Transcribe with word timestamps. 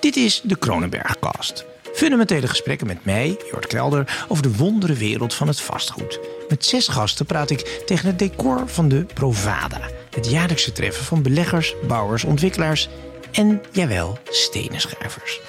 Dit 0.00 0.16
is 0.16 0.40
de 0.44 0.56
Kronenbergcast. 0.56 1.64
Fundamentele 1.94 2.46
gesprekken 2.46 2.86
met 2.86 3.04
mij, 3.04 3.38
Jort 3.50 3.66
Kelder, 3.66 4.24
over 4.28 4.42
de 4.42 4.56
wondere 4.56 4.94
wereld 4.94 5.34
van 5.34 5.48
het 5.48 5.60
vastgoed. 5.60 6.20
Met 6.48 6.64
zes 6.64 6.88
gasten 6.88 7.26
praat 7.26 7.50
ik 7.50 7.82
tegen 7.86 8.06
het 8.06 8.18
decor 8.18 8.68
van 8.68 8.88
de 8.88 9.06
Provada. 9.14 9.80
Het 10.10 10.30
jaarlijkse 10.30 10.72
treffen 10.72 11.04
van 11.04 11.22
beleggers, 11.22 11.74
bouwers, 11.88 12.24
ontwikkelaars 12.24 12.88
en, 13.32 13.62
jawel, 13.72 14.18
stenenschrijvers. 14.30 15.40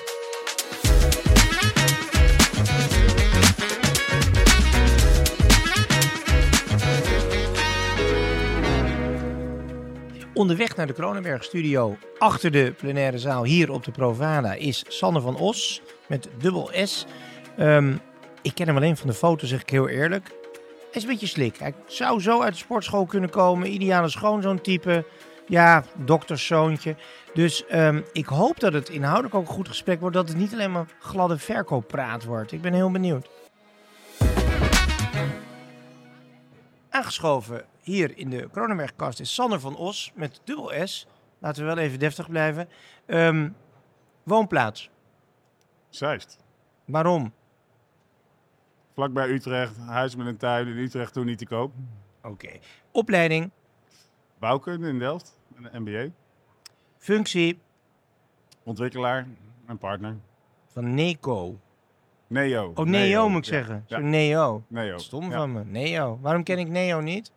Onderweg 10.42 10.76
naar 10.76 10.88
de 10.88 10.94
Kronenberg 10.94 11.44
Studio, 11.44 11.98
achter 12.18 12.52
de 12.52 12.74
plenaire 12.78 13.18
zaal 13.18 13.44
hier 13.44 13.72
op 13.72 13.84
de 13.84 13.92
Provada, 13.92 14.54
is 14.54 14.84
Sander 14.88 15.22
van 15.22 15.36
Os 15.36 15.82
met 16.08 16.30
dubbel 16.38 16.70
S. 16.84 17.06
Ehm, 17.58 17.96
ik 18.42 18.56
ken 18.56 18.68
hem 18.68 18.76
alleen 18.76 18.98
van 18.98 19.08
de 19.08 19.14
foto, 19.14 19.48
zeg 19.48 19.62
ik 19.62 19.70
heel 19.70 19.88
eerlijk. 19.88 20.28
Hij 20.28 20.90
is 20.92 21.04
een 21.04 21.10
beetje 21.10 21.28
slik. 21.28 21.58
Hij 21.58 21.74
zou 21.86 22.22
zo 22.22 22.42
uit 22.42 22.54
de 22.54 22.60
sportschool 22.60 23.06
kunnen 23.06 23.30
komen. 23.30 23.74
Ideale 23.74 24.10
schoonzoon 24.10 24.62
type. 24.62 25.06
Ja, 25.48 25.84
dokterszoontje. 25.96 26.96
Dus 27.34 27.66
ehm, 27.66 28.02
ik 28.14 28.26
hoop 28.26 28.60
dat 28.60 28.74
het 28.74 28.90
inhoudelijk 28.90 29.36
ook 29.36 29.48
een 29.48 29.54
goed 29.54 29.68
gesprek 29.68 30.00
wordt. 30.00 30.16
Dat 30.16 30.28
het 30.28 30.38
niet 30.38 30.54
alleen 30.54 30.72
maar 30.72 30.86
gladde 31.00 31.38
verkooppraat 31.38 32.24
wordt. 32.24 32.52
Ik 32.52 32.62
ben 32.62 32.74
heel 32.74 32.92
benieuwd. 32.92 33.30
Aangeschoven 36.90 37.71
hier 37.82 38.18
in 38.18 38.30
de 38.30 38.50
Kronenbergkast 38.52 39.20
is 39.20 39.34
Sander 39.34 39.60
van 39.60 39.76
Os 39.76 40.12
met 40.16 40.42
dubbel 40.44 40.88
S. 40.88 41.08
Laten 41.40 41.62
we 41.62 41.74
wel 41.74 41.84
even 41.84 42.00
deftig 42.00 42.30
blijven. 42.30 42.70
Ehm, 43.06 43.50
woonplaats. 44.24 44.90
Zeist. 45.90 46.38
Waarom? 46.86 47.34
Vlakbij 48.94 49.30
Utrecht, 49.30 49.78
huis 49.78 50.16
met 50.16 50.28
een 50.28 50.38
tuin 50.38 50.68
in 50.68 50.78
Utrecht 50.78 51.14
toen 51.14 51.26
niet 51.26 51.38
te 51.38 51.46
koop. 51.46 51.74
Oké. 52.24 52.60
Opleiding, 52.92 53.52
Bouwkunde 54.40 54.88
in 54.88 55.00
Delft, 55.00 55.38
een 55.56 55.82
MBA. 55.82 56.08
functie 56.98 57.60
Ontwikkelaar 58.64 59.28
en 59.66 59.78
partner. 59.78 60.16
van 60.68 60.94
Neco. 60.94 61.60
Neo. 62.28 62.72
Oh, 62.76 62.86
Neo, 62.86 63.30
moet 63.30 63.38
ik 63.48 63.52
ja. 63.54 63.58
zeggen. 63.58 63.84
Ja, 63.88 63.98
Neo. 63.98 64.64
Neo. 64.68 64.98
Stom 64.98 65.30
Ja. 65.30 65.38
van 65.38 65.52
me. 65.52 65.64
Neo. 65.66 66.20
Waarom 66.22 66.44
ken 66.44 66.60
ik 66.60 66.68
Neo 66.68 67.00
niet? 67.00 67.32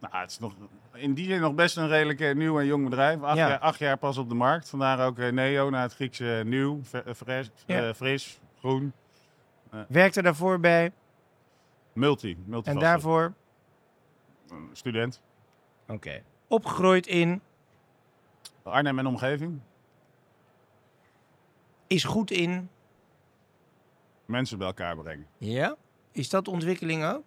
Nou, 0.00 0.16
het 0.16 0.30
is 0.30 0.38
nog, 0.38 0.54
in 0.92 1.14
die 1.14 1.24
zin 1.26 1.40
nog 1.40 1.54
best 1.54 1.76
een 1.76 1.88
redelijk 1.88 2.20
eh, 2.20 2.34
nieuw 2.34 2.58
en 2.60 2.66
jong 2.66 2.84
bedrijf. 2.84 3.22
Acht, 3.22 3.36
Ja. 3.36 3.48
jaar, 3.48 3.58
acht 3.58 3.78
jaar 3.78 3.96
pas 3.96 4.16
op 4.18 4.28
de 4.28 4.34
markt. 4.34 4.68
Vandaar 4.68 5.06
ook 5.06 5.18
eh, 5.18 5.32
Neo, 5.32 5.70
naar 5.70 5.82
het 5.82 5.94
Griekse 5.94 6.42
nieuw, 6.46 6.80
eh, 6.92 7.14
fres, 7.14 7.50
Ja. 7.66 7.94
fris, 7.94 8.40
groen. 8.58 8.92
Werkte 9.88 10.22
daarvoor 10.22 10.60
bij 10.60 10.92
Multi. 11.92 12.36
multi 12.44 12.70
en 12.70 12.78
daarvoor... 12.78 13.34
Student. 14.72 15.20
Oké. 15.88 16.22
Opgegroeid 16.46 17.06
in, 17.06 17.40
Arnhem 18.62 18.98
en 18.98 19.06
omgeving. 19.06 19.60
is 21.86 22.04
goed 22.04 22.30
in... 22.30 22.68
Mensen 24.24 24.58
bij 24.58 24.66
elkaar 24.66 24.96
brengen. 24.96 25.26
Ja? 25.38 25.76
Is 26.12 26.28
dat 26.28 26.48
ontwikkeling 26.48 27.04
ook? 27.04 27.22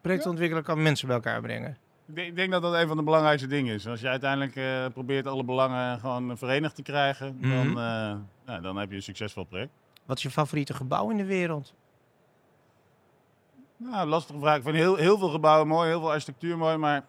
Projectontwikkelen 0.00 0.62
kan 0.62 0.82
mensen 0.82 1.06
bij 1.06 1.16
elkaar 1.16 1.40
brengen. 1.40 1.78
Ik 2.14 2.36
denk, 2.36 2.50
dat 2.52 2.62
dat 2.62 2.74
een 2.74 2.86
van 2.88 2.96
de 2.96 3.02
belangrijkste 3.02 3.46
dingen 3.48 3.74
is. 3.74 3.86
Als 3.88 4.00
je 4.00 4.08
uiteindelijk 4.08 4.56
eh, 4.56 4.86
probeert 4.92 5.26
alle 5.26 5.44
belangen 5.44 5.98
gewoon 6.00 6.38
verenigd 6.38 6.74
te 6.74 6.82
krijgen, 6.82 7.36
Mhm. 7.40 7.50
dan, 7.50 7.66
eh, 7.68 8.14
ja, 8.46 8.60
dan 8.60 8.76
heb 8.76 8.90
je 8.90 8.96
een 8.96 9.02
succesvol 9.02 9.44
project. 9.44 9.70
Wat 10.04 10.16
is 10.16 10.22
je 10.22 10.30
favoriete 10.30 10.74
gebouw 10.74 11.10
in 11.10 11.16
de 11.16 11.24
wereld? 11.24 11.74
Nou, 13.76 14.08
lastige 14.08 14.38
vraag. 14.38 14.56
Ik 14.56 14.62
vind 14.62 14.76
heel, 14.76 14.96
heel 14.96 15.18
veel 15.18 15.28
gebouwen 15.28 15.68
mooi, 15.68 15.88
heel 15.88 16.00
veel 16.00 16.10
architectuur 16.10 16.58
mooi, 16.58 16.76
maar 16.76 17.04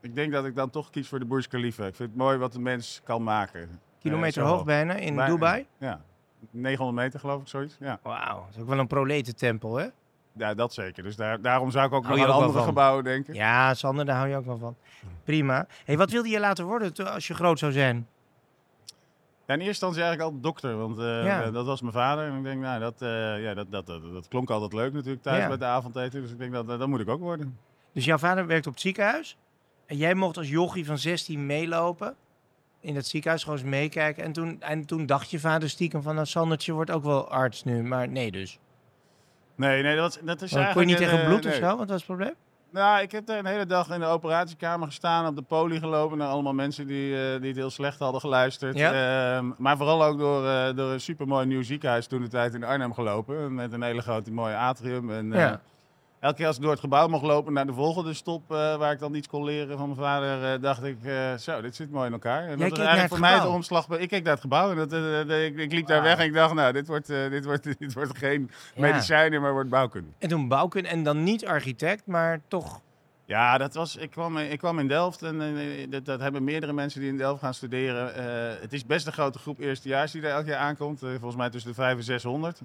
ik 0.00 0.14
denk 0.14 0.32
dat 0.32 0.44
ik 0.44 0.54
dan 0.54 0.70
toch 0.70 0.90
kies 0.90 1.08
voor 1.08 1.18
de 1.18 1.24
Burj 1.24 1.46
Khalifa. 1.46 1.86
Ik 1.86 1.94
vind 1.94 2.08
het 2.08 2.18
mooi 2.18 2.36
wat 2.38 2.52
de 2.52 2.60
mens 2.60 3.00
kan 3.04 3.22
maken. 3.22 3.80
Kilometer 3.98 4.42
Eh, 4.42 4.48
hoog 4.48 4.64
bijna 4.64 4.94
in. 4.94 5.16
Dubai? 5.26 5.66
Ja, 5.78 6.00
900 6.50 6.98
meter 6.98 7.20
geloof 7.20 7.40
ik, 7.42 7.48
zoiets. 7.48 7.76
Ja, 7.80 7.98
Wauw, 8.02 8.40
dat 8.46 8.54
is 8.56 8.62
ook 8.62 8.68
wel 8.68 8.78
een 8.78 8.86
proletentempel, 8.86 9.76
hè? 9.76 9.86
Ja 10.36 10.54
dat 10.54 10.74
zeker. 10.74 11.02
Dus 11.02 11.16
daar, 11.16 11.40
daarom 11.40 11.70
zou 11.70 11.86
ik 11.86 11.92
ook 11.92 12.04
Hou 12.04 12.16
nog 12.18 12.26
aan 12.28 12.34
ook 12.34 12.42
andere 12.42 12.64
gebouwen 12.64 13.04
denken. 13.04 13.34
Ja, 13.34 13.74
Sander, 13.74 14.04
daar 14.04 14.16
hou 14.16 14.28
je 14.28 14.36
ook 14.36 14.44
wel 14.46 14.58
van. 14.58 14.76
Prima. 15.24 15.66
hey, 15.84 15.96
wat 15.96 16.10
wilde 16.10 16.28
je 16.28 16.40
laten 16.40 16.64
worden 16.64 16.92
als 17.12 17.26
je 17.26 17.34
groot 17.34 17.58
zou 17.58 17.72
zijn? 17.72 18.06
Ja, 19.46 19.54
in 19.54 19.60
eerste 19.60 19.68
instantie 19.86 20.02
eigenlijk 20.02 20.22
altijd 20.30 20.42
dokter, 20.42 20.76
want 20.78 20.98
eh, 20.98 21.24
Ja. 21.24 21.50
dat 21.50 21.66
was 21.66 21.80
mijn 21.80 21.92
vader. 21.92 22.26
En 22.26 22.36
ik 22.36 22.42
denk, 22.44 22.60
nou, 22.60 22.80
dat, 22.80 23.02
eh, 23.02 23.42
ja, 23.42 23.54
dat, 23.54 23.70
dat, 23.70 23.86
dat, 23.86 24.12
dat 24.12 24.28
klonk 24.28 24.50
altijd 24.50 24.72
leuk 24.72 24.92
natuurlijk 24.92 25.22
thuis 25.22 25.42
Ja. 25.42 25.48
met 25.48 25.58
de 25.58 25.64
avondeten. 25.64 26.22
Dus 26.22 26.30
ik 26.30 26.38
denk, 26.38 26.52
dat, 26.52 26.66
dat 26.66 26.88
moet 26.88 27.00
ik 27.00 27.08
ook 27.08 27.20
worden. 27.20 27.58
Dus 27.92 28.04
jouw 28.04 28.18
vader 28.18 28.46
werkt 28.46 28.66
op 28.66 28.72
het 28.72 28.82
ziekenhuis. 28.82 29.36
En 29.86 29.96
jij 29.96 30.14
mocht 30.14 30.36
als 30.36 30.48
jochie 30.48 30.86
van 30.86 30.98
16 30.98 31.46
meelopen. 31.46 32.14
In 32.80 32.94
dat 32.94 33.06
ziekenhuis 33.06 33.42
gewoon 33.42 33.58
eens 33.58 33.68
meekijken. 33.68 34.24
En 34.24 34.32
toen, 34.32 34.60
en 34.60 34.84
toen 34.86 35.06
dacht 35.06 35.30
je 35.30 35.38
vader 35.40 35.70
stiekem 35.70 36.02
van... 36.02 36.14
Nou, 36.14 36.26
Sandertje 36.26 36.72
wordt 36.72 36.90
ook 36.90 37.04
wel 37.04 37.28
arts 37.28 37.64
nu. 37.64 37.82
Maar 37.82 38.08
nee 38.08 38.30
dus. 38.30 38.58
Nee, 39.56 39.82
nee, 39.82 39.96
dat, 39.96 40.20
dat 40.24 40.42
is 40.42 40.52
Maar 40.52 40.72
kon 40.72 40.86
je 40.86 40.86
eigenlijk... 40.86 40.86
niet 40.86 40.96
tegen 40.96 41.18
een, 41.18 41.26
bloed 41.26 41.44
eh, 41.44 41.50
of 41.50 41.70
zo? 41.70 41.76
Wat 41.76 41.88
was 41.88 41.96
het 41.96 42.06
probleem? 42.06 42.34
Nou, 42.70 43.02
ik 43.02 43.12
heb 43.12 43.26
daar 43.26 43.38
een 43.38 43.46
hele 43.46 43.66
dag 43.66 43.90
in 43.90 44.00
de 44.00 44.06
operatiekamer 44.06 44.86
gestaan, 44.86 45.26
op 45.26 45.36
de 45.36 45.42
poli 45.42 45.78
gelopen. 45.78 46.18
Naar 46.18 46.28
allemaal 46.28 46.52
mensen 46.54 46.86
die, 46.86 47.14
eh, 47.14 47.40
die 47.40 47.48
het 47.48 47.56
heel 47.56 47.70
slecht 47.70 47.98
hadden 47.98 48.20
geluisterd. 48.20 48.76
Ehm, 48.76 49.50
maar 49.58 49.76
vooral 49.76 50.04
ook 50.04 50.18
door, 50.18 50.46
eh, 50.46 50.76
door 50.76 50.90
een 50.90 51.00
supermooi 51.00 51.46
nieuw 51.46 51.62
ziekenhuis 51.62 52.06
toen 52.06 52.20
de 52.22 52.28
tijd 52.28 52.54
in 52.54 52.64
Arnhem 52.64 52.94
gelopen. 52.94 53.54
Met 53.54 53.72
een 53.72 53.82
hele 53.82 54.00
grote 54.02 54.32
mooie 54.32 54.56
atrium. 54.56 55.10
En, 55.10 55.32
eh, 55.32 55.38
Ja. 55.40 55.60
Elke 56.24 56.36
keer 56.36 56.46
als 56.46 56.56
ik 56.56 56.62
door 56.62 56.70
het 56.70 56.80
gebouw 56.80 57.08
mocht 57.08 57.24
lopen 57.24 57.52
naar 57.52 57.66
de 57.66 57.72
volgende 57.72 58.14
stop, 58.14 58.42
eh, 58.50 58.76
waar 58.76 58.92
ik 58.92 58.98
dan 58.98 59.14
iets 59.14 59.28
kon 59.28 59.44
leren 59.44 59.78
van 59.78 59.86
mijn 59.86 60.00
vader, 60.00 60.52
eh, 60.54 60.62
dacht 60.62 60.82
ik, 60.82 61.04
eh, 61.04 61.34
zo, 61.34 61.60
dit 61.60 61.76
zit 61.76 61.90
mooi 61.90 62.06
in 62.06 62.12
elkaar. 62.12 62.48
En 62.48 62.58
dat 62.58 62.70
was 62.70 62.78
eigenlijk 62.78 63.08
voor 63.08 63.20
mij 63.20 63.40
de 63.40 63.48
omslag. 63.48 63.88
Ik 63.88 64.08
keek 64.08 64.22
naar 64.22 64.32
het 64.32 64.40
gebouw 64.40 64.70
en 64.70 64.76
dat, 64.76 64.92
ik, 65.30 65.56
ik 65.56 65.72
liep 65.72 65.86
daar 65.86 66.02
Wauw. 66.02 66.10
weg 66.10 66.18
en 66.18 66.24
ik 66.24 66.34
dacht, 66.34 66.54
nou, 66.54 66.72
dit 66.72 66.86
wordt, 66.86 67.06
dit 67.06 67.44
wordt, 67.44 67.64
dit 67.78 67.94
wordt 67.94 68.18
geen 68.18 68.50
Ja. 68.74 68.80
medicijnen, 68.80 69.40
maar 69.40 69.52
wordt 69.52 69.68
bouwkunde. 69.68 70.08
En 70.18 70.28
toen 70.28 70.48
bouwkunde. 70.48 70.88
En 70.88 71.02
dan 71.02 71.22
niet 71.22 71.46
architect, 71.46 72.06
maar 72.06 72.40
toch... 72.48 72.80
Ja, 73.24 73.58
dat 73.58 73.74
was, 73.74 73.96
ik, 73.96 74.10
kwam, 74.10 74.38
ik 74.38 74.58
kwam 74.58 74.78
in 74.78 74.88
Delft 74.88 75.22
en 75.22 75.56
dat, 75.90 76.04
dat 76.04 76.20
hebben 76.20 76.44
meerdere 76.44 76.72
mensen 76.72 77.00
die 77.00 77.08
in 77.08 77.16
Delft 77.16 77.40
gaan 77.40 77.54
studeren. 77.54 78.12
Het 78.60 78.72
is 78.72 78.86
best 78.86 79.06
een 79.06 79.12
grote 79.12 79.38
groep 79.38 79.58
eerstejaars 79.58 80.12
die 80.12 80.20
daar 80.20 80.36
elk 80.36 80.46
jaar 80.46 80.58
aankomt. 80.58 80.98
Volgens 80.98 81.36
mij 81.36 81.50
tussen 81.50 81.70
de 81.70 81.76
5 81.76 81.96
en 81.96 82.04
600. 82.04 82.60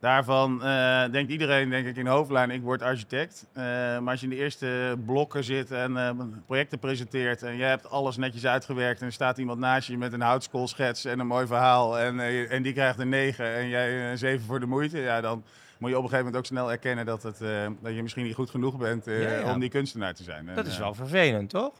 Daarvan 0.00 0.62
eh, 0.62 1.04
denkt 1.10 1.30
iedereen, 1.30 1.70
denk 1.70 1.86
ik, 1.86 1.96
in 1.96 2.06
hoofdlijn, 2.06 2.50
ik 2.50 2.62
word 2.62 2.82
architect. 2.82 3.46
Eh, 3.52 3.62
maar 3.64 4.10
als 4.10 4.20
je 4.20 4.26
in 4.26 4.32
de 4.32 4.38
eerste 4.38 4.98
blokken 5.06 5.44
zit 5.44 5.70
en 5.70 5.96
eh, 5.96 6.10
projecten 6.46 6.78
presenteert 6.78 7.42
en 7.42 7.56
je 7.56 7.62
hebt 7.62 7.90
alles 7.90 8.16
netjes 8.16 8.46
uitgewerkt 8.46 9.00
en 9.00 9.06
er 9.06 9.12
staat 9.12 9.38
iemand 9.38 9.58
naast 9.58 9.88
je 9.88 9.98
met 9.98 10.12
een 10.12 10.20
houtskoolschets 10.20 11.04
en 11.04 11.18
een 11.18 11.26
mooi 11.26 11.46
verhaal 11.46 11.98
en, 11.98 12.20
en 12.48 12.62
die 12.62 12.72
krijgt 12.72 12.98
een 12.98 13.08
9 13.08 13.54
en 13.54 13.68
jij 13.68 14.10
een 14.10 14.18
7 14.18 14.46
voor 14.46 14.60
de 14.60 14.66
moeite, 14.66 14.98
ja, 14.98 15.20
dan 15.20 15.44
moet 15.78 15.90
je 15.90 15.96
op 15.96 16.02
een 16.02 16.08
gegeven 16.08 16.32
moment 16.32 16.36
ook 16.36 16.46
snel 16.46 16.70
erkennen 16.70 17.06
dat, 17.06 17.22
het, 17.22 17.38
dat 17.82 17.94
je 17.94 18.02
misschien 18.02 18.24
niet 18.24 18.34
goed 18.34 18.50
genoeg 18.50 18.76
bent 18.76 19.04
Ja, 19.04 19.12
ja. 19.12 19.52
om 19.52 19.60
die 19.60 19.70
kunstenaar 19.70 20.14
te 20.14 20.22
zijn. 20.22 20.48
En, 20.48 20.54
Dat 20.54 20.66
is 20.66 20.78
wel 20.78 20.94
vervelend, 20.94 21.50
toch? 21.50 21.72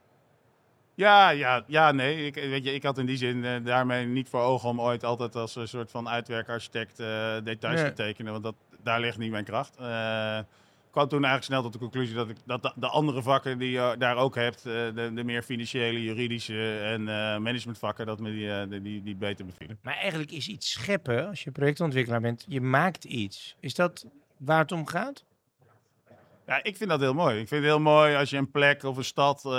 Ja, 1.00 1.30
ja, 1.30 1.64
ja, 1.66 1.92
nee. 1.92 2.26
Ik, 2.26 2.34
weet 2.34 2.64
je, 2.64 2.74
ik 2.74 2.82
had 2.82 2.98
in 2.98 3.06
die 3.06 3.16
zin 3.16 3.44
eh, 3.44 3.64
daarmee 3.64 4.06
niet 4.06 4.28
voor 4.28 4.40
ogen 4.40 4.68
om 4.68 4.80
ooit 4.80 5.04
altijd 5.04 5.36
als 5.36 5.56
een 5.56 5.68
soort 5.68 5.90
van 5.90 6.08
uitwerkarchitect 6.08 7.00
eh, 7.00 7.34
details 7.44 7.80
Nee. 7.80 7.88
te 7.88 7.94
tekenen. 8.02 8.32
Want 8.32 8.44
dat, 8.44 8.54
daar 8.82 9.00
ligt 9.00 9.18
niet 9.18 9.30
mijn 9.30 9.44
kracht. 9.44 9.76
Eh, 9.76 10.38
ik 10.86 10.96
kwam 10.96 11.08
toen 11.08 11.24
eigenlijk 11.24 11.44
snel 11.44 11.62
tot 11.62 11.72
de 11.72 11.78
conclusie 11.78 12.14
dat, 12.14 12.28
ik, 12.28 12.36
dat 12.44 12.62
de, 12.62 12.72
de 12.74 12.88
andere 12.88 13.22
vakken 13.22 13.58
die 13.58 13.70
je 13.70 13.94
daar 13.98 14.16
ook 14.16 14.34
hebt, 14.34 14.62
de, 14.62 15.10
de 15.14 15.24
meer 15.24 15.42
financiële, 15.42 16.02
juridische 16.02 16.78
en 16.78 17.04
managementvakken, 17.42 18.06
dat 18.06 18.20
me 18.20 18.30
die, 18.30 18.68
die, 18.68 18.82
die, 18.82 19.02
die 19.02 19.16
beter 19.16 19.46
bevielen. 19.46 19.78
Maar 19.82 19.94
eigenlijk 19.96 20.30
is 20.30 20.48
iets 20.48 20.70
scheppen, 20.72 21.28
als 21.28 21.44
je 21.44 21.50
projectontwikkelaar 21.50 22.20
bent, 22.20 22.44
je 22.48 22.60
maakt 22.60 23.04
iets. 23.04 23.56
Is 23.60 23.74
dat 23.74 24.06
waar 24.38 24.58
het 24.60 24.72
om 24.72 24.86
gaat? 24.86 25.24
Ja, 26.50 26.62
ik 26.62 26.76
vind 26.76 26.90
dat 26.90 27.00
heel 27.00 27.14
mooi. 27.14 27.40
Ik 27.40 27.48
vind 27.48 27.62
het 27.62 27.70
heel 27.70 27.80
mooi 27.80 28.14
als 28.16 28.30
je 28.30 28.36
een 28.36 28.50
plek 28.50 28.82
of 28.82 28.96
een 28.96 29.04
stad 29.04 29.44
eh, 29.44 29.50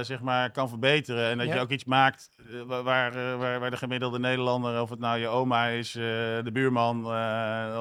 zeg 0.00 0.20
maar 0.20 0.50
kan 0.50 0.68
verbeteren. 0.68 1.30
En 1.30 1.38
dat 1.38 1.46
Ja. 1.46 1.54
je 1.54 1.60
ook 1.60 1.70
iets 1.70 1.84
maakt 1.84 2.30
eh, 2.68 2.82
waar, 2.82 3.14
eh, 3.14 3.38
waar, 3.38 3.60
waar 3.60 3.70
de 3.70 3.76
gemiddelde 3.76 4.18
Nederlander, 4.18 4.80
of 4.80 4.90
het 4.90 4.98
nou 4.98 5.18
je 5.18 5.28
oma 5.28 5.66
is, 5.66 5.92
de 5.92 6.50
buurman 6.52 7.06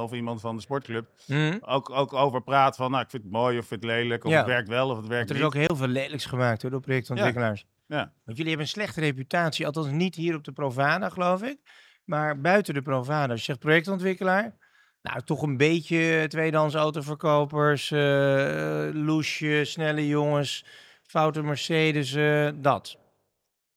of 0.02 0.12
iemand 0.14 0.42
van 0.42 0.56
de 0.56 0.62
sportclub, 0.62 1.06
Hm? 1.26 1.58
ook, 1.62 1.90
ook 1.90 2.14
over 2.14 2.42
praat 2.44 2.76
van 2.76 2.92
nou, 2.92 3.04
ik 3.04 3.10
vind 3.10 3.24
het 3.24 3.32
mooi 3.32 3.58
of 3.58 3.62
ik 3.64 3.68
vind 3.70 3.84
het 3.84 3.92
lelijk 3.92 4.24
of 4.26 4.32
Ja. 4.32 4.38
het 4.38 4.48
werkt 4.48 4.68
wel 4.68 4.90
of 4.90 4.98
het 4.98 5.08
werkt 5.08 5.30
Er 5.30 5.36
is 5.36 5.42
niet. 5.42 5.52
ook 5.54 5.60
heel 5.68 5.76
veel 5.76 5.88
lelijks 5.88 6.26
gemaakt 6.26 6.62
hoor, 6.62 6.72
door 6.72 6.82
projectontwikkelaars. 6.82 7.66
Ja. 7.88 7.98
Want 7.98 8.38
jullie 8.38 8.48
hebben 8.48 8.62
een 8.62 8.68
slechte 8.68 9.00
reputatie, 9.00 9.66
althans 9.66 9.88
niet 9.88 10.16
hier 10.16 10.36
op 10.36 10.44
de 10.44 10.52
Provada, 10.52 11.10
geloof 11.10 11.44
ik. 11.44 11.58
Maar 12.04 12.42
buiten 12.42 12.74
de 12.74 12.82
Provada, 12.82 13.30
als 13.32 13.40
je 13.40 13.46
zegt 13.46 13.60
projectontwikkelaar, 13.60 14.58
nou 15.04 15.22
toch 15.24 15.42
een 15.42 15.58
beetje 15.58 16.26
tweedehands 16.28 16.76
autoverkopers, 16.76 17.92
eh 17.92 18.90
loesje, 18.94 19.62
snelle 19.66 20.08
jongens, 20.08 20.66
foute 21.04 21.42
Mercedes, 21.44 22.14
eh, 22.14 22.50
dat. 22.56 22.98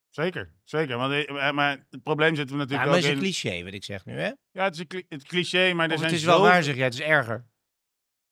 Zeker, 0.09 0.53
zeker. 0.65 0.97
Want, 0.97 1.27
eh, 1.27 1.51
maar 1.53 1.87
het 1.91 2.03
probleem 2.03 2.35
zit 2.35 2.51
er 2.51 2.53
Ja, 2.53 2.59
natuurlijk 2.59 2.89
maar 2.89 2.99
ook 2.99 3.05
het 3.05 3.05
is 3.05 3.11
een 3.11 3.17
in... 3.17 3.23
cliché 3.23 3.65
wat 3.65 3.73
ik 3.73 3.85
zeg 3.85 4.05
nu, 4.05 4.19
hè? 4.19 4.31
Ja, 4.51 4.65
het 4.65 4.75
is 4.75 4.81
een 4.81 4.87
cli- 4.87 5.07
het 5.09 5.25
cliché, 5.25 5.73
maar 5.73 5.87
er 5.87 5.93
Of 5.93 5.99
zijn 5.99 6.11
het 6.11 6.21
is 6.21 6.27
wel 6.27 6.37
zo- 6.37 6.43
waar, 6.43 6.63
zeg 6.63 6.75
jij. 6.75 6.85
Het 6.85 6.95
is 6.95 7.01
erger. 7.01 7.47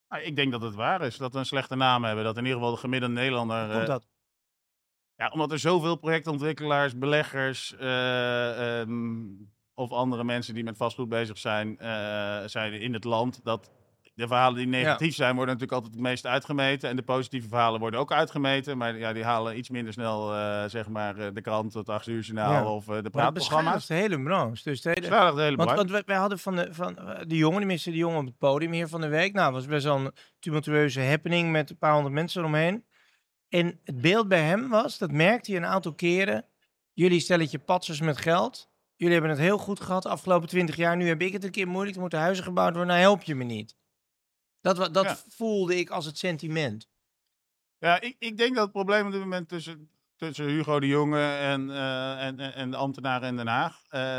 Ah, 0.08 0.26
Ik 0.26 0.37
denk 0.37 0.52
dat 0.52 0.62
het 0.62 0.75
waar 0.75 1.02
is, 1.02 1.17
dat 1.17 1.32
we 1.32 1.38
een 1.38 1.47
slechte 1.47 1.76
naam 1.76 2.05
hebben. 2.05 2.25
Dat 2.25 2.37
in 2.37 2.43
ieder 2.44 2.58
geval 2.58 2.75
de 2.75 2.81
gemiddelde 2.81 3.14
Nederlander... 3.14 3.61
Komt 3.69 3.81
eh, 3.81 3.87
dat? 3.87 4.06
Ja, 5.17 5.29
omdat 5.29 5.52
er 5.52 5.58
zoveel 5.58 5.97
projectontwikkelaars, 5.97 6.99
beleggers 6.99 7.76
eh, 7.76 8.81
ehm, 8.81 9.25
of 9.75 9.91
andere 9.91 10.25
mensen 10.25 10.55
die 10.55 10.65
met 10.65 10.76
vastgoed 10.76 11.09
bezig 11.09 11.38
zijn, 11.38 11.79
eh, 11.79 12.43
zijn 12.47 12.73
in 12.73 12.93
het 12.93 13.05
land. 13.05 13.41
Dat 13.44 13.71
de 14.15 14.26
verhalen 14.26 14.56
die 14.56 14.67
negatief 14.67 15.15
zijn, 15.15 15.37
worden 15.37 15.55
natuurlijk 15.55 15.73
altijd 15.73 15.93
het 15.94 16.11
meest 16.11 16.26
uitgemeten. 16.26 16.88
En 16.88 16.97
de 16.97 17.03
positieve 17.03 17.49
verhalen 17.49 17.81
worden 17.81 18.00
ook 18.00 18.12
uitgemeten. 18.12 18.79
Maar 18.79 18.99
ja, 18.99 19.12
die 19.12 19.25
halen 19.25 19.59
iets 19.59 19.69
minder 19.69 19.93
snel, 19.93 20.35
eh, 20.35 20.65
zeg 20.65 20.88
maar, 20.88 21.19
eh, 21.19 21.26
de 21.32 21.41
krant, 21.41 21.75
het 21.75 21.88
8 21.88 22.06
uur 22.06 22.21
journaal 22.21 22.53
Ja. 22.53 22.71
of 22.71 22.85
de 22.85 23.11
praatprogramma's. 23.11 23.87
de 23.87 23.94
hele 23.94 24.23
branche. 24.23 24.62
Dus 24.62 24.81
de 24.81 24.88
hele, 24.88 25.35
de 25.35 25.43
hele 25.43 25.56
Want, 25.56 25.71
want 25.71 26.05
wij, 26.06 26.17
hadden 26.17 26.38
van 26.38 26.56
de, 26.56 26.69
van 26.71 26.94
de 27.26 27.37
jongen, 27.37 27.59
tenminste 27.59 27.91
de 27.91 27.97
jongen 27.97 28.19
op 28.19 28.26
het 28.26 28.38
podium 28.38 28.73
hier 28.73 28.88
van 28.88 29.00
de 29.00 29.09
week. 29.09 29.32
Nou, 29.32 29.53
was 29.53 29.67
best 29.67 29.85
wel 29.85 29.97
een 29.97 30.12
tumultueuze 30.38 31.00
happening 31.00 31.50
met 31.50 31.71
een 31.71 31.79
paar 31.79 31.93
honderd 31.93 32.15
mensen 32.15 32.41
eromheen. 32.41 32.85
En 33.49 33.81
het 33.85 34.00
beeld 34.00 34.29
bij 34.29 34.43
hem 34.43 34.69
was, 34.69 34.99
dat 34.99 35.11
merkte 35.12 35.50
hij 35.50 35.61
een 35.61 35.67
aantal 35.67 35.94
keren. 35.94 36.44
Jullie 36.93 37.21
stelletje 37.21 37.59
patsers 37.59 38.00
met 38.00 38.17
geld. 38.17 38.73
Jullie 39.04 39.18
hebben 39.20 39.36
het 39.38 39.46
heel 39.46 39.58
goed 39.58 39.80
gehad 39.80 40.02
de 40.02 40.08
afgelopen 40.08 40.48
twintig 40.48 40.76
jaar. 40.76 40.96
Nu 40.96 41.08
heb 41.08 41.20
ik 41.22 41.32
het 41.32 41.44
een 41.44 41.50
keer 41.50 41.68
moeilijk. 41.68 41.94
Er 41.94 42.00
moeten 42.00 42.18
huizen 42.18 42.44
gebouwd 42.44 42.70
worden. 42.70 42.86
Nou, 42.86 43.00
help 43.00 43.22
je 43.22 43.34
me 43.34 43.44
niet. 43.44 43.76
Dat, 44.60 44.94
dat 44.94 45.04
Ja. 45.04 45.16
voelde 45.28 45.76
ik 45.78 45.90
als 45.90 46.06
het 46.06 46.18
sentiment. 46.18 46.88
Ja, 47.78 48.00
ik, 48.00 48.16
ik 48.18 48.36
denk 48.36 48.54
dat 48.54 48.62
het 48.62 48.72
probleem 48.72 49.06
op 49.06 49.12
dit 49.12 49.20
moment 49.20 49.48
tussen, 49.48 49.90
tussen 50.16 50.46
Hugo 50.46 50.80
de 50.80 50.86
Jonge 50.86 51.34
en, 51.34 51.70
eh, 51.70 52.26
en, 52.26 52.38
en, 52.54 52.70
de 52.70 52.76
ambtenaren 52.76 53.28
in 53.28 53.36
Den 53.36 53.46
Haag, 53.46 53.82
eh, 53.88 54.18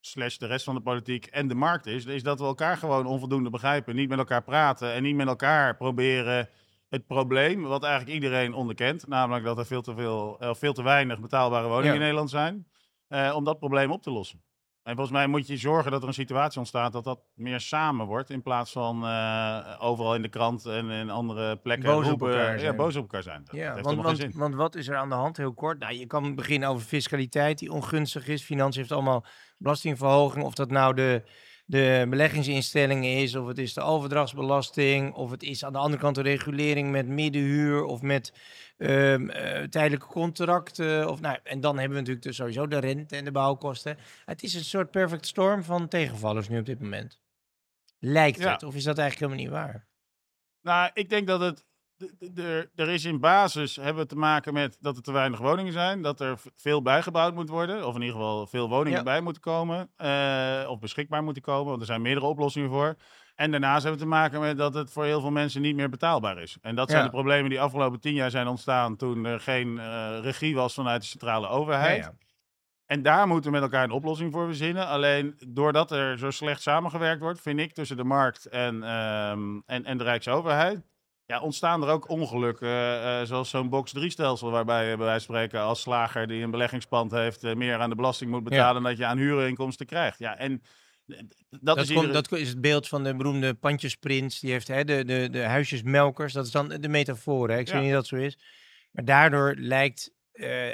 slash 0.00 0.36
de 0.36 0.46
rest 0.46 0.64
van 0.64 0.74
de 0.74 0.80
politiek 0.80 1.26
en 1.26 1.48
de 1.48 1.54
markt 1.54 1.86
is, 1.86 2.04
is 2.04 2.22
dat 2.22 2.38
we 2.38 2.44
elkaar 2.44 2.76
gewoon 2.76 3.06
onvoldoende 3.06 3.50
begrijpen. 3.50 3.94
Niet 3.94 4.08
met 4.08 4.18
elkaar 4.18 4.42
praten 4.42 4.92
en 4.92 5.02
niet 5.02 5.16
met 5.16 5.26
elkaar 5.26 5.76
proberen 5.76 6.48
het 6.88 7.06
probleem, 7.06 7.62
wat 7.62 7.82
eigenlijk 7.82 8.14
iedereen 8.14 8.54
onderkent, 8.54 9.06
namelijk 9.06 9.44
dat 9.44 9.58
er 9.58 9.66
veel 9.66 9.82
te, 9.82 9.94
veel, 9.94 10.36
eh, 10.40 10.54
veel 10.54 10.72
te 10.72 10.82
weinig 10.82 11.20
betaalbare 11.20 11.66
woningen 11.68 11.86
Ja. 11.86 11.94
in 11.94 12.00
Nederland 12.00 12.30
zijn, 12.30 12.66
eh, 13.10 13.32
om 13.36 13.44
dat 13.44 13.58
probleem 13.58 13.90
op 13.90 14.02
te 14.02 14.10
lossen. 14.10 14.42
En 14.82 14.94
volgens 14.94 15.16
mij 15.16 15.26
moet 15.26 15.46
je 15.46 15.56
zorgen 15.56 15.90
dat 15.90 16.02
er 16.02 16.08
een 16.08 16.14
situatie 16.14 16.58
ontstaat 16.58 16.92
dat 16.92 17.04
dat 17.04 17.20
meer 17.34 17.60
samen 17.60 18.06
wordt. 18.06 18.30
In 18.30 18.42
plaats 18.42 18.72
van 18.72 19.04
eh, 19.04 19.76
overal 19.78 20.14
in 20.14 20.22
de 20.22 20.28
krant 20.28 20.66
en 20.66 20.90
in 20.90 21.10
andere 21.10 21.56
plekken 21.56 21.90
Boos 21.90 22.10
op 22.10 22.22
elkaar 22.22 22.52
ja, 22.52 22.58
zijn. 22.58 22.76
boos 22.76 22.96
op 22.96 23.02
elkaar 23.02 23.22
zijn. 23.22 23.42
Dat, 23.44 23.54
Ja, 23.56 23.74
dat 23.74 23.84
want, 23.84 24.34
want 24.34 24.54
wat 24.54 24.74
is 24.74 24.88
er 24.88 24.96
aan 24.96 25.08
de 25.08 25.14
hand? 25.14 25.36
Heel 25.36 25.54
kort. 25.54 25.78
Nou, 25.78 25.94
je 25.94 26.06
kan 26.06 26.34
beginnen 26.34 26.68
over 26.68 26.86
fiscaliteit 26.86 27.58
die 27.58 27.72
ongunstig 27.72 28.28
is. 28.28 28.42
Financiën 28.42 28.80
heeft 28.80 28.92
allemaal 28.92 29.24
belastingverhoging. 29.58 30.44
Of 30.44 30.54
dat 30.54 30.70
nou 30.70 30.94
de, 30.94 31.22
de 31.70 32.06
beleggingsinstelling 32.08 33.04
is, 33.06 33.34
of 33.34 33.46
het 33.46 33.58
is 33.58 33.74
de 33.74 33.80
overdrachtsbelasting, 33.80 35.14
of 35.14 35.30
het 35.30 35.42
is 35.42 35.64
aan 35.64 35.72
de 35.72 35.78
andere 35.78 36.02
kant 36.02 36.14
de 36.14 36.22
regulering 36.22 36.90
met 36.90 37.06
middenhuur 37.06 37.84
of 37.84 38.02
met 38.02 38.32
ehm, 38.76 39.28
eh, 39.28 39.62
tijdelijke 39.62 40.06
contracten. 40.06 41.08
Of, 41.08 41.20
nou, 41.20 41.38
en 41.42 41.60
dan 41.60 41.74
hebben 41.78 41.94
we 41.94 41.98
natuurlijk 41.98 42.26
dus 42.26 42.36
sowieso 42.36 42.66
de 42.66 42.78
rente 42.78 43.16
en 43.16 43.24
de 43.24 43.30
bouwkosten. 43.30 43.98
Het 44.24 44.42
is 44.42 44.54
een 44.54 44.64
soort 44.64 44.90
perfect 44.90 45.26
storm 45.26 45.62
van 45.62 45.88
tegenvallers 45.88 46.48
nu 46.48 46.58
op 46.58 46.66
dit 46.66 46.80
moment. 46.80 47.20
Lijkt 47.98 48.38
Ja. 48.38 48.52
het, 48.52 48.62
of 48.62 48.74
is 48.74 48.84
dat 48.84 48.98
eigenlijk 48.98 49.32
helemaal 49.32 49.60
niet 49.60 49.68
waar? 49.68 49.88
Nou, 50.62 50.90
ik 50.94 51.08
denk 51.08 51.26
dat 51.26 51.40
het. 51.40 51.66
Er, 52.74 52.88
is 52.88 53.04
in 53.04 53.20
basis 53.20 53.76
hebben 53.76 54.02
we 54.02 54.08
te 54.08 54.16
maken 54.16 54.52
met 54.52 54.76
dat 54.80 54.96
er 54.96 55.02
te 55.02 55.12
weinig 55.12 55.38
woningen 55.38 55.72
zijn. 55.72 56.02
Dat 56.02 56.20
er 56.20 56.38
veel 56.56 56.82
bijgebouwd 56.82 57.34
moet 57.34 57.48
worden. 57.48 57.86
Of 57.86 57.94
in 57.94 58.00
ieder 58.00 58.16
geval 58.16 58.46
veel 58.46 58.68
woningen 58.68 58.98
Ja. 58.98 59.04
bij 59.04 59.20
moeten 59.20 59.42
komen. 59.42 59.90
eh, 59.96 60.64
of 60.68 60.78
beschikbaar 60.78 61.22
moeten 61.22 61.42
komen. 61.42 61.66
Want 61.68 61.80
er 61.80 61.86
zijn 61.86 62.02
meerdere 62.02 62.26
oplossingen 62.26 62.70
voor. 62.70 62.96
En 63.34 63.50
daarnaast 63.50 63.82
hebben 63.82 64.00
we 64.00 64.06
te 64.06 64.10
maken 64.12 64.40
met 64.40 64.56
dat 64.56 64.74
het 64.74 64.92
voor 64.92 65.04
heel 65.04 65.20
veel 65.20 65.30
mensen 65.30 65.62
niet 65.62 65.76
meer 65.76 65.88
betaalbaar 65.88 66.38
is. 66.42 66.56
En 66.60 66.74
dat 66.74 66.88
zijn 66.90 67.02
Ja. 67.02 67.06
de 67.08 67.12
problemen 67.14 67.50
die 67.50 67.60
afgelopen 67.60 68.00
tien 68.00 68.14
jaar 68.14 68.30
zijn 68.30 68.46
ontstaan. 68.46 68.96
toen 68.96 69.24
er 69.24 69.40
geen 69.40 69.78
eh, 69.78 70.18
regie 70.22 70.54
was 70.54 70.74
vanuit 70.74 71.00
de 71.00 71.06
centrale 71.06 71.48
overheid. 71.48 72.04
Ja. 72.04 72.12
En 72.86 73.02
daar 73.02 73.26
moeten 73.26 73.44
we 73.50 73.56
met 73.58 73.62
elkaar 73.62 73.84
een 73.84 73.90
oplossing 73.90 74.32
voor 74.32 74.46
verzinnen. 74.46 74.86
Alleen 74.86 75.34
doordat 75.48 75.90
er 75.90 76.18
zo 76.18 76.30
slecht 76.30 76.62
samengewerkt 76.62 77.20
wordt, 77.20 77.40
vind 77.40 77.60
ik, 77.60 77.72
tussen 77.72 77.96
de 77.96 78.04
markt 78.04 78.46
en, 78.46 78.82
ehm, 78.82 79.60
en, 79.66 79.84
en 79.84 79.98
de 79.98 80.04
Rijksoverheid. 80.04 80.82
Ja, 81.30 81.40
ontstaan 81.40 81.82
er 81.82 81.88
ook 81.88 82.08
ongelukken, 82.08 82.68
eh, 82.68 83.20
eh, 83.20 83.26
zoals 83.26 83.50
zo'n 83.50 83.68
box-3-stelsel, 83.68 84.50
waarbij 84.50 84.90
je 84.90 84.96
bij 84.96 85.06
wijze 85.06 85.26
van 85.26 85.34
spreken 85.34 85.60
als 85.60 85.80
slager 85.80 86.26
die 86.26 86.42
een 86.42 86.50
beleggingspand 86.50 87.10
heeft, 87.10 87.44
eh, 87.44 87.54
meer 87.54 87.78
aan 87.78 87.88
de 87.90 87.96
belasting 87.96 88.30
moet 88.30 88.44
betalen 88.44 88.74
dan 88.74 88.90
dat 88.90 88.98
je 88.98 89.04
aan 89.06 89.18
huurinkomsten 89.18 89.86
krijgt. 89.86 90.18
Ja, 90.18 90.36
en 90.38 90.62
dat, 91.06 91.18
Dat, 91.60 91.76
is 91.78 91.86
komt, 91.86 92.00
iedere- 92.06 92.12
dat 92.12 92.32
is 92.32 92.48
het 92.48 92.60
beeld 92.60 92.88
van 92.88 93.04
de 93.04 93.16
beroemde 93.16 93.54
pandjesprins. 93.54 94.40
Die 94.40 94.50
heeft 94.52 94.68
hè, 94.68 94.84
de, 94.84 95.04
de, 95.04 95.28
de 95.30 95.42
huisjesmelkers. 95.42 96.32
Dat 96.32 96.46
is 96.46 96.52
dan 96.52 96.68
de 96.68 96.88
metafoor. 96.88 97.50
Hè? 97.50 97.58
Ik 97.58 97.66
Ja. 97.66 97.72
zeg 97.72 97.82
niet 97.82 97.92
dat 97.92 98.06
zo 98.06 98.16
is. 98.16 98.38
Maar 98.90 99.04
daardoor 99.04 99.54
lijkt 99.58 100.12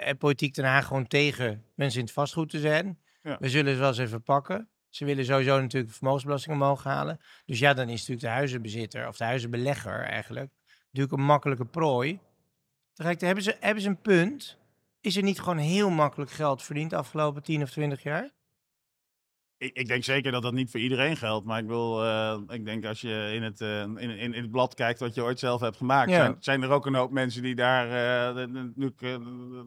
en 0.00 0.16
politiek 0.18 0.54
Den 0.54 0.64
Haag 0.64 0.86
gewoon 0.86 1.06
tegen 1.06 1.64
mensen 1.74 1.98
in 1.98 2.04
het 2.04 2.14
vastgoed 2.14 2.50
te 2.50 2.58
zijn. 2.60 2.98
Ja. 3.22 3.36
We 3.40 3.48
zullen 3.48 3.72
ze 3.72 3.78
wel 3.78 3.88
eens 3.88 3.98
even 3.98 4.22
pakken. 4.22 4.68
Ze 4.96 5.04
willen 5.04 5.24
sowieso 5.24 5.60
natuurlijk 5.60 5.92
de 5.92 5.96
vermogensbelasting 5.98 6.54
omhoog 6.54 6.84
halen. 6.84 7.20
Dus 7.44 7.58
ja, 7.58 7.74
dan 7.74 7.88
is 7.88 7.98
natuurlijk 7.98 8.20
de 8.20 8.32
huizenbezitter 8.32 9.08
of 9.08 9.16
de 9.16 9.24
huizenbelegger 9.24 10.04
eigenlijk 10.04 10.50
natuurlijk 10.90 11.12
een 11.12 11.26
makkelijke 11.26 11.64
prooi. 11.64 12.20
Tegelijkertijd 12.92 13.34
hebben 13.34 13.42
ze, 13.42 13.56
hebben 13.60 13.82
ze 13.82 13.88
een 13.88 14.00
punt. 14.00 14.58
Is 15.00 15.16
er 15.16 15.22
niet 15.22 15.40
gewoon 15.40 15.58
heel 15.58 15.90
makkelijk 15.90 16.30
geld 16.30 16.62
verdiend 16.62 16.90
de 16.90 16.96
afgelopen 16.96 17.42
10 17.42 17.62
of 17.62 17.70
20 17.70 18.02
jaar? 18.02 18.30
Ik, 19.58 19.76
ik 19.76 19.86
denk 19.86 20.04
zeker 20.04 20.32
dat 20.32 20.42
dat 20.42 20.52
niet 20.52 20.70
voor 20.70 20.80
iedereen 20.80 21.16
geldt. 21.16 21.46
Maar 21.46 21.60
ik, 21.60 21.66
wil, 21.66 22.04
eh, 22.04 22.40
ik 22.48 22.64
denk 22.64 22.84
als 22.84 23.00
je 23.00 23.30
in 23.34 23.42
het, 23.42 23.60
eh, 23.60 23.80
in, 23.80 23.98
in, 23.98 24.18
in 24.18 24.42
het 24.42 24.50
blad 24.50 24.74
kijkt 24.74 25.00
wat 25.00 25.14
je 25.14 25.22
ooit 25.22 25.38
zelf 25.38 25.60
hebt 25.60 25.76
gemaakt, 25.76 26.10
Ja. 26.10 26.16
zijn, 26.16 26.36
zijn 26.40 26.62
er 26.62 26.70
ook 26.70 26.86
een 26.86 26.94
hoop 26.94 27.10
mensen 27.10 27.42
die 27.42 27.54
daar 27.54 27.86
eh, 27.86 28.46
natuurlijk 28.46 29.02
eh, 29.02 29.16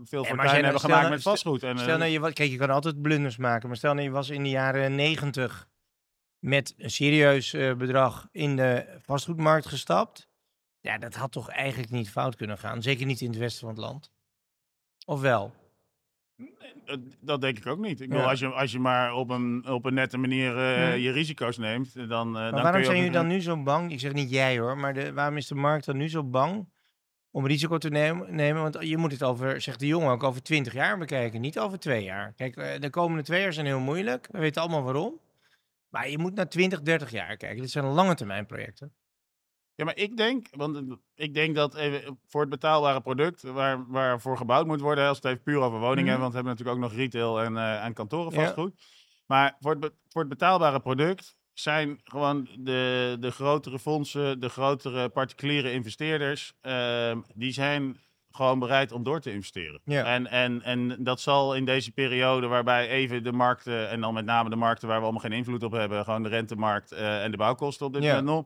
veel 0.04 0.24
fortuin 0.24 0.64
hebben 0.64 0.82
gemaakt 0.82 1.02
nou- 1.02 1.14
met 1.14 1.22
vastgoed. 1.22 1.64
En, 1.64 1.80
Stel 1.80 1.98
nou, 1.98 2.12
je, 2.12 2.34
kijk, 2.34 2.50
je 2.50 2.58
kan 2.58 2.70
altijd 2.70 3.02
blunders 3.02 3.38
maken, 3.38 3.68
maar 3.68 3.78
stel 3.78 3.94
nou, 3.94 4.06
je 4.06 4.12
was 4.12 4.30
in 4.30 4.44
de 4.44 4.50
jaren 4.50 4.96
negentig 4.96 5.68
met 6.40 6.74
een 6.78 6.92
serieus 6.92 7.52
bedrag 7.52 8.28
in 8.32 8.56
de 8.56 9.00
vastgoedmarkt 9.02 9.66
gestapt. 9.66 10.30
Ja, 10.82 10.98
dat 10.98 11.16
had 11.16 11.32
toch 11.32 11.50
eigenlijk 11.50 11.92
niet 11.92 12.10
fout 12.10 12.36
kunnen 12.36 12.58
gaan. 12.58 12.82
Zeker 12.82 13.06
niet 13.06 13.22
in 13.22 13.30
het 13.30 13.38
westen 13.38 13.60
van 13.60 13.70
het 13.70 13.78
land. 13.78 14.12
Of 15.06 15.22
wel? 15.22 15.54
Eh, 16.86 16.96
dat 17.22 17.42
denk 17.42 17.58
ik 17.58 17.66
ook 17.66 17.80
niet. 17.80 18.02
Ik 18.02 18.08
Ja. 18.08 18.14
bedoel, 18.14 18.30
als, 18.30 18.40
je, 18.40 18.48
als 18.48 18.72
je 18.72 18.80
maar 18.80 19.14
op 19.14 19.30
een, 19.30 19.68
op 19.68 19.86
een 19.86 19.94
nette 19.94 20.18
manier 20.18 20.58
eh, 20.58 20.98
je 20.98 21.12
risico's 21.12 21.58
neemt, 21.58 21.94
dan, 21.94 22.08
eh, 22.08 22.18
dan 22.18 22.34
Maar 22.34 22.52
kun 22.52 22.62
waarom 22.62 22.80
je 22.80 22.86
zijn 22.86 22.98
jullie 22.98 23.12
dan 23.12 23.28
nu 23.28 23.42
zo 23.42 23.64
bang? 23.64 23.92
Ik 23.92 24.00
zeg 24.00 24.14
niet 24.14 24.30
jij 24.30 24.60
hoor, 24.60 24.78
maar 24.78 24.94
de, 24.94 25.14
waarom 25.14 25.38
is 25.38 25.48
de 25.48 25.56
markt 25.56 25.86
dan 25.86 25.98
nu 25.98 26.10
zo 26.10 26.24
bang 26.24 26.70
om 27.32 27.48
risico 27.48 27.78
te 27.78 27.90
nemen? 27.90 28.36
nemen? 28.36 28.62
Want 28.62 28.78
je 28.80 28.98
moet 28.98 29.12
het 29.12 29.24
over, 29.24 29.62
zegt 29.62 29.80
de 29.80 29.88
jongen, 29.88 30.12
ook 30.12 30.24
over 30.24 30.44
20 30.44 30.74
jaar 30.74 30.98
bekijken, 30.98 31.42
niet 31.42 31.60
over 31.60 31.80
twee 31.80 32.04
jaar. 32.04 32.34
Kijk, 32.36 32.56
eh, 32.56 32.80
de 32.80 32.90
komende 32.90 33.24
twee 33.24 33.42
jaar 33.42 33.54
zijn 33.54 33.66
heel 33.66 33.80
moeilijk. 33.80 34.28
We 34.32 34.40
weten 34.40 34.62
allemaal 34.62 34.84
waarom. 34.84 35.20
Maar 35.90 36.10
je 36.10 36.18
moet 36.18 36.36
naar 36.36 36.50
20, 36.50 36.82
30 36.82 37.12
jaar 37.12 37.38
kijken. 37.38 37.62
Dit 37.62 37.72
zijn 37.72 37.86
lange 37.86 38.16
termijn 38.16 38.46
projecten. 38.46 38.94
Ja, 39.80 39.86
maar 39.86 39.98
ik 39.98 40.18
denk, 40.18 40.48
want 40.52 40.76
eh, 40.76 40.82
ik 41.16 41.34
denk 41.34 41.56
dat 41.56 41.76
even 41.76 42.20
voor 42.28 42.42
het 42.42 42.50
betaalbare 42.50 43.02
product 43.02 43.42
waar, 43.42 43.86
waarvoor 43.88 44.38
gebouwd 44.38 44.66
moet 44.68 44.82
worden, 44.82 45.08
als 45.08 45.18
het 45.18 45.26
even 45.26 45.42
puur 45.42 45.58
over 45.60 45.80
woningen 45.80 46.10
hebben, 46.10 46.20
want 46.20 46.32
we 46.32 46.36
hebben 46.38 46.54
natuurlijk 46.58 46.78
ook 46.84 46.90
nog 46.92 47.00
retail 47.00 47.42
en, 47.42 47.58
eh 47.58 47.86
en 47.86 47.94
kantoren 47.94 48.34
Ja. 48.34 48.42
vastgoed. 48.44 48.74
Maar 49.28 49.56
voor 49.60 49.72
het, 49.80 49.92
voor 50.08 50.22
het 50.22 50.30
betaalbare 50.30 50.80
product 50.80 51.36
zijn 51.54 52.00
gewoon 52.04 52.48
de, 52.60 53.18
de 53.20 53.32
grotere 53.32 53.80
fondsen, 53.80 54.40
de 54.40 54.50
grotere 54.50 55.10
particuliere 55.10 55.72
investeerders, 55.72 56.54
ehm, 56.62 57.20
die 57.36 57.52
zijn 57.52 58.00
gewoon 58.32 58.60
bereid 58.60 58.92
om 58.92 59.04
door 59.04 59.20
te 59.22 59.32
investeren. 59.32 59.82
Ja. 59.84 60.04
En, 60.04 60.28
en, 60.28 60.62
en 60.62 61.04
dat 61.04 61.22
zal 61.22 61.56
in 61.56 61.66
deze 61.66 61.92
periode 61.92 62.48
waarbij 62.48 62.88
even 62.90 63.24
de 63.24 63.32
markten, 63.32 63.90
en 63.90 64.02
dan 64.02 64.14
met 64.14 64.26
name 64.26 64.50
de 64.50 64.56
markten 64.56 64.88
waar 64.88 64.98
we 64.98 65.04
allemaal 65.04 65.22
geen 65.22 65.32
invloed 65.32 65.64
op 65.64 65.72
hebben, 65.72 66.04
gewoon 66.04 66.24
de 66.24 66.30
rentemarkt 66.30 66.92
eh, 66.92 67.24
en 67.24 67.32
de 67.32 67.38
bouwkosten 67.38 67.86
op 67.86 67.94
dit 67.94 68.04
Ja. 68.04 68.10
moment 68.10 68.28
nog. 68.36 68.46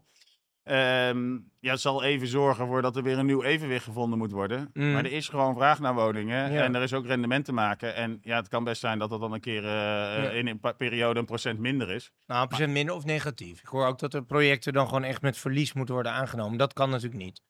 Ehm, 0.64 1.38
ja, 1.60 1.76
zal 1.76 2.04
even 2.04 2.28
zorgen 2.28 2.68
voor 2.68 2.82
dat 2.82 2.96
er 2.96 3.04
weer 3.04 3.18
een 3.18 3.26
nieuw 3.26 3.44
evenwicht 3.44 3.84
gevonden 3.84 4.18
moet 4.18 4.32
worden. 4.32 4.70
Mm. 4.74 4.92
Maar 4.92 5.06
er 5.06 5.12
is 5.12 5.30
gewoon 5.30 5.56
vraag 5.56 5.80
naar 5.80 5.94
woningen 5.94 6.52
Ja. 6.52 6.64
en 6.64 6.76
er 6.76 6.82
is 6.82 6.94
ook 6.94 7.06
rendement 7.06 7.46
te 7.46 7.52
maken. 7.54 7.96
En 7.96 8.20
ja, 8.22 8.36
het 8.36 8.48
kan 8.48 8.64
best 8.64 8.82
zijn 8.82 9.00
dat 9.00 9.10
dat 9.10 9.20
dan 9.20 9.34
een 9.34 9.40
keer 9.40 9.66
eh, 9.66 10.38
in 10.38 10.48
een 10.48 10.60
periode 10.78 11.20
een 11.20 11.26
procent 11.26 11.60
minder 11.60 11.92
is. 11.92 12.12
Nou, 12.28 12.42
een 12.42 12.48
procent 12.48 12.72
minder 12.72 12.96
of 12.96 13.06
negatief. 13.06 13.60
Ik 13.60 13.68
hoor 13.68 13.86
ook 13.86 14.00
dat 14.00 14.12
de 14.12 14.24
projecten 14.24 14.74
dan 14.74 14.86
gewoon 14.88 15.04
echt 15.04 15.22
met 15.22 15.38
verlies 15.38 15.74
moeten 15.74 15.94
worden 15.94 16.12
aangenomen. 16.12 16.58
Dat 16.58 16.74
kan 16.74 16.90
natuurlijk 16.90 17.24
niet. 17.24 17.42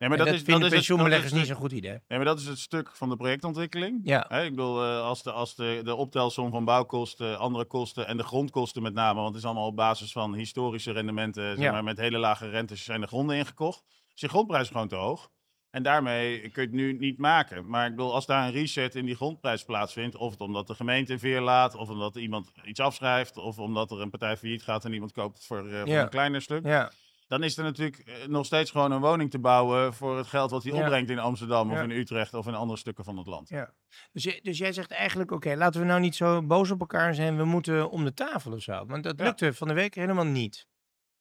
Nee, 0.00 0.08
Maar 0.08 0.18
dat, 0.18 0.26
dat, 0.26 0.36
is, 0.36 0.44
dat, 0.44 0.58
is 0.60 0.66
is 0.66 0.72
pensioenbeleggers 0.72 1.32
niet 1.32 1.46
zo'n 1.46 1.56
goed 1.56 1.72
idee. 1.72 1.90
nee, 1.90 2.18
maar 2.18 2.24
dat 2.24 2.38
is 2.38 2.46
het 2.46 2.58
stuk 2.58 2.90
van 2.96 3.08
de 3.08 3.16
projectontwikkeling. 3.16 4.00
Ja, 4.02 4.30
ik 4.30 4.50
bedoel, 4.50 4.82
eh, 4.84 5.00
als, 5.02 5.22
de, 5.22 5.32
als 5.32 5.54
de, 5.54 5.80
de 5.84 5.94
optelsom 5.94 6.50
van 6.50 6.64
bouwkosten, 6.64 7.38
andere 7.38 7.64
kosten 7.64 8.06
en 8.06 8.16
de 8.16 8.22
grondkosten 8.22 8.82
met 8.82 8.94
name, 8.94 9.14
want 9.14 9.28
het 9.28 9.36
is 9.38 9.44
allemaal 9.44 9.66
op 9.66 9.76
basis 9.76 10.12
van 10.12 10.34
historische 10.34 10.92
rendementen, 10.92 11.54
zeg 11.56 11.64
Ja. 11.64 11.72
maar, 11.72 11.84
met 11.84 11.98
hele 11.98 12.18
lage 12.18 12.48
rentes 12.48 12.84
zijn 12.84 13.00
de 13.00 13.06
gronden 13.06 13.36
ingekocht. 13.36 13.82
Dus 14.12 14.20
je 14.20 14.28
grondprijs 14.28 14.62
is 14.62 14.70
gewoon 14.70 14.88
te 14.88 14.94
hoog. 14.96 15.30
En 15.70 15.82
daarmee 15.82 16.40
kun 16.40 16.62
je 16.62 16.68
het 16.68 16.76
nu 16.76 16.98
niet 16.98 17.18
maken. 17.18 17.68
Maar 17.68 17.86
ik 17.86 17.96
bedoel, 17.96 18.14
als 18.14 18.26
daar 18.26 18.44
een 18.46 18.52
reset 18.52 18.94
in 18.94 19.04
die 19.06 19.14
grondprijs 19.16 19.64
plaatsvindt, 19.64 20.16
of 20.16 20.30
het 20.30 20.40
omdat 20.40 20.66
de 20.66 20.74
gemeente 20.74 21.18
veer 21.18 21.40
laat, 21.40 21.74
of 21.74 21.88
omdat 21.88 22.16
iemand 22.16 22.50
iets 22.64 22.80
afschrijft, 22.80 23.36
of 23.36 23.58
omdat 23.58 23.90
er 23.90 24.00
een 24.00 24.10
partij 24.10 24.36
failliet 24.36 24.62
gaat 24.62 24.84
en 24.84 24.92
iemand 24.92 25.12
koopt 25.12 25.46
voor, 25.46 25.68
eh, 25.68 25.78
voor 25.80 25.88
Ja. 25.88 26.02
een 26.02 26.08
kleiner 26.08 26.42
stuk, 26.42 26.64
Ja, 26.66 26.90
dan 27.30 27.42
is 27.42 27.56
er 27.56 27.64
natuurlijk 27.64 27.98
eh, 27.98 28.26
nog 28.26 28.46
steeds 28.46 28.70
gewoon 28.70 28.92
een 28.92 29.00
woning 29.00 29.30
te 29.30 29.38
bouwen 29.38 29.94
voor 29.94 30.16
het 30.16 30.26
geld 30.26 30.50
wat 30.50 30.62
hij 30.62 30.72
Ja. 30.72 30.78
opbrengt 30.80 31.10
in 31.10 31.18
Amsterdam, 31.18 31.70
Ja. 31.70 31.76
of 31.76 31.82
in 31.82 31.90
Utrecht, 31.90 32.34
of 32.34 32.46
in 32.46 32.54
andere 32.54 32.78
stukken 32.78 33.04
van 33.04 33.16
het 33.16 33.26
land. 33.26 33.48
ja. 33.48 33.74
Dus, 34.12 34.40
dus 34.42 34.58
jij 34.58 34.72
zegt 34.72 34.90
eigenlijk, 34.90 35.30
oké, 35.30 35.54
laten 35.54 35.80
we 35.80 35.86
nou 35.86 36.00
niet 36.00 36.14
zo 36.16 36.42
boos 36.42 36.70
op 36.70 36.80
elkaar 36.80 37.14
zijn. 37.14 37.36
We 37.36 37.44
moeten 37.44 37.90
om 37.90 38.04
de 38.04 38.14
tafel 38.14 38.52
of 38.52 38.62
zo. 38.62 38.86
Want 38.86 39.02
dat 39.04 39.18
Ja. 39.18 39.24
lukte 39.24 39.54
van 39.54 39.68
de 39.68 39.74
week 39.74 39.94
helemaal 39.94 40.24
niet. 40.24 40.66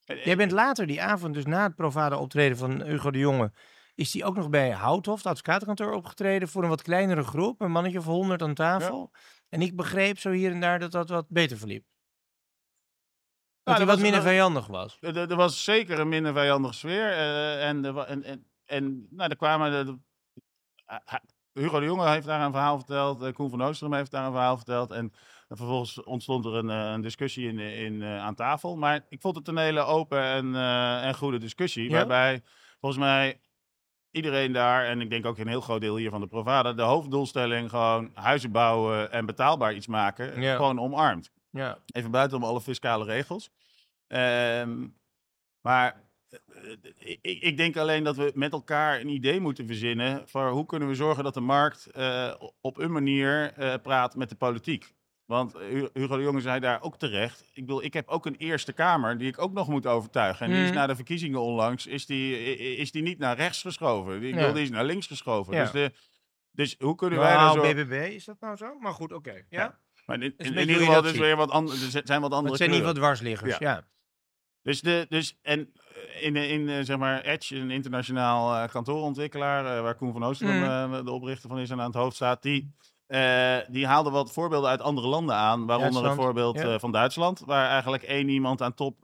Eh, 0.06 0.26
Jij 0.26 0.36
bent 0.36 0.52
later 0.52 0.88
die 0.88 1.02
avond, 1.02 1.34
dus 1.34 1.46
na 1.46 1.64
het 1.64 1.76
Provada 1.76 2.18
optreden 2.18 2.58
van 2.58 2.82
Hugo 2.84 3.12
de 3.12 3.20
Jonge, 3.20 3.52
is 3.96 4.12
die 4.12 4.24
ook 4.26 4.36
nog 4.36 4.50
bij 4.50 4.70
Houthof, 4.72 5.18
het 5.18 5.26
advocatenkantoor, 5.26 5.94
opgetreden 5.94 6.48
voor 6.48 6.64
een 6.64 6.70
wat 6.70 6.82
kleinere 6.82 7.24
groep, 7.24 7.62
een 7.62 7.72
mannetje 7.72 7.98
of 8.00 8.06
honderd 8.06 8.42
aan 8.42 8.54
tafel. 8.54 9.12
En 9.50 9.62
ik 9.62 9.76
begreep 9.76 10.20
zo 10.20 10.32
hier 10.32 10.52
en 10.52 10.60
daar 10.60 10.80
dat 10.80 10.92
dat 10.92 11.10
wat 11.10 11.26
beter 11.30 11.58
verliep. 11.58 11.86
Dat 13.64 13.78
Nou, 13.78 13.78
hij 13.78 13.86
wat 13.96 14.04
minder 14.04 14.22
dat- 14.22 14.30
vijandig 14.30 14.68
was. 14.68 14.98
Er, 15.02 15.36
was 15.36 15.64
zeker 15.64 16.00
een 16.00 16.10
minder 16.10 16.34
vijandige 16.34 16.74
sfeer. 16.74 17.12
eh, 17.12 17.68
en, 17.68 17.86
er 17.86 17.98
en, 17.98 18.46
en, 18.66 19.08
nou, 19.10 19.30
er 19.30 19.36
kwamen. 19.36 20.04
Hugo 21.54 21.80
de 21.80 21.86
Jonge 21.86 22.10
heeft 22.10 22.26
daar 22.26 22.42
een 22.46 22.52
verhaal 22.52 22.78
verteld. 22.78 23.22
eh, 23.22 23.34
Koen 23.34 23.50
van 23.50 23.64
Oostrum 23.64 23.94
heeft 23.94 24.12
daar 24.12 24.26
een 24.26 24.32
verhaal 24.32 24.56
verteld. 24.56 24.92
En, 24.92 25.14
vervolgens 25.48 26.04
ontstond 26.04 26.46
er 26.46 26.54
een, 26.56 26.70
eh, 26.70 26.92
een 26.92 27.02
discussie 27.02 27.48
in, 27.48 27.60
in, 27.60 28.02
eh, 28.02 28.20
aan 28.20 28.36
tafel. 28.36 28.76
Maar 28.78 29.06
ik 29.10 29.22
vond 29.22 29.36
het 29.36 29.48
een 29.48 29.58
hele 29.58 29.80
open 29.82 30.22
en, 30.24 30.56
eh, 30.56 31.06
en 31.06 31.16
goede 31.16 31.38
discussie. 31.38 31.90
Ja? 31.90 31.96
Waarbij 31.96 32.42
volgens 32.80 33.02
mij 33.02 33.40
iedereen 34.12 34.52
daar, 34.52 34.86
en 34.86 35.02
ik 35.02 35.10
denk 35.10 35.26
ook 35.26 35.38
een 35.38 35.48
heel 35.48 35.62
groot 35.62 35.82
deel 35.82 35.96
hier 35.96 36.10
van 36.10 36.22
de 36.22 36.28
Provada, 36.28 36.74
de 36.74 36.82
hoofddoelstelling 36.82 37.70
gewoon 37.70 38.12
huizen 38.14 38.52
bouwen 38.52 39.12
en 39.12 39.26
betaalbaar 39.26 39.74
iets 39.74 39.88
maken, 39.88 40.42
Ja. 40.42 40.56
gewoon 40.56 40.80
omarmt. 40.80 41.32
Ja, 41.52 41.78
Even 41.86 42.12
buiten 42.12 42.38
om 42.38 42.44
alle 42.44 42.62
fiscale 42.62 43.06
regels. 43.06 43.50
Ehm, 44.08 44.88
maar 45.62 46.04
eh, 46.30 46.40
ik, 47.22 47.42
ik 47.42 47.58
denk 47.58 47.78
alleen 47.78 48.04
dat 48.04 48.16
we 48.16 48.32
met 48.36 48.52
elkaar 48.52 49.00
een 49.00 49.10
idee 49.10 49.40
moeten 49.40 49.68
verzinnen 49.68 50.28
voor 50.28 50.50
hoe 50.50 50.66
kunnen 50.66 50.88
we 50.88 50.96
zorgen 50.96 51.24
dat 51.24 51.34
de 51.34 51.40
markt 51.40 51.86
eh, 51.86 52.34
op 52.62 52.78
een 52.78 52.92
manier 52.92 53.54
eh, 53.54 53.74
praat 53.82 54.16
met 54.16 54.30
de 54.30 54.36
politiek. 54.36 54.94
Want 55.26 55.54
Hu- 55.54 55.90
Hugo 55.94 56.18
de 56.18 56.24
Jonge 56.24 56.42
zei 56.42 56.60
daar 56.60 56.82
ook 56.82 56.98
terecht. 56.98 57.40
Ik 57.54 57.66
bedoel, 57.66 57.84
ik 57.84 57.94
heb 57.94 58.08
ook 58.08 58.26
een 58.26 58.36
Eerste 58.36 58.74
Kamer 58.74 59.18
die 59.18 59.28
ik 59.28 59.42
ook 59.42 59.54
nog 59.54 59.68
moet 59.68 59.86
overtuigen. 59.88 60.46
En 60.46 60.52
die 60.52 60.62
is 60.62 60.68
Mhm. 60.70 60.78
na 60.78 60.88
de 60.88 60.96
verkiezingen 60.96 61.42
onlangs 61.42 61.88
is 61.88 62.06
die, 62.06 62.56
is 62.78 62.92
die 62.92 63.02
niet 63.02 63.18
naar 63.20 63.36
rechts 63.36 63.62
geschoven. 63.62 64.20
Die, 64.20 64.28
ik 64.30 64.34
Ja. 64.36 64.40
bedoel, 64.40 64.54
die 64.56 64.64
is 64.64 64.70
naar 64.70 64.84
links 64.86 65.08
geschoven. 65.08 65.54
Ja. 65.56 65.62
Dus, 65.62 65.72
de, 65.72 65.92
dus 66.52 66.76
hoe 66.80 66.96
kunnen 66.96 67.20
wij 67.20 67.36
nou 67.36 67.58
nou, 67.58 67.68
zo... 67.68 67.74
BBB, 67.74 67.92
is 68.14 68.26
dat 68.26 68.40
nou 68.40 68.56
zo? 68.56 68.80
Maar 68.80 68.94
goed, 68.94 69.12
oké. 69.12 69.32
Ja. 69.34 69.44
Ja. 69.50 69.80
Maar 70.10 70.22
in, 70.22 70.34
in, 70.38 70.58
een 70.58 70.60
ieder 70.70 70.76
geval 70.86 71.02
dus 71.02 71.18
weer 71.18 71.36
wat 71.36 71.50
andere, 71.52 71.78
er 71.94 72.02
zijn 72.04 72.22
wat 72.22 72.32
andere 72.32 72.48
Het 72.50 72.58
zijn 72.58 72.70
kleuren. 72.70 72.88
geval 72.88 72.94
dwarsliggers, 72.94 73.58
ja. 73.58 73.84
Dus, 74.64 74.82
de, 74.82 75.06
dus 75.10 75.38
en 75.42 75.74
eh, 76.14 76.26
in, 76.26 76.36
in 76.36 76.70
eh, 76.70 76.84
zeg 76.84 76.98
maar 76.98 77.22
Edge, 77.22 77.56
een 77.56 77.72
internationaal 77.72 78.56
eh, 78.56 78.70
kantoorontwikkelaar, 78.70 79.84
waar 79.84 79.96
Koen 79.96 80.12
van 80.12 80.24
Oostrom 80.24 80.50
Mm. 80.50 81.06
de 81.06 81.12
oprichter 81.12 81.50
van 81.50 81.60
is 81.60 81.70
en 81.70 81.80
aan 81.80 81.86
het 81.86 81.96
hoofd 81.96 82.16
staat, 82.16 82.42
die, 82.42 82.74
die 83.70 83.88
haalde 83.88 84.10
wat 84.10 84.32
voorbeelden 84.32 84.70
uit 84.70 84.82
andere 84.82 85.08
landen 85.08 85.36
aan. 85.36 85.66
Waaronder 85.66 85.86
het 85.86 85.94
Duitsland, 85.94 86.22
voorbeeld 86.22 86.60
ja. 86.60 86.80
van 86.80 86.92
Duitsland, 86.92 87.40
waar 87.46 87.70
eigenlijk 87.70 88.04
één 88.04 88.30
iemand 88.30 88.62
aan 88.62 88.74
top, 88.74 88.96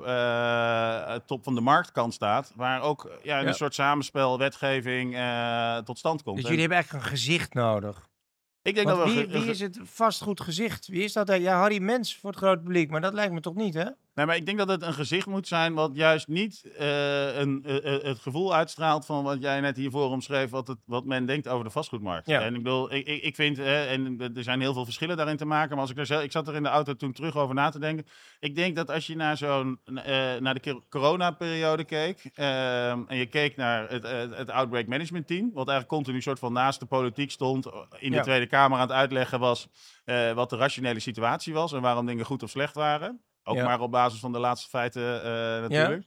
top 1.25 1.43
van 1.43 1.55
de 1.55 1.61
marktkant 1.61 2.13
staat. 2.13 2.53
Waar 2.55 2.81
ook 2.81 3.19
ja, 3.23 3.39
een 3.39 3.45
Ja. 3.45 3.51
soort 3.51 3.73
samenspel, 3.73 4.37
wetgeving 4.37 5.17
tot 5.85 5.97
stand 5.97 6.23
komt. 6.23 6.35
Dus 6.35 6.45
jullie 6.45 6.59
hebben 6.59 6.77
eigenlijk 6.77 7.05
een 7.05 7.11
gezicht 7.11 7.53
nodig. 7.53 8.07
Ik 8.65 8.75
denk 8.75 8.87
Want 8.87 8.99
dat 8.99 9.13
wie, 9.13 9.27
wie 9.27 9.49
is 9.49 9.59
het 9.59 9.79
vastgoed 9.83 10.41
gezicht? 10.41 10.87
Wie 10.87 11.03
is 11.03 11.13
dat? 11.13 11.27
Ja, 11.27 11.57
Harry 11.59 11.81
Mens 11.81 12.17
voor 12.17 12.29
het 12.29 12.39
grote 12.39 12.61
publiek, 12.61 12.89
maar 12.89 13.01
dat 13.01 13.13
lijkt 13.13 13.33
me 13.33 13.39
toch 13.39 13.55
niet, 13.55 13.73
hè? 13.73 13.85
Nee, 14.15 14.25
maar 14.25 14.35
ik 14.35 14.45
denk 14.45 14.57
dat 14.57 14.67
het 14.67 14.81
een 14.81 14.93
gezicht 14.93 15.27
moet 15.27 15.47
zijn 15.47 15.73
wat 15.73 15.91
juist 15.93 16.27
niet 16.27 16.71
eh, 16.77 17.37
een, 17.37 17.63
eh, 17.65 17.95
eh, 17.95 18.03
het 18.03 18.19
gevoel 18.19 18.55
uitstraalt 18.55 19.05
van 19.05 19.23
wat 19.23 19.41
jij 19.41 19.59
net 19.61 19.77
hiervoor 19.77 20.09
omschreef, 20.09 20.49
wat, 20.49 20.67
het, 20.67 20.77
wat 20.85 21.05
men 21.05 21.25
denkt 21.25 21.47
over 21.47 21.65
de 21.65 21.71
vastgoedmarkt. 21.71 22.27
Ja. 22.27 22.41
En 22.41 22.55
ik 22.55 22.63
bedoel, 22.63 22.93
ik, 22.93 23.07
ik, 23.07 23.35
vind, 23.35 23.59
en 23.59 24.31
er 24.35 24.43
zijn 24.43 24.61
heel 24.61 24.73
veel 24.73 24.83
verschillen 24.83 25.17
daarin 25.17 25.37
te 25.37 25.45
maken, 25.45 25.69
maar 25.69 25.79
als 25.79 25.89
ik 25.89 25.97
er 25.97 26.05
zelf, 26.05 26.23
ik 26.23 26.31
zat 26.31 26.47
er 26.47 26.55
in 26.55 26.63
de 26.63 26.69
auto 26.69 26.93
toen 26.93 27.11
terug 27.11 27.35
over 27.35 27.55
na 27.55 27.69
te 27.69 27.79
denken. 27.79 28.05
Ik 28.39 28.55
denk 28.55 28.75
dat 28.75 28.91
als 28.91 29.07
je 29.07 29.15
naar 29.15 29.37
zo'n, 29.37 29.79
naar 30.39 30.53
de 30.53 30.59
cor- 30.59 30.83
coronaperiode 30.89 31.83
keek, 31.83 32.29
ehm, 32.33 33.01
en 33.07 33.17
je 33.17 33.25
keek 33.25 33.55
naar 33.55 33.89
het, 33.89 34.03
het, 34.03 34.35
het 34.37 34.49
Outbreak 34.49 34.87
Management 34.87 35.27
Team, 35.27 35.45
wat 35.53 35.67
eigenlijk 35.67 35.87
continu 35.87 36.21
soort 36.21 36.39
van 36.39 36.53
naast 36.53 36.79
de 36.79 36.85
politiek 36.85 37.31
stond, 37.31 37.65
in 37.99 38.09
de 38.09 38.15
Ja. 38.15 38.21
Tweede 38.23 38.47
Kamer 38.47 38.77
aan 38.77 38.87
het 38.87 38.97
uitleggen 38.97 39.39
was 39.39 39.67
wat 40.35 40.49
de 40.49 40.57
rationele 40.57 40.99
situatie 40.99 41.53
was 41.53 41.73
en 41.73 41.81
waarom 41.81 42.05
dingen 42.05 42.25
goed 42.25 42.43
of 42.43 42.49
slecht 42.49 42.75
waren. 42.75 43.21
Ook 43.47 43.55
Ja. 43.55 43.63
maar 43.63 43.79
op 43.79 43.91
basis 43.91 44.19
van 44.19 44.31
de 44.31 44.39
laatste 44.39 44.69
feiten 44.69 45.23
eh, 45.23 45.29
natuurlijk. 45.61 46.05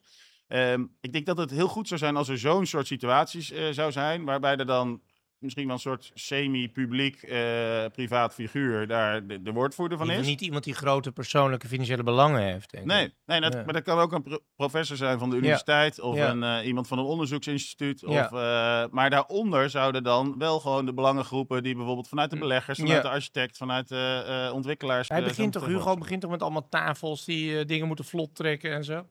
Ehm, 0.48 0.84
ik 1.00 1.12
denk 1.12 1.26
dat 1.26 1.38
het 1.38 1.50
heel 1.50 1.68
goed 1.68 1.88
zou 1.88 2.00
zijn 2.00 2.16
als 2.16 2.28
er 2.28 2.38
zo'n 2.38 2.66
soort 2.66 2.86
situaties 2.86 3.50
eh, 3.50 3.68
zou 3.70 3.92
zijn, 3.92 4.24
waarbij 4.24 4.56
er 4.56 4.66
dan 4.66 5.02
misschien 5.40 5.64
wel 5.66 5.74
een 5.74 5.80
soort 5.80 6.10
semi-publiek, 6.14 7.22
eh, 7.22 7.84
privaat 7.92 8.34
figuur 8.34 8.86
daar 8.86 9.26
de, 9.26 9.42
de 9.42 9.52
woordvoerder 9.52 9.98
van 9.98 10.10
is. 10.10 10.26
niet 10.26 10.40
iemand 10.40 10.64
die 10.64 10.74
grote 10.74 11.12
persoonlijke 11.12 11.68
financiële 11.68 12.02
belangen 12.02 12.42
heeft, 12.42 12.70
denk 12.70 12.84
ik. 12.84 12.90
Nee, 12.90 13.12
nee 13.26 13.40
dat, 13.40 13.52
Ja. 13.52 13.62
maar 13.64 13.72
dat 13.74 13.82
kan 13.82 13.98
ook 13.98 14.12
een 14.12 14.22
pro- 14.22 14.38
professor 14.56 14.96
zijn 14.96 15.18
van 15.18 15.30
de 15.30 15.36
universiteit 15.36 16.00
of 16.00 16.16
Ja. 16.16 16.30
een, 16.30 16.42
eh, 16.42 16.66
iemand 16.66 16.88
van 16.88 16.98
een 16.98 17.04
onderzoeksinstituut. 17.04 18.04
Of, 18.04 18.14
eh, 18.16 18.30
maar 18.90 19.10
daaronder 19.10 19.70
zouden 19.70 20.02
dan 20.02 20.34
wel 20.38 20.60
gewoon 20.60 20.86
de 20.86 20.94
belangengroepen 20.94 21.62
die 21.62 21.74
bijvoorbeeld 21.74 22.08
vanuit 22.08 22.30
de 22.30 22.38
beleggers, 22.38 22.78
vanuit 22.78 23.02
de 23.02 23.08
architect, 23.08 23.56
vanuit 23.56 23.88
de 23.88 24.50
ontwikkelaars. 24.54 25.08
Hij 25.08 25.22
begint 25.22 25.52
toch, 25.52 25.66
Hugo 25.66 25.94
begint 25.96 26.20
toch 26.20 26.30
met 26.30 26.42
allemaal 26.42 26.68
tafels 26.68 27.24
die 27.24 27.64
dingen 27.64 27.86
moeten 27.86 28.04
vlot 28.04 28.34
trekken 28.34 28.72
en 28.72 28.84
zo? 28.84 29.06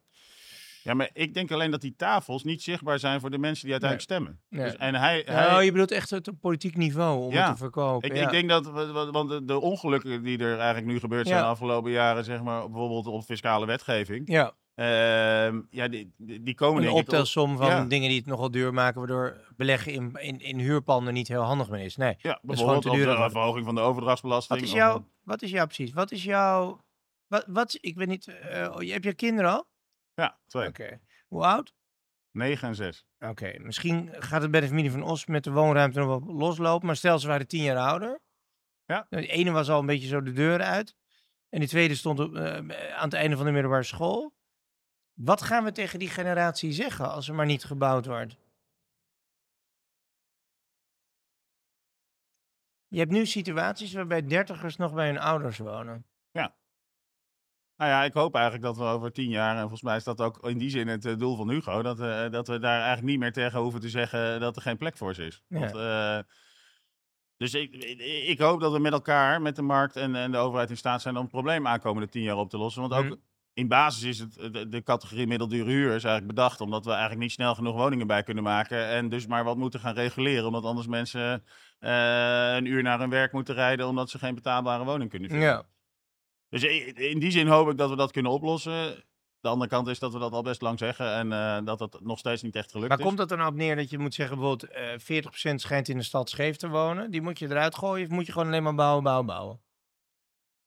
Ja, 0.88 0.94
maar 0.94 1.10
ik 1.14 1.34
denk 1.34 1.52
alleen 1.52 1.72
dat 1.72 1.82
die 1.82 1.96
tafels 1.96 2.44
niet 2.44 2.62
zichtbaar 2.62 3.00
zijn 3.00 3.20
voor 3.20 3.30
de 3.30 3.38
mensen 3.38 3.64
die 3.64 3.72
uiteindelijk 3.72 4.12
stemmen. 4.12 4.42
Nee. 4.50 4.64
Dus, 4.64 4.76
en 4.76 4.96
hij, 4.96 5.22
hij, 5.26 5.56
Oh, 5.58 5.64
je 5.64 5.72
bedoelt 5.72 5.92
echt 5.92 6.10
het 6.10 6.28
op 6.28 6.40
politiek 6.40 6.76
niveau 6.78 7.22
om 7.26 7.32
Ja. 7.34 7.42
het 7.46 7.52
te 7.52 7.58
verkopen. 7.58 8.10
Ik, 8.10 8.16
ja. 8.16 8.24
ik 8.24 8.30
denk 8.32 8.50
dat, 8.50 8.66
want 9.12 9.48
de, 9.48 9.60
ongelukken 9.60 10.24
die 10.24 10.38
er 10.40 10.58
eigenlijk 10.58 10.86
nu 10.88 11.00
gebeurd 11.00 11.28
zijn 11.28 11.40
Ja. 11.40 11.44
de 11.46 11.50
afgelopen 11.50 11.92
jaren, 11.92 12.24
zeg 12.24 12.42
maar, 12.44 12.62
bijvoorbeeld 12.70 13.06
op 13.08 13.24
fiscale 13.24 13.66
wetgeving, 13.66 14.24
Ja, 14.32 14.54
ehm, 14.76 15.62
ja, 15.70 15.88
die, 15.88 16.14
die, 16.18 16.56
komen 16.56 16.84
een 16.84 16.90
op- 16.90 16.96
optelsom 16.98 17.58
van 17.58 17.68
ja. 17.68 17.86
dingen 17.86 18.10
die 18.10 18.18
het 18.18 18.28
nogal 18.28 18.52
duur 18.52 18.74
maken, 18.74 18.98
waardoor 19.00 19.38
beleggen 19.56 19.94
in, 19.94 20.12
in, 20.20 20.40
in 20.40 20.60
huurpanden 20.60 21.14
niet 21.14 21.28
heel 21.28 21.42
handig 21.42 21.70
meer 21.70 21.86
is. 21.86 21.96
Nee. 21.96 22.16
Ja, 22.18 22.40
bijvoorbeeld 22.42 22.82
te 22.82 22.90
op 22.90 22.96
duur 22.96 23.06
de 23.06 23.30
verhoging 23.30 23.66
van 23.66 23.76
de 23.76 23.82
overdrachtsbelasting. 23.82 24.60
Wat 24.60 24.68
is 24.70 24.74
jouw, 24.76 25.08
wat 25.24 25.42
is 25.42 25.52
jouw 25.52 25.66
precies? 25.66 25.94
Wat 25.94 26.12
is 26.12 26.24
jouw, 26.24 26.80
wat, 27.28 27.44
wat, 27.48 27.78
ik 27.82 27.96
weet 27.96 28.08
niet, 28.08 28.28
eh, 28.28 28.72
oh, 28.76 28.92
heb 28.92 29.04
je 29.04 29.14
kinderen 29.14 29.52
al? 29.52 29.68
Ja, 30.22 30.38
twee. 30.48 30.68
Oké. 30.68 31.00
Hoe 31.28 31.46
oud? 31.46 31.74
9 32.32 32.68
en 32.68 32.76
6. 32.76 33.06
Oké, 33.20 33.60
misschien 33.60 34.14
gaat 34.14 34.42
het 34.42 34.52
bij 34.52 34.62
de 34.62 34.68
familie 34.68 34.92
van 34.92 35.04
Os 35.04 35.26
met 35.26 35.44
de 35.44 35.52
woonruimte 35.52 36.00
nog 36.00 36.08
wel 36.08 36.36
loslopen, 36.36 36.86
maar 36.86 36.96
stel 36.96 37.20
ze 37.20 37.28
waren 37.28 37.48
tien 37.48 37.64
jaar 37.64 37.78
ouder. 37.78 38.20
Ja. 38.86 39.08
Nou, 39.10 39.24
De 39.24 39.30
ene 39.32 39.52
was 39.52 39.70
al 39.70 39.80
een 39.80 39.86
beetje 39.86 40.08
zo 40.08 40.22
de 40.22 40.32
deur 40.32 40.62
uit 40.62 40.96
en 41.50 41.60
die 41.60 41.68
tweede 41.68 41.96
stond 41.96 42.20
op, 42.20 42.36
eh, 42.36 42.56
aan 42.96 43.04
het 43.04 43.14
einde 43.14 43.36
van 43.36 43.46
de 43.46 43.52
middelbare 43.52 43.84
school. 43.84 44.36
Wat 45.14 45.42
gaan 45.42 45.64
we 45.64 45.72
tegen 45.72 46.00
die 46.00 46.10
generatie 46.10 46.72
zeggen 46.72 47.12
als 47.12 47.28
er 47.28 47.36
maar 47.36 47.46
niet 47.46 47.64
gebouwd 47.64 48.06
wordt? 48.06 48.38
Je 52.88 53.00
hebt 53.00 53.12
nu 53.12 53.26
situaties 53.26 53.94
waarbij 53.94 54.22
dertigers 54.28 54.76
nog 54.76 54.94
bij 54.94 55.08
hun 55.08 55.20
ouders 55.20 55.58
wonen. 55.58 56.06
Nou 57.78 57.92
ja, 57.92 58.04
ik 58.04 58.14
hoop 58.14 58.34
eigenlijk 58.36 58.64
dat 58.66 58.78
we 58.78 58.84
over 58.84 59.12
tien 59.12 59.30
jaar, 59.30 59.54
en 59.54 59.60
volgens 59.60 59.82
mij 59.82 59.96
is 59.96 60.04
dat 60.04 60.22
ook 60.22 60.48
in 60.48 60.58
die 60.58 60.70
zin 60.70 60.88
het 60.88 61.06
eh, 61.06 61.18
doel 61.18 61.36
van 61.36 61.50
Hugo, 61.50 61.82
dat, 61.82 62.00
eh, 62.00 62.30
dat 62.30 62.48
we 62.48 62.60
daar 62.60 62.78
eigenlijk 62.78 63.08
niet 63.08 63.20
meer 63.20 63.32
tegen 63.32 63.60
hoeven 63.60 63.82
te 63.82 63.90
zeggen 63.90 64.40
dat 64.40 64.56
er 64.56 64.62
geen 64.62 64.78
plek 64.78 64.98
voor 64.98 65.14
ze 65.14 65.26
is. 65.26 65.44
Ja. 65.48 65.60
Want, 65.60 65.76
eh, 65.76 66.20
dus 67.38 67.54
ik, 67.54 67.76
ik, 68.28 68.40
hoop 68.40 68.60
dat 68.60 68.72
we 68.72 68.80
met 68.80 68.92
elkaar, 68.92 69.42
met 69.42 69.56
de 69.56 69.62
markt 69.62 69.96
en, 69.96 70.16
en 70.16 70.32
de 70.32 70.38
overheid 70.38 70.70
in 70.70 70.78
staat 70.78 71.02
zijn 71.02 71.16
om 71.16 71.22
het 71.22 71.32
probleem 71.32 71.68
aankomende 71.68 72.10
tien 72.10 72.24
jaar 72.24 72.38
op 72.38 72.50
te 72.50 72.58
lossen. 72.58 72.82
Want 72.82 72.94
ook 72.94 73.04
Mhm. 73.04 73.16
in 73.54 73.68
basis 73.68 74.04
is 74.04 74.20
het 74.20 74.54
de, 74.54 74.68
de 74.68 74.84
categorie 74.84 75.28
middeldure 75.28 75.70
huur 75.70 75.86
is 75.96 76.04
eigenlijk 76.04 76.28
bedacht 76.28 76.62
omdat 76.62 76.86
we 76.86 76.92
eigenlijk 76.92 77.22
niet 77.22 77.32
snel 77.32 77.56
genoeg 77.56 77.76
woningen 77.76 78.08
bij 78.08 78.24
kunnen 78.24 78.44
maken. 78.44 78.88
En 78.88 79.10
dus 79.10 79.28
maar 79.28 79.44
wat 79.44 79.58
moeten 79.58 79.80
gaan 79.80 79.94
reguleren, 79.94 80.46
omdat 80.46 80.64
anders 80.64 80.88
mensen 80.88 81.44
een 81.80 82.66
uur 82.66 82.84
naar 82.84 83.00
hun 83.00 83.10
werk 83.10 83.32
moeten 83.32 83.56
rijden 83.56 83.88
omdat 83.88 84.10
ze 84.10 84.20
geen 84.20 84.36
betaalbare 84.36 84.84
woning 84.84 85.10
kunnen 85.10 85.30
vinden. 85.30 85.48
Ja. 85.48 85.64
Dus 86.50 86.64
in 86.94 87.20
die 87.20 87.32
zin 87.32 87.48
hoop 87.48 87.70
ik 87.70 87.78
dat 87.78 87.90
we 87.90 87.96
dat 87.96 88.12
kunnen 88.12 88.32
oplossen. 88.32 89.04
De 89.40 89.48
andere 89.48 89.70
kant 89.70 89.88
is 89.88 90.00
dat 90.00 90.14
we 90.14 90.20
dat 90.20 90.32
al 90.32 90.42
best 90.42 90.62
lang 90.62 90.80
zeggen 90.80 91.14
en 91.14 91.32
eh, 91.32 91.66
dat 91.66 91.80
het 91.80 91.98
nog 92.02 92.20
steeds 92.20 92.42
niet 92.42 92.56
echt 92.56 92.72
gelukt 92.72 92.90
Maar 92.90 93.00
is. 93.00 93.06
komt 93.06 93.18
dat 93.18 93.32
er 93.32 93.38
nou 93.38 93.50
op 93.50 93.56
neer 93.56 93.76
dat 93.76 93.90
je 93.90 93.98
moet 93.98 94.14
zeggen, 94.14 94.38
bijvoorbeeld 94.38 94.72
eh 94.72 95.52
40% 95.52 95.56
schijnt 95.56 95.88
in 95.88 95.98
de 95.98 96.04
stad 96.04 96.30
scheef 96.30 96.56
te 96.56 96.68
wonen. 96.70 97.12
Die 97.12 97.22
moet 97.22 97.40
je 97.40 97.46
eruit 97.50 97.76
gooien 97.76 98.06
of 98.06 98.12
moet 98.12 98.26
je 98.26 98.32
gewoon 98.32 98.48
alleen 98.48 98.64
maar 98.64 98.76
bouwen, 98.76 99.04
bouwen, 99.04 99.26
bouwen? 99.26 99.60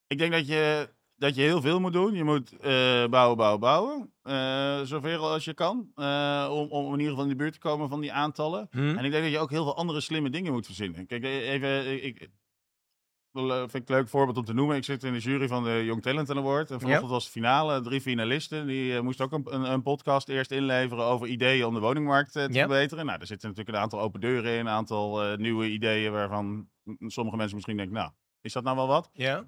Ik 0.06 0.18
denk 0.18 0.32
dat 0.32 0.46
je 0.46 0.88
dat 1.16 1.34
je 1.34 1.40
heel 1.42 1.60
veel 1.60 1.80
moet 1.80 1.92
doen. 1.92 2.14
Je 2.14 2.25
moet 2.25 2.56
eh, 2.56 3.06
bouwen, 3.06 3.37
bouwen, 3.37 3.60
bouwen. 3.60 4.12
eh, 4.22 4.80
zoveel 4.82 5.30
als 5.30 5.44
je 5.44 5.54
kan. 5.54 5.90
eh, 5.94 6.49
om, 6.50 6.68
om 6.68 6.84
in 6.92 6.99
ieder 6.99 7.08
geval 7.08 7.22
in 7.22 7.28
de 7.30 7.37
buurt 7.37 7.52
te 7.52 7.58
komen 7.58 7.88
van 7.88 8.00
die 8.00 8.12
aantallen. 8.12 8.68
Hm? 8.70 8.78
En 8.96 9.04
ik 9.04 9.10
denk 9.10 9.22
dat 9.22 9.32
je 9.32 9.38
ook 9.38 9.50
heel 9.50 9.64
veel 9.64 9.76
andere 9.76 10.00
slimme 10.00 10.30
dingen 10.30 10.52
moet 10.52 10.66
verzinnen. 10.66 11.06
Kijk, 11.06 11.22
eh, 11.22 11.50
even, 11.52 12.04
ik, 12.04 12.20
eh, 12.20 12.28
vind 13.32 13.75
ik 13.75 13.88
een 13.88 13.94
leuk 13.94 14.08
voorbeeld 14.08 14.37
om 14.37 14.44
te 14.44 14.52
noemen. 14.54 14.76
Ik 14.76 14.84
zit 14.84 15.04
in 15.04 15.12
de 15.12 15.18
jury 15.18 15.49
van 15.49 15.64
de 15.64 15.82
Young 15.84 16.02
Talent 16.02 16.30
Award. 16.30 16.70
En 16.70 16.80
vanochtend 16.80 17.10
was 17.10 17.25
de 17.25 17.30
finale. 17.30 17.80
Drie 17.80 18.00
finalisten. 18.00 18.66
Die 18.66 18.94
eh, 18.96 19.00
moesten 19.00 19.25
ook 19.25 19.32
een, 19.32 19.54
een, 19.54 19.72
een 19.72 19.82
podcast 19.82 20.28
eerst 20.28 20.50
inleveren 20.50 21.04
over 21.04 21.26
ideeën 21.26 21.64
om 21.66 21.75
de 21.75 21.80
woningmarkt 21.80 22.37
eh, 22.37 22.44
te 22.44 22.52
verbeteren. 22.68 23.06
Nou, 23.06 23.20
er 23.20 23.26
zitten 23.26 23.49
natuurlijk 23.49 23.76
een 23.76 23.82
aantal 23.82 24.00
open 24.00 24.20
deuren 24.20 24.52
in. 24.52 24.58
Een 24.58 24.68
aantal 24.68 25.22
eh, 25.25 25.37
nieuwe 25.38 25.68
ideeën 25.70 26.12
waarvan 26.12 26.68
sommige 27.06 27.37
mensen 27.37 27.54
misschien 27.54 27.76
denken, 27.76 27.94
nou, 27.94 28.10
is 28.40 28.52
dat 28.52 28.64
nou 28.64 28.76
wel 28.76 28.87
wat? 28.87 29.10
Ja. 29.12 29.44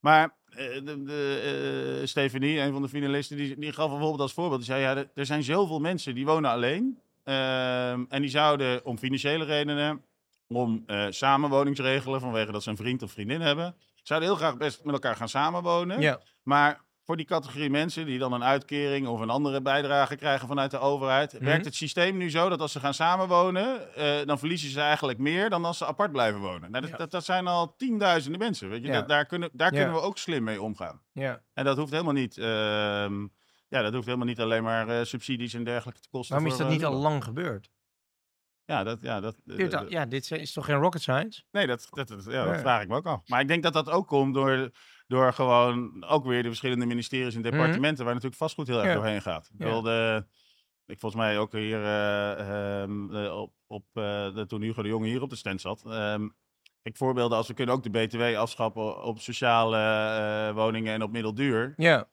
Maar 0.00 0.36
eh, 0.48 0.56
de, 0.84 1.02
de, 1.02 1.98
eh, 2.00 2.06
Stefanie, 2.06 2.60
een 2.60 2.72
van 2.72 2.82
de 2.82 2.88
finalisten, 2.88 3.36
die, 3.36 3.58
die 3.58 3.72
gaf 3.72 3.88
bijvoorbeeld 3.88 4.20
als 4.20 4.32
voorbeeld. 4.32 4.60
Die 4.60 4.68
zei, 4.70 4.80
ja, 4.82 4.96
er- 4.96 5.10
er 5.14 5.26
zijn 5.26 5.42
zoveel 5.42 5.78
mensen 5.80 6.14
die 6.14 6.26
wonen 6.26 6.50
alleen. 6.50 6.98
Ehm, 7.24 8.04
en 8.08 8.20
die 8.20 8.30
zouden 8.30 8.84
om 8.84 8.98
financiële 8.98 9.44
redenen, 9.44 10.04
om 10.48 10.84
samenwoningsregelen 11.08 12.20
vanwege 12.20 12.52
dat 12.52 12.62
ze 12.62 12.70
een 12.70 12.76
vriend 12.76 13.02
of 13.02 13.10
vriendin 13.12 13.40
hebben, 13.40 13.74
zouden 14.02 14.28
heel 14.28 14.38
graag 14.38 14.56
best 14.56 14.84
met 14.84 14.92
elkaar 14.94 15.16
gaan 15.16 15.28
samenwonen. 15.28 16.00
Ja. 16.00 16.20
Maar 16.42 16.84
voor 17.04 17.16
die 17.16 17.26
categorie 17.26 17.70
mensen 17.70 18.06
die 18.06 18.18
dan 18.18 18.32
een 18.32 18.44
uitkering 18.44 19.06
of 19.06 19.20
een 19.20 19.30
andere 19.30 19.62
bijdrage 19.62 20.16
krijgen 20.16 20.48
vanuit 20.48 20.70
de 20.70 20.78
overheid, 20.78 21.32
Mhm. 21.32 21.44
werkt 21.44 21.64
het 21.64 21.74
systeem 21.74 22.16
nu 22.16 22.30
zo 22.30 22.48
dat 22.48 22.60
als 22.60 22.72
ze 22.72 22.80
gaan 22.80 22.94
samenwonen, 22.94 23.94
eh, 23.94 24.26
dan 24.26 24.38
verliezen 24.38 24.70
ze 24.70 24.80
eigenlijk 24.80 25.18
meer 25.18 25.50
dan 25.50 25.64
als 25.64 25.78
ze 25.78 25.86
apart 25.86 26.12
blijven 26.12 26.40
wonen. 26.40 26.70
Nou, 26.70 26.82
dat, 26.82 26.90
Ja. 26.90 26.96
dat, 26.96 27.10
dat 27.10 27.24
zijn 27.24 27.46
al 27.46 27.74
tienduizenden 27.76 28.40
mensen. 28.40 28.68
Weet 28.68 28.80
je? 28.82 28.86
Ja. 28.86 28.92
Dat- 28.92 29.08
daar 29.08 29.26
kunnen, 29.26 29.50
daar 29.52 29.70
kunnen 29.70 29.92
we 29.92 30.00
ook 30.00 30.18
slim 30.18 30.44
mee 30.44 30.62
omgaan. 30.62 31.00
ja. 31.12 31.42
En 31.54 31.64
dat 31.64 31.76
hoeft 31.76 31.90
helemaal 31.92 32.12
niet, 32.12 32.38
ehm, 32.38 33.20
ja, 33.68 33.82
dat 33.82 33.92
hoeft 33.92 34.04
helemaal 34.06 34.26
niet 34.26 34.40
alleen 34.40 34.62
maar 34.62 34.88
eh, 34.88 35.04
subsidies 35.04 35.54
en 35.54 35.64
dergelijke 35.64 36.00
te 36.00 36.08
kosten. 36.08 36.34
Waarom 36.36 36.52
is 36.52 36.58
dat 36.58 36.68
niet 36.68 36.84
al 36.84 36.92
lang 36.94 37.24
gebeurd? 37.24 37.70
Ja, 38.66 38.84
dat, 38.84 38.98
ja, 39.02 39.20
dat, 39.20 39.36
Dit- 39.44 39.72
eh, 39.72 39.88
ja, 39.88 40.06
dit 40.06 40.30
is 40.30 40.52
toch 40.52 40.64
geen 40.64 40.76
rocket 40.76 41.00
science? 41.02 41.42
Nee, 41.50 41.66
dat, 41.66 41.86
dat, 41.90 42.08
dat- 42.08 42.24
ja, 42.24 42.44
dat 42.44 42.60
vraag 42.60 42.82
ik 42.82 42.88
me 42.88 42.96
ook 42.96 43.06
af. 43.06 43.28
Maar 43.28 43.40
ik 43.40 43.48
denk 43.48 43.62
dat 43.62 43.72
dat 43.72 43.90
ook 43.90 44.06
komt 44.06 44.34
door, 44.34 44.70
door 45.06 45.32
gewoon 45.32 46.04
ook 46.04 46.24
weer 46.24 46.42
de 46.42 46.48
verschillende 46.48 46.86
ministeries 46.86 47.34
en 47.34 47.42
departementen, 47.42 48.04
waar 48.04 48.14
natuurlijk 48.14 48.40
vastgoed 48.40 48.66
heel 48.66 48.76
erg 48.78 48.86
Mhm. 48.86 48.94
Doorheen 48.96 49.22
gaat. 49.22 49.44
Ik, 49.52 49.58
Ja. 49.58 49.64
bedoel, 49.64 49.82
de, 49.82 50.26
ik 50.86 50.98
volgens 51.00 51.22
mij 51.22 51.38
ook 51.38 51.52
hier 51.52 51.82
eh, 51.84 52.80
ehm, 52.82 53.14
eh, 53.14 53.38
op, 53.40 53.52
op 53.66 53.84
eh, 53.92 54.34
de, 54.34 54.44
toen 54.46 54.62
Hugo 54.62 54.82
de 54.82 54.88
Jonge 54.88 55.06
hier 55.06 55.22
op 55.22 55.30
de 55.30 55.36
stand 55.36 55.60
zat. 55.60 55.84
ehm, 55.86 56.28
ik 56.82 56.96
voorbeelden 56.96 57.36
als 57.36 57.48
we 57.48 57.54
kunnen 57.54 57.74
ook 57.74 57.82
de 57.82 57.90
BTW 57.90 58.22
afschappen 58.36 59.02
op 59.02 59.20
sociale 59.20 59.76
eh, 60.48 60.54
woningen 60.54 60.92
en 60.94 61.02
op 61.02 61.10
middelduur. 61.10 61.72
Ja. 61.76 62.08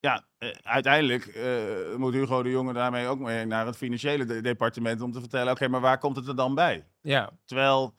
Ja, 0.00 0.26
eh, 0.38 0.48
uiteindelijk 0.62 1.26
eh, 1.26 1.96
moet 1.96 2.12
Hugo 2.14 2.42
de 2.42 2.50
Jonge 2.50 2.72
daarmee 2.72 3.06
ook 3.06 3.18
mee 3.18 3.44
naar 3.44 3.66
het 3.66 3.76
financiële 3.76 4.24
de- 4.24 4.40
departement 4.40 5.00
om 5.00 5.12
te 5.12 5.20
vertellen, 5.20 5.52
oké, 5.52 5.68
maar 5.68 5.80
waar 5.80 5.98
komt 5.98 6.16
het 6.16 6.28
er 6.28 6.36
dan 6.36 6.54
bij? 6.54 6.86
Ja. 7.00 7.30
Terwijl, 7.44 7.96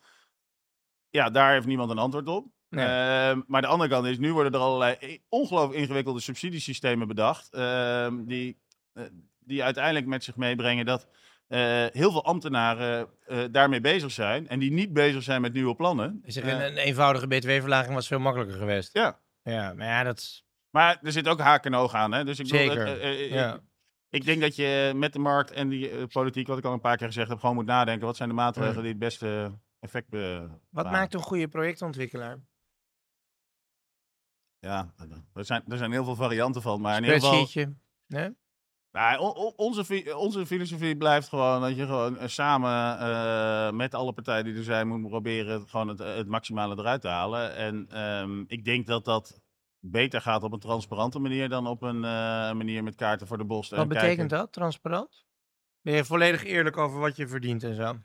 ja, 1.10 1.30
daar 1.30 1.52
heeft 1.54 1.66
niemand 1.66 1.92
een 1.92 1.98
antwoord 1.98 2.28
op. 2.28 2.48
Nee. 2.70 2.86
Ehm, 2.86 3.42
maar 3.48 3.62
de 3.62 3.68
andere 3.68 3.90
kant 3.90 4.06
is, 4.06 4.18
nu 4.18 4.34
worden 4.34 4.52
er 4.54 4.60
allerlei 4.60 5.22
ongelooflijk 5.30 5.80
ingewikkelde 5.80 6.20
subsidiesystemen 6.20 7.08
bedacht. 7.08 7.50
ehm, 7.54 8.24
die, 8.26 8.62
eh, 8.94 9.04
die 9.40 9.64
uiteindelijk 9.64 10.06
met 10.06 10.24
zich 10.24 10.36
meebrengen 10.36 10.86
dat 10.86 11.08
heel 11.92 12.12
veel 12.12 12.26
ambtenaren 12.26 13.10
daarmee 13.52 13.82
bezig 13.82 14.12
zijn. 14.12 14.48
En 14.48 14.60
die 14.60 14.72
niet 14.72 14.94
bezig 14.94 15.24
zijn 15.24 15.42
met 15.42 15.54
nieuwe 15.54 15.76
plannen. 15.76 16.20
Is 16.24 16.36
er 16.36 16.48
een, 16.48 16.66
een 16.66 16.78
eenvoudige 16.78 17.28
btw-verlaging 17.28 17.94
was 17.94 18.08
veel 18.08 18.20
makkelijker 18.20 18.58
geweest. 18.58 18.94
ja, 18.94 19.20
Ja, 19.44 19.74
maar 19.74 19.86
ja, 19.88 20.04
dat 20.04 20.18
is... 20.18 20.46
maar 20.72 21.00
er 21.02 21.12
zit 21.12 21.28
ook 21.28 21.40
haken 21.40 21.74
en 21.74 21.80
ogen 21.80 22.00
aan. 22.00 22.12
Hè? 22.12 22.24
Dus 22.26 22.40
ik 22.40 22.46
bedoel, 22.46 22.60
Zeker, 22.60 22.88
eh, 22.88 22.94
eh, 22.94 23.26
eh, 23.26 23.32
Ja. 23.32 23.60
Ik 24.10 24.26
denk 24.26 24.42
dat 24.42 24.56
je 24.56 24.92
met 24.96 25.14
de 25.14 25.20
markt 25.20 25.52
en 25.52 25.70
die 25.70 26.08
politiek, 26.08 26.48
wat 26.48 26.58
ik 26.58 26.66
al 26.66 26.74
een 26.74 26.80
paar 26.80 26.98
keer 26.98 27.08
gezegd 27.08 27.30
heb, 27.30 27.40
gewoon 27.40 27.56
moet 27.56 27.66
nadenken. 27.66 28.06
Wat 28.06 28.16
zijn 28.16 28.30
de 28.30 28.36
maatregelen 28.36 28.82
die 28.82 28.90
het 28.92 29.00
beste 29.00 29.60
effect 29.80 30.10
be- 30.10 30.50
Wat 30.70 30.92
maakt 30.92 31.14
een 31.14 31.20
goede 31.22 31.48
projectontwikkelaar? 31.48 32.40
Ja, 34.60 34.94
er 35.34 35.46
zijn, 35.46 35.64
er 35.68 35.78
zijn 35.78 35.92
heel 35.92 36.04
veel 36.04 36.16
varianten 36.16 36.62
van. 36.62 36.82
Maar 36.82 36.98
in 36.98 37.04
ieder 37.04 37.20
geval. 37.20 37.40
Nee? 38.08 38.36
nou, 38.92 39.20
onze, 39.56 40.16
onze 40.18 40.46
filosofie 40.46 40.98
blijft 40.98 41.28
gewoon 41.30 41.62
dat 41.62 41.76
je 41.76 41.86
gewoon 41.86 42.30
samen 42.30 43.00
eh, 43.00 43.72
met 43.72 43.94
alle 43.94 44.14
partijen 44.14 44.44
die 44.44 44.56
er 44.56 44.64
zijn 44.64 44.88
moet 44.88 45.10
proberen 45.10 45.70
gewoon 45.70 45.88
het, 45.88 46.00
het 46.00 46.28
maximale 46.28 46.78
eruit 46.80 47.02
te 47.02 47.08
halen. 47.08 47.56
En 47.56 47.88
ehm, 47.90 48.44
ik 48.48 48.66
denk 48.66 48.88
dat 48.88 49.06
dat 49.06 49.42
beter 49.82 50.22
gaat 50.22 50.44
op 50.44 50.54
een 50.54 50.60
transparante 50.60 51.20
manier 51.20 51.50
dan 51.50 51.68
op 51.68 51.82
een 51.82 51.96
eh, 51.96 52.52
manier 52.52 52.84
met 52.84 52.96
kaarten 52.96 53.28
voor 53.28 53.38
de 53.38 53.46
bos. 53.46 53.70
Wat 53.70 53.88
betekent 53.88 54.30
dat, 54.30 54.52
transparant? 54.52 55.26
Ben 55.82 55.94
je 55.94 56.06
volledig 56.06 56.44
eerlijk 56.44 56.78
over 56.78 57.00
wat 57.00 57.16
je 57.16 57.28
verdient 57.28 57.64
en 57.64 57.76
zo? 57.76 57.98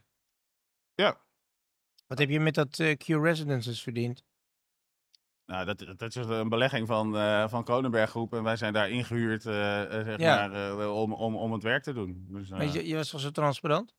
Ja. 0.95 1.21
Wat 2.07 2.19
heb 2.19 2.29
je 2.29 2.41
met 2.41 2.55
dat 2.55 2.79
eh, 2.79 2.97
Q-Residences 2.97 3.83
verdiend? 3.83 4.25
Nou, 5.47 5.65
dat, 5.65 5.99
dat 5.99 6.17
is 6.17 6.27
een 6.27 6.49
belegging 6.49 6.87
van, 6.87 7.17
eh 7.17 7.49
van 7.49 7.65
Kronenberg 7.65 8.11
Groep 8.11 8.35
en 8.35 8.43
wij 8.43 8.57
zijn 8.57 8.73
daar 8.73 8.91
ingehuurd 8.91 9.47
eh, 9.47 9.83
eh, 9.99 10.05
zeg 10.05 10.19
Ja. 10.19 10.47
maar, 10.49 10.91
om, 10.91 11.13
om, 11.13 11.37
om 11.37 11.53
het 11.53 11.63
werk 11.63 11.83
te 11.83 11.93
doen. 11.93 12.27
Dus, 12.31 12.49
Maar 12.49 12.65
je, 12.65 12.87
je 12.87 12.95
was 12.95 13.13
al 13.13 13.19
zo 13.19 13.31
transparant? 13.31 13.95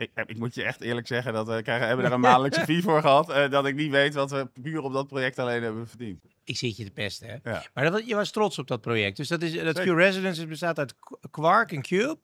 Ik, 0.00 0.10
ik 0.26 0.38
moet 0.38 0.54
je 0.54 0.62
echt 0.62 0.80
eerlijk 0.80 1.06
zeggen 1.06 1.32
dat 1.32 1.46
we 1.48 1.62
krijgen, 1.62 1.86
hebben 1.86 2.06
er 2.06 2.12
een 2.12 2.20
maandelijkse 2.30 2.60
fee 2.64 2.82
voor 2.82 3.00
gehad. 3.00 3.30
eh, 3.30 3.50
dat 3.50 3.66
ik 3.66 3.74
niet 3.74 3.90
weet 3.90 4.14
wat 4.14 4.30
we 4.30 4.46
puur 4.62 4.80
op 4.82 4.92
dat 4.92 5.06
project 5.06 5.38
alleen 5.38 5.62
hebben 5.62 5.88
verdiend. 5.88 6.24
Ik 6.44 6.56
zit 6.56 6.76
je 6.76 6.84
te 6.84 6.90
pesten, 6.90 7.28
hè? 7.28 7.50
Ja. 7.50 7.64
Maar 7.74 7.90
dat, 7.90 8.06
je 8.06 8.14
was 8.14 8.30
trots 8.30 8.58
op 8.58 8.66
dat 8.66 8.80
project. 8.80 9.16
Dus 9.16 9.28
dat, 9.28 9.42
is, 9.42 9.52
dat 9.52 9.76
Zeker. 9.76 9.94
Q-Residences 9.94 10.46
bestaat 10.46 10.78
uit 10.78 10.94
Qu- 10.98 11.28
Quark 11.30 11.72
en 11.72 11.82
Cube. 11.82 12.18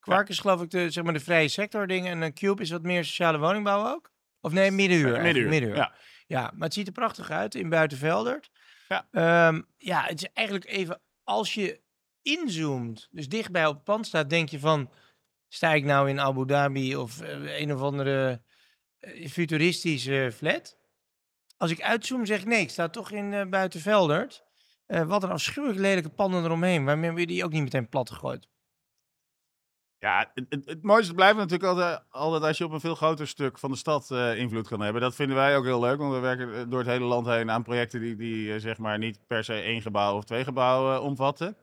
Quark 0.00 0.28
is 0.28 0.38
geloof 0.38 0.62
ik 0.62 0.70
de, 0.70 0.90
zeg 0.90 1.04
maar, 1.04 1.12
de 1.12 1.20
vrije 1.20 1.48
sector 1.48 1.86
dingen. 1.86 2.10
En 2.12 2.20
een 2.22 2.34
Cube 2.34 2.62
is 2.62 2.70
wat 2.70 2.82
meer 2.82 3.04
sociale 3.04 3.38
woningbouw 3.38 3.92
ook? 3.94 4.10
Of 4.40 4.52
nee, 4.52 4.70
middenhuur. 4.70 5.08
Ja, 5.14 5.16
eigenlijk, 5.18 5.48
middenhuur, 5.48 5.78
ja. 5.78 5.92
Ja, 6.26 6.50
maar 6.54 6.64
het 6.64 6.74
ziet 6.74 6.86
er 6.86 6.92
prachtig 6.92 7.30
uit 7.30 7.54
in 7.54 7.68
Buitenveldert. 7.68 8.50
Ja. 8.88 9.06
Ehm, 9.12 9.60
ja, 9.76 10.02
het 10.04 10.20
is 10.22 10.28
eigenlijk 10.32 10.66
even, 10.66 11.00
als 11.24 11.54
je 11.54 11.80
inzoomt, 12.22 13.08
dus 13.10 13.28
dichtbij 13.28 13.66
op 13.66 13.74
het 13.74 13.84
pand 13.84 14.06
staat, 14.06 14.30
denk 14.30 14.48
je 14.48 14.58
van, 14.58 14.90
sta 15.48 15.72
ik 15.72 15.84
nou 15.84 16.08
in 16.08 16.20
Abu 16.20 16.46
Dhabi 16.46 16.96
of 16.96 17.20
eh, 17.20 17.60
een 17.60 17.74
of 17.74 17.80
andere 17.80 18.42
eh, 18.98 19.28
futuristische 19.28 20.30
flat? 20.34 20.76
Als 21.56 21.70
ik 21.70 21.82
uitzoom, 21.82 22.26
zeg 22.26 22.40
ik 22.40 22.46
nee, 22.46 22.60
ik 22.60 22.70
sta 22.70 22.88
toch 22.88 23.10
in 23.10 23.32
eh 23.32 23.48
Buitenveldert. 23.48 24.46
Wat 25.06 25.22
een 25.22 25.30
afschuwelijk 25.30 25.78
lelijke 25.78 26.08
panden 26.08 26.44
eromheen. 26.44 26.84
Waarom 26.84 27.02
hebben 27.02 27.20
jullie 27.20 27.36
die 27.36 27.44
ook 27.44 27.52
niet 27.52 27.62
meteen 27.62 27.88
plat 27.88 28.10
gegooid? 28.10 28.48
Ja, 29.98 30.30
het, 30.34 30.62
het, 30.64 30.82
mooiste 30.82 31.14
blijft 31.14 31.36
natuurlijk 31.36 31.68
altijd, 31.68 32.02
altijd 32.10 32.42
als 32.42 32.58
je 32.58 32.64
op 32.64 32.72
een 32.72 32.80
veel 32.80 32.94
groter 32.94 33.26
stuk 33.26 33.58
van 33.58 33.70
de 33.70 33.76
stad 33.76 34.10
invloed 34.36 34.68
kan 34.68 34.80
hebben. 34.80 35.02
Dat 35.02 35.14
vinden 35.14 35.36
wij 35.36 35.56
ook 35.56 35.64
heel 35.64 35.80
leuk, 35.80 35.98
want 35.98 36.12
we 36.12 36.18
werken 36.18 36.70
door 36.70 36.78
het 36.78 36.88
hele 36.88 37.04
land 37.04 37.26
heen 37.26 37.50
aan 37.50 37.62
projecten 37.62 38.00
die, 38.00 38.16
die 38.16 38.60
zeg 38.60 38.78
maar 38.78 38.98
niet 38.98 39.26
per 39.26 39.44
se 39.44 39.60
één 39.60 39.82
gebouw 39.82 40.16
of 40.16 40.24
twee 40.24 40.44
gebouwen 40.44 41.02
omvatten. 41.02 41.56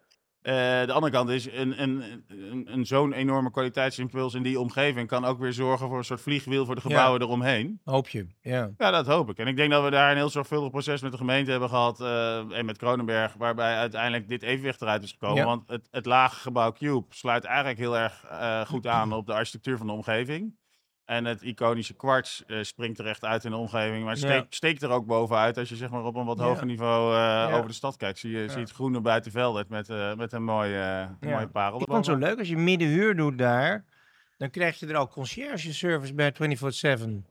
Eh, 0.46 0.54
de 0.86 0.92
andere 0.92 1.14
kant 1.14 1.30
is, 1.30 1.52
een, 1.52 1.82
een, 1.82 2.04
een, 2.28 2.74
een 2.74 2.86
zo'n 2.86 3.14
enorme 3.14 3.52
kwaliteitsimpuls 3.52 4.34
in 4.34 4.44
die 4.44 4.60
omgeving 4.60 5.08
kan 5.08 5.26
ook 5.26 5.40
weer 5.40 5.54
zorgen 5.54 5.88
voor 5.88 5.98
een 5.98 6.04
soort 6.04 6.22
vliegwiel 6.22 6.66
voor 6.66 6.76
de 6.76 6.82
Ja. 6.84 6.90
gebouwen 6.90 7.22
eromheen. 7.22 7.80
Hoop 7.84 8.10
je, 8.10 8.28
ja. 8.42 8.70
Ja, 8.78 8.92
dat 8.92 9.08
hoop 9.08 9.30
ik. 9.30 9.38
En 9.38 9.48
ik 9.48 9.56
denk 9.56 9.72
dat 9.72 9.84
we 9.84 9.90
daar 9.90 10.12
een 10.12 10.18
heel 10.18 10.30
zorgvuldig 10.30 10.72
proces 10.72 11.02
met 11.02 11.12
de 11.12 11.18
gemeente 11.18 11.52
hebben 11.52 11.70
gehad. 11.70 12.02
eh, 12.02 12.58
en 12.58 12.66
met 12.66 12.78
Kronenberg, 12.78 13.34
waarbij 13.34 13.76
uiteindelijk 13.76 14.28
dit 14.30 14.44
evenwicht 14.44 14.82
eruit 14.82 15.04
is 15.04 15.12
gekomen. 15.12 15.38
Ja. 15.38 15.46
Want 15.46 15.64
het, 15.68 15.88
het 15.92 16.06
lage 16.06 16.40
gebouw 16.40 16.72
Cube 16.72 17.06
sluit 17.10 17.44
eigenlijk 17.44 17.78
heel 17.78 17.98
erg 17.98 18.24
eh, 18.30 18.62
goed 18.62 18.88
aan 18.88 19.14
op 19.14 19.26
de 19.26 19.34
architectuur 19.34 19.78
van 19.78 19.88
de 19.88 19.94
omgeving. 19.94 20.56
En 21.06 21.26
het 21.26 21.42
iconische 21.42 21.94
kwarts 21.94 22.44
eh, 22.48 22.62
springt 22.64 23.00
er 23.00 23.06
echt 23.08 23.24
uit 23.24 23.44
in 23.44 23.52
de 23.52 23.58
omgeving. 23.58 24.04
Maar 24.06 24.18
Ja. 24.18 24.46
steekt, 24.50 24.82
er 24.84 24.90
ook 24.90 25.06
bovenuit. 25.06 25.58
Als 25.58 25.70
je 25.70 25.76
zeg 25.76 25.90
maar 25.90 26.04
op 26.04 26.16
een 26.16 26.26
wat 26.26 26.38
Ja. 26.38 26.44
hoger 26.44 26.66
niveau 26.66 27.14
eh, 27.14 27.20
Ja. 27.20 27.52
over 27.52 27.68
de 27.68 27.74
stad 27.74 27.98
kijkt. 27.98 28.20
Zie 28.20 28.32
je, 28.32 28.38
het 28.50 28.72
groene 28.72 29.02
buitenveld 29.02 29.70
met, 29.70 29.90
eh, 29.90 30.16
met 30.16 30.34
een 30.34 30.44
mooie, 30.44 31.10
mooie 31.20 31.48
parel. 31.48 31.80
Ik 31.82 31.86
vond 31.86 31.98
het 31.98 32.16
zo 32.16 32.16
leuk, 32.22 32.40
als 32.40 32.48
je 32.48 32.58
middenhuur 32.58 33.16
doet 33.16 33.38
daar, 33.38 33.86
dan 34.38 34.50
krijg 34.50 34.80
je 34.80 34.88
er 34.88 34.96
al 34.96 35.08
conciërge 35.08 35.74
service 35.74 36.14
bij 36.14 36.34
24-7. 36.34 37.26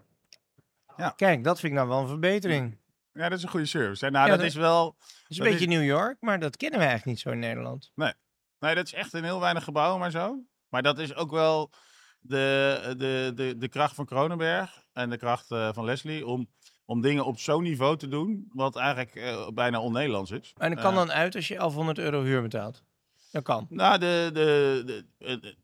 Ja. 0.96 1.10
Kijk, 1.16 1.44
dat 1.44 1.60
vind 1.60 1.72
ik 1.72 1.78
nou 1.78 1.90
wel 1.90 2.00
een 2.00 2.08
verbetering. 2.08 2.78
Ja, 3.12 3.28
dat 3.28 3.38
is 3.38 3.44
een 3.44 3.50
goede 3.50 3.66
service. 3.66 4.04
hè. 4.04 4.10
Nou, 4.10 4.24
Ja, 4.24 4.30
dat 4.30 4.38
dat- 4.40 4.48
is 4.48 4.54
wel... 4.54 4.96
Het 4.98 5.06
is 5.28 5.36
Dat 5.36 5.46
een 5.46 5.52
beetje 5.52 5.66
is- 5.68 5.76
New 5.76 5.84
York, 5.84 6.16
maar 6.20 6.38
dat 6.40 6.56
kennen 6.56 6.78
we 6.78 6.84
eigenlijk 6.86 7.16
niet 7.16 7.24
zo 7.26 7.30
in 7.30 7.38
Nederland. 7.38 7.92
Nee, 7.94 8.74
dat 8.74 8.86
is 8.86 8.92
echt 8.92 9.14
in 9.14 9.24
heel 9.24 9.40
weinig 9.40 9.64
gebouwen, 9.64 10.00
maar 10.00 10.10
zo. 10.10 10.38
Maar 10.68 10.82
dat 10.82 10.98
is 10.98 11.14
ook 11.14 11.30
wel 11.30 11.70
de, 12.26 12.94
de, 12.98 13.32
de, 13.34 13.56
de 13.58 13.68
kracht 13.68 13.94
van 13.94 14.04
Kronenberg 14.04 14.84
en 14.92 15.10
de 15.10 15.16
kracht 15.16 15.50
eh, 15.50 15.72
van 15.72 15.84
Leslie 15.84 16.26
om, 16.26 16.48
om 16.84 17.00
dingen 17.00 17.24
op 17.24 17.38
zo'n 17.38 17.62
niveau 17.62 17.96
te 17.96 18.08
doen, 18.08 18.48
wat 18.52 18.76
eigenlijk 18.76 19.14
eh, 19.14 19.48
bijna 19.48 19.80
on-Nederlands 19.80 20.30
is. 20.30 20.54
En 20.56 20.70
dat 20.70 20.80
kan 20.80 20.92
Eh, 20.92 20.98
dan 20.98 21.12
uit 21.12 21.34
als 21.34 21.48
je 21.48 21.54
1100 21.56 21.98
euro 21.98 22.22
huur 22.22 22.42
betaalt. 22.42 22.82
Dat 23.32 23.42
kan. 23.42 23.66
Nou, 23.70 23.98
de, 23.98 24.30
de, 24.32 24.82
de, 25.16 25.56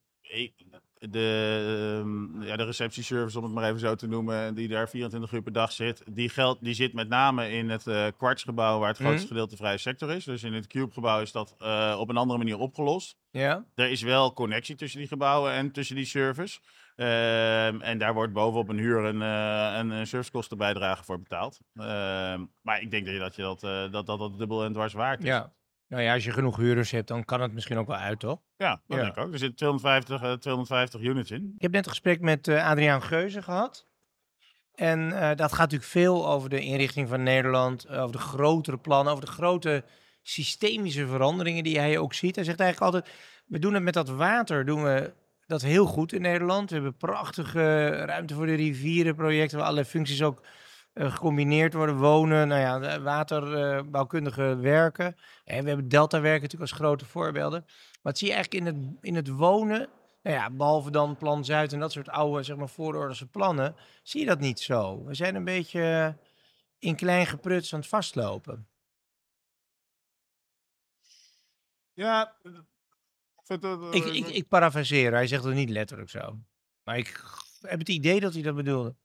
de- 1.11 1.99
ehm, 2.03 2.43
ja, 2.43 2.57
de 2.57 2.65
receptieservice, 2.65 3.39
om 3.39 3.45
het 3.45 3.53
maar 3.53 3.65
even 3.69 3.81
zo 3.81 3.95
te 3.95 4.07
noemen, 4.07 4.55
die 4.55 4.69
daar 4.69 4.89
24 4.89 5.33
uur 5.33 5.43
per 5.43 5.53
dag 5.53 5.73
zit, 5.73 6.03
die, 6.11 6.29
geldt, 6.29 6.65
die 6.65 6.75
zit 6.75 6.93
met 6.93 7.09
name 7.09 7.51
in 7.51 7.69
het 7.71 7.87
uh, 7.87 8.07
kwartsgebouw, 8.17 8.79
waar 8.79 8.89
het 8.89 8.99
Mhm. 8.99 9.07
grootste 9.09 9.29
gedeelte 9.29 9.57
vrije 9.57 9.79
sector 9.79 10.11
is. 10.11 10.25
Dus 10.25 10.43
in 10.43 10.53
het 10.53 10.67
Cube-gebouw 10.67 11.21
is 11.21 11.33
dat 11.33 11.55
eh, 11.59 11.97
op 11.99 12.09
een 12.09 12.17
andere 12.17 12.39
manier 12.39 12.59
opgelost. 12.59 13.17
Ja. 13.31 13.65
Er 13.75 13.91
is 13.91 14.03
wel 14.03 14.33
connectie 14.33 14.75
tussen 14.75 14.99
die 14.99 15.09
gebouwen 15.09 15.53
en 15.53 15.71
tussen 15.73 15.97
die 15.97 16.05
service. 16.05 16.59
Ehm, 16.97 17.81
en 17.81 17.99
daar 17.99 18.15
wordt 18.15 18.33
bovenop 18.33 18.69
een 18.69 18.79
huur 18.79 19.05
een, 19.05 19.23
eh, 19.23 19.79
een, 19.79 19.91
een 19.91 20.07
servicekostenbijdrage 20.07 21.05
voor 21.05 21.19
betaald. 21.21 21.59
Ehm, 21.75 22.45
maar 22.63 22.81
ik 22.81 22.91
denk 22.91 23.07
dat 23.21 23.35
je 23.37 23.43
dat, 23.43 23.63
eh, 23.63 23.93
dat, 23.93 24.07
dat, 24.07 24.19
dat 24.19 24.39
dubbel 24.39 24.65
en 24.65 24.73
dwars 24.73 24.93
waard 24.93 25.21
is. 25.21 25.27
ja. 25.27 25.53
Nou 25.90 26.03
ja, 26.03 26.14
als 26.14 26.24
je 26.24 26.31
genoeg 26.31 26.57
huurders 26.57 26.90
hebt, 26.90 27.09
dan 27.09 27.24
kan 27.24 27.40
het 27.40 27.53
misschien 27.53 27.79
ook 27.79 27.87
wel 27.87 27.96
uit, 27.96 28.20
toch? 28.20 28.38
Ja, 28.57 28.70
dat 28.70 28.81
Ja. 28.87 28.96
denk 29.03 29.16
ik 29.16 29.22
ook. 29.22 29.33
Er 29.33 29.38
zitten 29.38 29.57
250, 29.57 30.22
eh, 30.22 30.33
250 30.33 31.00
units 31.00 31.31
in. 31.31 31.53
Ik 31.57 31.62
heb 31.62 31.72
net 31.72 31.85
een 31.85 31.90
gesprek 31.90 32.20
met 32.20 32.48
eh, 32.48 32.66
Adriaan 32.68 33.03
Geuze 33.03 33.42
gehad. 33.42 33.87
En 34.74 35.12
eh, 35.12 35.37
dat 35.37 35.50
gaat 35.53 35.59
natuurlijk 35.70 35.90
veel 35.90 36.29
over 36.29 36.48
de 36.48 36.61
inrichting 36.61 37.09
van 37.09 37.22
Nederland, 37.22 37.85
eh, 37.85 38.00
over 38.00 38.12
de 38.12 38.18
grotere 38.22 38.76
plannen, 38.79 39.12
over 39.12 39.24
de 39.24 39.31
grote 39.31 39.85
systemische 40.22 41.07
veranderingen 41.07 41.64
die 41.64 41.79
hij 41.79 41.98
ook 41.98 42.14
ziet. 42.14 42.35
Hij 42.35 42.44
zegt 42.44 42.61
eigenlijk 42.61 42.94
altijd, 42.94 43.14
we 43.46 43.59
doen 43.59 43.74
het 43.74 43.83
met 43.83 43.94
dat 43.94 44.09
water, 44.09 44.64
doen 44.64 44.83
we 44.83 45.12
dat 45.46 45.62
heel 45.62 45.87
goed 45.87 46.12
in 46.12 46.20
Nederland. 46.22 46.68
We 46.68 46.74
hebben 46.74 46.96
prachtige 46.96 47.88
ruimte 47.88 48.35
voor 48.35 48.46
de 48.46 48.55
rivierenprojecten, 48.55 49.57
waar 49.59 49.66
allerlei 49.66 49.88
functies 49.90 50.22
ook 50.22 50.42
gecombineerd 50.94 51.74
worden. 51.74 51.96
Wonen, 51.96 52.48
nou 52.48 52.61
ja, 52.61 53.00
waterbouwkundige 53.00 54.57
werken. 54.57 55.16
En 55.44 55.62
we 55.62 55.68
hebben 55.68 55.88
Delta-werken 55.88 56.42
natuurlijk 56.42 56.70
als 56.70 56.81
grote 56.81 57.05
voorbeelden. 57.05 57.64
Wat 58.03 58.18
zie 58.18 58.29
je 58.29 58.35
eigenlijk 58.35 58.66
in 58.66 58.74
het, 58.74 58.96
in 59.00 59.14
het 59.14 59.29
wonen 59.29 59.88
nou 60.22 60.37
ja, 60.37 60.50
behalve 60.50 60.90
dan 60.90 61.16
Plan 61.16 61.44
Zuid 61.44 61.72
en 61.72 61.81
dat 61.81 61.92
soort 61.92 62.09
oude, 62.09 62.42
zeg 62.42 62.57
maar, 62.57 63.29
plannen, 63.31 63.76
zie 64.03 64.20
je 64.20 64.26
dat 64.26 64.40
niet 64.40 64.61
zo. 64.61 65.05
We 65.05 65.14
zijn 65.14 65.35
een 65.35 65.44
beetje 65.44 66.16
in 66.79 66.96
klein 66.96 67.26
gepruts 67.26 67.72
aan 67.72 67.81
het 67.81 67.88
vastlopen. 67.88 68.68
Ja, 71.92 72.37
het, 73.44 73.64
eh, 73.64 73.88
Ik, 73.90 74.05
ik, 74.05 74.26
ik 74.26 74.48
parafraseer, 74.48 75.12
hij 75.12 75.26
zegt 75.26 75.44
het 75.44 75.55
niet 75.55 75.70
letterlijk 75.70 76.11
zo. 76.11 76.38
Maar 76.83 76.98
ik 76.98 77.22
heb 77.61 77.79
het 77.79 77.88
idee 77.88 78.20
dat 78.20 78.33
hij 78.33 78.42
dat 78.42 78.55
bedoelde. 78.55 78.96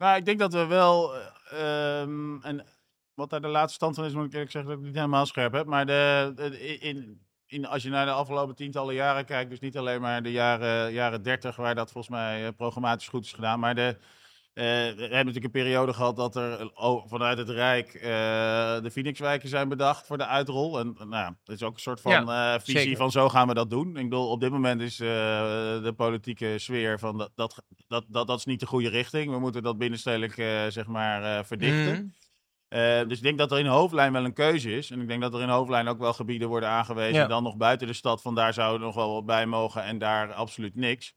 Nou, 0.00 0.16
ik 0.16 0.24
denk 0.24 0.38
dat 0.38 0.52
we 0.52 0.66
wel. 0.66 1.14
eh, 1.16 2.00
ehm, 2.02 2.42
en 2.42 2.66
wat 3.14 3.30
daar 3.30 3.40
de 3.40 3.48
laatste 3.48 3.74
stand 3.74 3.94
van 3.94 4.04
is, 4.04 4.12
moet 4.14 4.24
ik 4.26 4.32
eerlijk 4.32 4.50
zeggen 4.50 4.70
dat 4.70 4.80
ik 4.80 4.86
niet 4.86 4.94
helemaal 4.94 5.26
scherp 5.26 5.52
heb. 5.52 5.66
Maar 5.66 5.86
de- 5.86 6.78
in, 6.80 7.20
in, 7.46 7.66
als 7.66 7.82
je 7.82 7.88
naar 7.88 8.06
de 8.06 8.12
afgelopen 8.12 8.54
tientallen 8.54 8.94
jaren 8.94 9.24
kijkt, 9.24 9.50
dus 9.50 9.60
niet 9.60 9.78
alleen 9.78 10.00
maar 10.00 10.22
de 10.22 10.32
jaren, 10.32 10.92
jaren 10.92 11.22
30, 11.22 11.56
waar 11.56 11.74
dat 11.74 11.90
volgens 11.92 12.14
mij 12.14 12.46
eh, 12.46 12.52
programmatisch 12.56 13.08
goed 13.08 13.24
is 13.24 13.32
gedaan. 13.32 13.60
Maar 13.60 13.74
de, 13.74 13.96
eh, 14.52 14.64
we 14.64 15.00
hebben 15.00 15.10
natuurlijk 15.10 15.44
een 15.44 15.50
periode 15.50 15.92
gehad 15.92 16.16
dat 16.16 16.36
er 16.36 16.70
oh, 16.74 17.08
vanuit 17.08 17.38
het 17.38 17.48
Rijk 17.48 17.94
eh, 17.94 18.00
de 18.82 18.90
Phoenixwijken 18.90 19.48
zijn 19.48 19.68
bedacht 19.68 20.06
voor 20.06 20.18
de 20.18 20.26
uitrol. 20.26 20.78
En 20.78 20.96
nou, 21.08 21.34
dat 21.44 21.54
is 21.54 21.62
ook 21.62 21.74
een 21.74 21.80
soort 21.80 22.00
van 22.00 22.30
eh, 22.30 22.54
visie 22.58 22.80
zeker. 22.80 22.96
van 22.96 23.10
zo 23.10 23.28
gaan 23.28 23.48
we 23.48 23.54
dat 23.54 23.70
doen. 23.70 23.96
Ik 23.96 24.08
bedoel, 24.08 24.30
op 24.30 24.40
dit 24.40 24.50
moment 24.50 24.80
is 24.80 25.00
eh, 25.00 25.08
de 25.82 25.94
politieke 25.96 26.58
sfeer 26.58 26.98
van 26.98 27.18
dat, 27.18 27.30
dat, 27.34 27.62
dat, 27.86 28.04
dat, 28.08 28.26
dat 28.26 28.38
is 28.38 28.44
niet 28.44 28.60
de 28.60 28.66
goede 28.66 28.88
richting. 28.88 29.30
We 29.32 29.38
moeten 29.38 29.62
dat 29.62 29.78
binnenstedelijk 29.78 30.38
eh, 30.38 30.66
zeg 30.68 30.86
maar 30.86 31.22
eh, 31.22 31.44
verdichten. 31.44 31.94
Mhm. 31.94 32.04
Eh, 32.68 33.08
dus 33.08 33.16
ik 33.16 33.22
denk 33.22 33.38
dat 33.38 33.52
er 33.52 33.58
in 33.58 33.66
hoofdlijn 33.66 34.12
wel 34.12 34.24
een 34.24 34.32
keuze 34.32 34.76
is. 34.76 34.90
En 34.90 35.00
ik 35.00 35.08
denk 35.08 35.20
dat 35.20 35.34
er 35.34 35.40
in 35.40 35.48
hoofdlijn 35.48 35.88
ook 35.88 35.98
wel 35.98 36.12
gebieden 36.12 36.48
worden 36.48 36.68
aangewezen. 36.68 37.20
Ja. 37.20 37.26
Dan 37.26 37.42
nog 37.42 37.56
buiten 37.56 37.86
de 37.86 37.92
stad, 37.92 38.22
van 38.22 38.34
daar 38.34 38.52
zou 38.52 38.74
er 38.74 38.80
nog 38.80 38.94
wel 38.94 39.12
wat 39.12 39.26
bij 39.26 39.46
mogen 39.46 39.82
en 39.82 39.98
daar 39.98 40.32
absoluut 40.32 40.74
niks. 40.74 41.14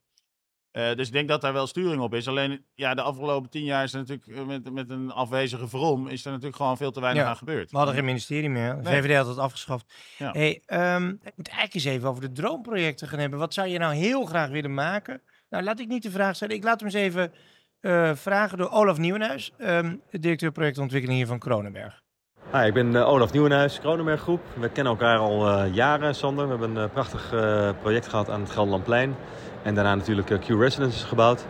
Eh, 0.73 0.95
dus 0.95 1.07
ik 1.07 1.13
denk 1.13 1.27
dat 1.27 1.41
daar 1.41 1.53
wel 1.53 1.67
sturing 1.67 2.01
op 2.01 2.13
is. 2.13 2.27
Alleen 2.27 2.65
ja, 2.73 2.93
de 2.93 3.01
afgelopen 3.01 3.49
tien 3.49 3.63
jaar 3.63 3.83
is 3.83 3.93
er 3.93 3.99
natuurlijk 3.99 4.27
eh, 4.27 4.45
met, 4.45 4.73
met 4.73 4.89
een 4.89 5.11
afwezige 5.11 5.67
vrom... 5.67 6.07
is 6.07 6.25
er 6.25 6.29
natuurlijk 6.31 6.55
gewoon 6.57 6.77
veel 6.77 6.91
te 6.91 6.99
weinig 7.01 7.23
Ja. 7.23 7.29
aan 7.29 7.35
gebeurd. 7.37 7.71
We 7.71 7.77
hadden 7.77 7.95
geen 7.95 8.05
ministerie 8.05 8.49
meer. 8.49 8.75
De 8.75 8.89
Nee. 8.89 9.01
VVD 9.01 9.15
had 9.15 9.27
het 9.27 9.37
afgeschaft. 9.37 9.93
Ja. 10.17 10.31
Hey, 10.31 10.61
ehm, 10.65 11.09
ik 11.09 11.33
moet 11.35 11.47
eigenlijk 11.47 11.73
eens 11.73 11.83
even 11.85 12.09
over 12.09 12.21
de 12.21 12.31
droomprojecten 12.31 13.07
gaan 13.07 13.19
hebben. 13.19 13.39
Wat 13.39 13.53
zou 13.53 13.67
je 13.67 13.77
nou 13.77 13.93
heel 13.93 14.25
graag 14.25 14.49
willen 14.49 14.73
maken? 14.73 15.21
Nou, 15.49 15.63
laat 15.63 15.79
ik 15.79 15.87
niet 15.87 16.03
de 16.03 16.11
vraag 16.11 16.35
stellen. 16.35 16.55
Ik 16.55 16.63
laat 16.63 16.79
hem 16.79 16.89
eens 16.89 16.97
even 16.97 17.33
eh, 17.79 18.15
vragen 18.15 18.57
door 18.57 18.69
Olaf 18.69 18.97
Nieuwenhuis, 18.97 19.51
ehm, 19.57 19.95
directeur 20.11 20.51
projectontwikkeling 20.51 21.17
hier 21.19 21.27
van 21.27 21.39
Kronenberg. 21.39 22.02
Hi, 22.51 22.65
ik 22.65 22.73
ben 22.73 22.95
eh, 22.95 23.09
Olaf 23.09 23.31
Nieuwenhuis, 23.31 23.79
Kronenberg 23.79 24.21
Groep. 24.21 24.41
We 24.53 24.69
kennen 24.69 24.93
elkaar 24.93 25.17
al 25.17 25.47
eh, 25.47 25.73
jaren, 25.73 26.15
Sander. 26.15 26.43
We 26.43 26.49
hebben 26.49 26.75
een 26.75 26.83
eh, 26.83 26.89
prachtig 26.93 27.33
project 27.81 28.07
gehad 28.07 28.29
aan 28.29 28.41
het 28.41 28.51
Gelderlandplein. 28.51 29.15
En 29.63 29.75
daarna 29.75 29.95
natuurlijk 29.95 30.29
eh, 30.29 30.39
Q-Residences 30.39 31.03
gebouwd. 31.03 31.45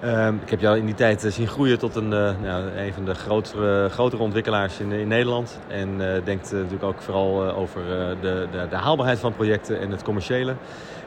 Ehm, 0.00 0.34
ik 0.34 0.50
heb 0.50 0.60
jou 0.60 0.78
in 0.78 0.86
die 0.86 0.94
tijd 0.94 1.26
zien 1.28 1.46
groeien 1.46 1.78
tot 1.78 1.96
een, 1.96 2.08
nou, 2.08 2.76
een 2.76 2.92
van 2.92 3.04
de 3.04 3.14
grotere, 3.14 3.88
grotere 3.88 4.22
ontwikkelaars 4.22 4.80
in, 4.80 4.92
in 4.92 5.08
Nederland. 5.08 5.60
En 5.68 5.98
denkt 6.24 6.52
natuurlijk 6.52 6.82
ook 6.82 7.02
vooral 7.02 7.54
over 7.54 7.80
de, 8.20 8.46
de, 8.50 8.66
de 8.70 8.76
haalbaarheid 8.76 9.18
van 9.18 9.32
projecten 9.32 9.80
en 9.80 9.90
het 9.90 10.02
commerciële. 10.02 10.54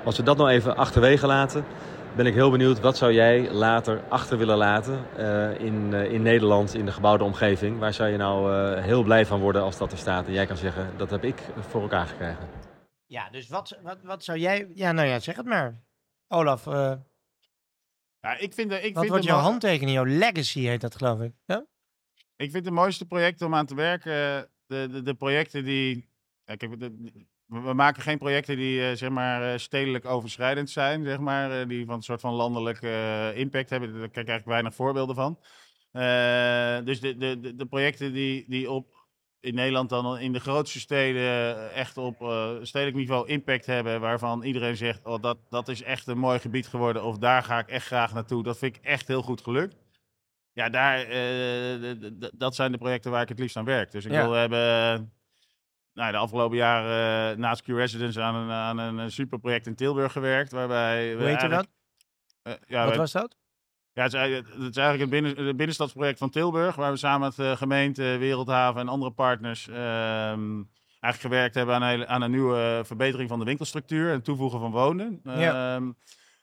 Als 0.04 0.18
we 0.18 0.24
dat 0.24 0.38
nou 0.38 0.50
even 0.50 0.78
achterwege 0.78 1.28
laten, 1.28 1.66
ben 2.16 2.26
ik 2.26 2.34
heel 2.34 2.52
benieuwd 2.52 2.80
wat 2.80 2.98
zou 2.98 3.14
jij 3.14 3.52
later 3.52 4.04
achter 4.10 4.38
willen 4.38 4.58
laten 4.58 5.06
eh, 5.18 5.60
in, 5.60 5.94
eh, 5.94 6.12
in 6.12 6.22
Nederland, 6.22 6.74
in 6.74 6.86
de 6.86 6.92
gebouwde 6.92 7.24
omgeving. 7.24 7.80
Waar 7.80 7.94
zou 7.94 8.10
je 8.10 8.18
nou 8.18 8.54
eh, 8.76 8.84
heel 8.84 9.04
blij 9.04 9.26
van 9.26 9.40
worden 9.40 9.62
als 9.62 9.78
dat 9.78 9.92
er 9.92 9.98
staat 9.98 10.28
en 10.28 10.34
jij 10.34 10.46
kan 10.46 10.58
zeggen 10.58 10.98
dat 10.98 11.10
heb 11.10 11.24
ik 11.24 11.40
voor 11.60 11.82
elkaar 11.82 12.06
gekregen. 12.08 12.50
Ja, 13.06 13.30
dus 13.30 13.48
wat, 13.50 13.80
wat, 13.82 14.02
wat 14.04 14.24
zou 14.24 14.38
jij... 14.40 14.72
Ja, 14.74 14.92
nou 14.92 15.08
ja, 15.08 15.20
zeg 15.20 15.36
het 15.36 15.46
maar. 15.46 15.84
Olaf, 16.28 16.68
eh, 16.68 16.94
Ja, 18.20 18.38
ik 18.38 18.54
vind, 18.54 18.70
de- 18.70 18.76
ik 18.82 18.94
wat 18.94 19.00
vind 19.04 19.08
wordt 19.10 19.24
jouw 19.24 19.40
handtekening? 19.40 19.96
Jouw 19.96 20.06
legacy 20.18 20.60
heet 20.60 20.82
dat, 20.82 20.96
geloof 20.96 21.20
ik. 21.22 21.34
Ja? 21.46 21.66
Ik 22.36 22.52
vind 22.52 22.64
de 22.64 22.72
mooiste 22.72 23.06
projecten 23.06 23.46
om 23.46 23.56
aan 23.56 23.66
te 23.66 23.76
werken, 23.76 24.50
de, 24.66 24.88
de, 24.92 25.02
de 25.02 25.14
projecten 25.14 25.64
die. 25.64 26.10
Ja, 26.46 26.56
kijk, 26.56 26.80
de- 26.80 27.26
we 27.46 27.74
maken 27.74 28.02
geen 28.02 28.18
projecten 28.18 28.58
die 28.58 28.90
eh, 28.90 28.96
zeg 28.96 29.10
maar 29.10 29.52
eh, 29.54 29.58
stedelijk 29.58 30.06
overschrijdend 30.06 30.70
zijn, 30.70 31.04
zeg 31.04 31.20
maar, 31.20 31.60
eh, 31.62 31.68
die 31.68 31.86
van 31.86 31.96
een 31.96 32.02
soort 32.02 32.22
van 32.22 32.34
landelijke 32.34 33.32
impact 33.36 33.70
hebben. 33.70 33.90
Daar 33.90 34.00
kijk 34.00 34.10
ik 34.10 34.16
eigenlijk 34.16 34.46
weinig 34.46 34.76
voorbeelden 34.76 35.16
van. 35.16 35.40
Dus 36.86 37.00
de, 37.00 37.18
de, 37.18 37.56
de, 37.56 37.66
projecten 37.66 38.14
die, 38.14 38.46
die 38.48 38.72
op 38.72 38.94
in 39.40 39.56
Nederland 39.56 39.90
dan 39.90 40.20
in 40.20 40.34
de 40.34 40.40
grootste 40.40 40.80
steden 40.80 41.72
echt 41.74 41.98
op 41.98 42.16
stedelijk 42.62 42.98
niveau 42.98 43.28
impact 43.28 43.66
hebben, 43.66 44.02
waarvan 44.02 44.44
iedereen 44.44 44.78
zegt, 44.78 45.06
oh, 45.06 45.22
dat, 45.22 45.38
dat 45.50 45.68
is 45.68 45.82
echt 45.84 46.08
een 46.08 46.18
mooi 46.18 46.40
gebied 46.40 46.68
geworden, 46.68 47.04
of 47.04 47.18
daar 47.18 47.44
ga 47.44 47.60
ik 47.60 47.68
echt 47.68 47.86
graag 47.86 48.14
naartoe. 48.14 48.44
Dat 48.44 48.58
vind 48.58 48.76
ik 48.76 48.84
echt 48.84 49.08
heel 49.08 49.22
goed 49.22 49.42
gelukt. 49.42 49.76
Ja, 50.54 50.70
daar, 50.70 50.98
dat 52.34 52.56
zijn 52.56 52.72
de 52.72 52.78
projecten 52.78 53.12
waar 53.12 53.22
ik 53.22 53.30
het 53.30 53.40
liefst 53.40 53.58
aan 53.58 53.66
werk. 53.66 53.92
Dus 53.92 54.06
ik 54.06 54.12
Ja. 54.12 54.22
wil 54.22 54.32
hebben 54.32 55.14
nou, 55.96 56.12
de 56.12 56.18
afgelopen 56.18 56.58
jaren 56.58 57.32
eh, 57.32 57.38
naast 57.38 57.62
Q-Residence 57.62 58.22
aan 58.22 58.36
een, 58.36 58.52
aan 58.52 58.78
een 58.98 59.12
superproject 59.12 59.68
in 59.68 59.76
Tilburg 59.76 60.12
gewerkt, 60.12 60.52
waarbij 60.52 61.14
Hoe 61.14 61.24
heette 61.24 61.48
dat? 61.48 61.68
eigenlijk- 61.68 61.70
eh, 62.42 62.54
ja, 62.68 62.86
Wat 62.86 62.96
was 62.96 63.12
dat? 63.12 63.36
ja, 63.94 64.04
het 64.04 64.14
is, 64.14 64.20
eigenlijk- 64.20 64.48
het 64.54 64.70
is 64.76 64.78
eigenlijk 64.78 65.02
een 65.02 65.22
binnen, 65.22 65.48
een 65.48 65.56
binnenstadsproject 65.56 66.18
van 66.18 66.30
Tilburg, 66.30 66.76
waar 66.76 66.92
we 66.92 66.98
samen 66.98 67.28
met 67.28 67.36
de 67.36 67.58
gemeente, 67.58 68.02
Wereldhaven 68.04 68.82
en 68.82 68.88
andere 68.88 69.12
partners 69.12 69.68
ehm, 69.68 70.64
eigenlijk 71.00 71.34
gewerkt 71.34 71.56
hebben 71.56 71.76
aan 71.76 71.82
een, 71.82 71.88
hele- 71.90 72.08
aan 72.08 72.22
een 72.22 72.32
nieuwe 72.32 72.82
verbetering 72.86 73.30
van 73.30 73.40
de 73.40 73.46
winkelstructuur 73.46 74.12
en 74.12 74.22
toevoegen 74.22 74.60
van 74.60 74.72
wonen. 74.72 75.20
Ja. 75.24 75.76
Ehm, 75.76 75.92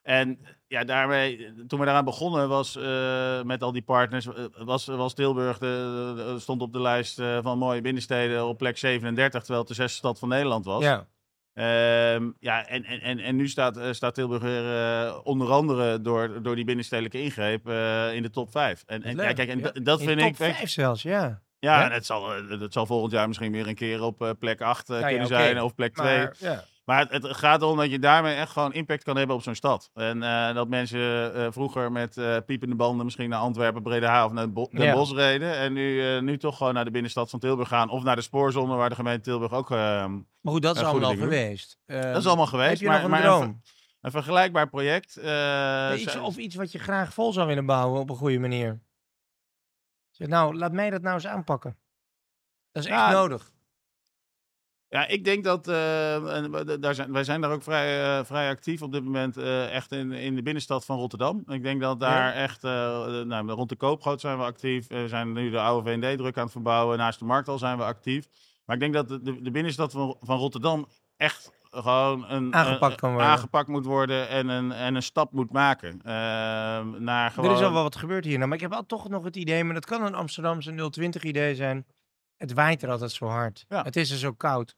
en 0.03 0.39
ja, 0.73 0.85
daarmee, 0.85 1.53
toen 1.67 1.79
we 1.79 1.85
daaraan 1.85 2.05
begonnen 2.05 2.49
was 2.49 2.77
eh, 2.77 3.43
met 3.43 3.63
al 3.63 3.73
die 3.73 3.83
partners, 3.83 4.27
eh, 4.27 4.33
was, 4.59 4.87
was 4.87 5.15
Tilburg 5.15 5.59
de, 5.59 6.35
stond 6.39 6.63
op 6.63 6.73
de 6.73 6.81
lijst 6.81 7.19
eh, 7.19 7.39
van 7.43 7.59
mooie 7.59 7.81
binnensteden 7.81 8.47
op 8.47 8.59
plek 8.59 8.79
37, 8.79 9.39
terwijl 9.41 9.59
het 9.61 9.69
de 9.69 9.75
zesde 9.75 9.97
stad 9.97 10.19
van 10.19 10.29
Nederland 10.29 10.65
was. 10.65 10.83
Ja. 10.83 11.07
Ehm, 11.55 12.31
ja, 12.39 12.67
en, 12.67 12.85
en, 12.85 13.01
en, 13.01 13.19
en 13.19 13.37
nu 13.37 13.49
staat, 13.49 13.79
staat 13.91 14.15
Tilburg 14.15 14.43
weer 14.43 15.23
onder 15.23 15.51
andere 15.51 16.01
door, 16.01 16.43
door 16.43 16.55
die 16.55 16.65
binnenstedelijke 16.65 17.21
ingreep 17.23 17.69
in 18.15 18.23
de 18.23 18.31
top 18.33 18.51
5. 18.51 18.83
En, 18.87 19.03
en, 19.03 19.17
ja, 19.17 19.33
kijk, 19.33 19.49
en 19.49 19.59
ja. 19.59 19.63
dat- 19.71 19.85
dat 19.85 20.01
In 20.01 20.07
vind 20.07 20.21
top 20.21 20.29
ik. 20.29 20.37
weet- 20.37 20.55
vijf 20.57 20.71
zelfs, 20.71 21.03
ja. 21.03 21.41
Ja, 21.59 21.85
en 21.85 21.93
het 21.93 22.07
zal, 22.07 22.31
het 22.49 22.73
zal 22.73 22.87
volgend 22.87 23.13
jaar 23.13 23.27
misschien 23.29 23.53
weer 23.53 23.69
een 23.69 23.75
keer 23.75 24.03
op 24.03 24.35
plek 24.39 24.61
8 24.61 24.89
Nou 24.89 25.03
kunnen 25.07 25.27
zijn 25.27 25.63
of 25.63 25.75
plek 25.75 25.95
2. 25.95 26.17
Maar, 26.19 26.35
ja. 26.39 26.65
Maar 26.85 26.99
het, 26.99 27.11
het 27.23 27.37
gaat 27.37 27.63
erom 27.63 27.77
dat 27.77 27.91
je 27.91 27.99
daarmee 27.99 28.35
echt 28.35 28.51
gewoon 28.53 28.73
impact 28.73 29.03
kan 29.03 29.17
hebben 29.17 29.37
op 29.37 29.43
zo'n 29.43 29.55
stad. 29.55 29.91
En 29.95 30.23
eh, 30.23 30.55
dat 30.55 30.69
mensen 30.69 31.35
eh, 31.35 31.47
vroeger 31.53 31.93
met 31.93 32.17
eh, 32.17 32.37
piepende 32.47 32.75
banden 32.75 33.05
misschien 33.05 33.29
naar 33.31 33.39
Antwerpen, 33.39 33.83
Breda 33.83 34.25
of 34.25 34.33
naar 34.33 34.53
Den 34.55 34.69
Ja. 34.71 34.95
Bosch 34.95 35.13
reden. 35.15 35.55
En 35.57 35.73
nu, 35.73 36.21
nu 36.21 36.39
toch 36.39 36.57
gewoon 36.57 36.75
naar 36.75 36.85
de 36.85 36.91
binnenstad 36.91 37.31
van 37.31 37.39
Tilburg 37.39 37.69
gaan. 37.69 37.91
Of 37.91 38.03
naar 38.03 38.17
de 38.17 38.23
spoorzone 38.23 38.75
waar 38.77 38.89
de 38.89 38.95
gemeente 38.95 39.21
Tilburg 39.23 39.53
ook... 39.53 39.71
eh, 39.71 39.77
Maar 39.77 40.53
goed, 40.53 40.63
dat 40.63 40.77
is 40.77 40.83
allemaal 40.83 41.11
al 41.11 41.17
geweest. 41.17 41.79
Ehm, 41.87 42.13
dat 42.13 42.21
is 42.21 42.27
allemaal 42.27 42.47
geweest. 42.47 42.71
Heb 42.71 42.79
je 42.79 42.87
maar, 42.87 42.95
nog 42.95 43.05
een 43.05 43.11
maar 43.11 43.23
droom? 43.23 43.61
Een 44.01 44.11
vergelijkbaar 44.11 44.69
project. 44.69 45.17
iets, 46.01 46.17
of 46.17 46.37
iets 46.37 46.55
wat 46.55 46.73
je 46.73 46.79
graag 46.79 47.15
vol 47.15 47.33
zou 47.33 47.47
willen 47.47 47.67
bouwen 47.67 48.01
op 48.01 48.11
een 48.11 48.17
goede 48.17 48.39
manier. 48.39 48.81
Zeg, 50.11 50.29
nou, 50.29 50.57
laat 50.57 50.73
mij 50.73 50.91
dat 50.91 51.03
nou 51.03 51.15
eens 51.15 51.27
aanpakken. 51.27 51.77
Dat 52.73 52.83
is 52.85 52.89
echt 52.89 52.99
Ja, 52.99 53.11
nodig. 53.11 53.52
Ja, 54.93 55.07
ik 55.07 55.25
denk 55.25 55.45
dat 55.45 55.69
uh, 55.69 56.37
en 56.37 56.51
we- 56.51 56.79
daar 56.79 56.95
zijn, 56.95 57.13
wij 57.13 57.25
zijn 57.25 57.41
daar 57.41 57.51
ook 57.51 57.63
vrij, 57.63 58.19
eh, 58.19 58.25
vrij 58.25 58.49
actief 58.51 58.83
op 58.83 58.93
dit 58.93 59.05
moment, 59.05 59.37
eh, 59.37 59.75
echt 59.75 59.93
in, 59.93 60.13
in 60.13 60.35
de 60.35 60.43
binnenstad 60.43 60.85
van 60.85 60.99
Rotterdam. 60.99 61.43
Ik 61.47 61.63
denk 61.63 61.81
dat 61.81 62.01
daar 62.01 62.33
echt, 62.33 62.65
eh, 62.65 63.21
eh, 63.21 63.27
nou, 63.27 63.51
rond 63.51 63.69
de 63.69 63.77
Koopgoot 63.77 64.21
zijn 64.21 64.39
we 64.39 64.45
actief. 64.45 64.89
Eh, 64.91 65.01
We 65.01 65.09
zijn 65.09 65.33
nu 65.33 65.51
de 65.51 65.61
oude 65.61 65.91
V&D 65.91 66.19
druk 66.19 66.37
aan 66.37 66.43
het 66.43 66.53
verbouwen. 66.53 66.99
Naast 66.99 67.19
de 67.19 67.25
Marktal 67.25 67.59
zijn 67.59 67.77
we 67.77 67.85
actief. 67.85 68.27
Maar 68.65 68.77
ik 68.77 68.83
denk 68.83 68.95
dat 68.95 69.09
de, 69.25 69.43
de, 69.43 69.51
binnenstad 69.51 69.93
van, 69.93 70.17
van 70.21 70.39
Rotterdam 70.39 70.87
echt 71.17 71.53
gewoon 71.71 72.25
een, 72.31 72.55
Aangepakt 72.55 72.95
kan 73.01 73.11
worden. 73.13 73.29
aangepakt 73.31 73.69
moet 73.69 73.85
worden 73.85 74.29
en 74.29 74.49
een, 74.49 74.73
en 74.73 74.95
een 74.95 75.03
stap 75.03 75.33
moet 75.33 75.53
maken. 75.53 76.01
eh, 76.05 76.13
naar 76.99 77.31
gewoon... 77.31 77.51
Er 77.51 77.57
is 77.57 77.63
al 77.63 77.73
wel 77.73 77.83
wat 77.83 77.97
gebeurd 77.97 78.25
hier. 78.25 78.37
Nou, 78.37 78.47
maar 78.49 78.57
ik 78.57 78.63
heb 78.63 78.73
al 78.73 78.87
toch 78.87 79.09
nog 79.09 79.25
het 79.25 79.37
idee, 79.37 79.65
maar 79.65 79.75
dat 79.75 79.87
kan 79.87 80.03
een 80.03 80.15
Amsterdamse 80.15 80.91
020 80.91 81.23
idee 81.23 81.55
zijn. 81.55 81.87
Het 82.37 82.53
waait 82.53 82.83
er 82.83 82.91
altijd 82.91 83.13
zo 83.13 83.27
hard. 83.27 83.65
Ja. 83.69 83.83
Het 83.83 83.97
is 83.97 84.11
er 84.11 84.17
zo 84.19 84.33
koud. 84.33 84.77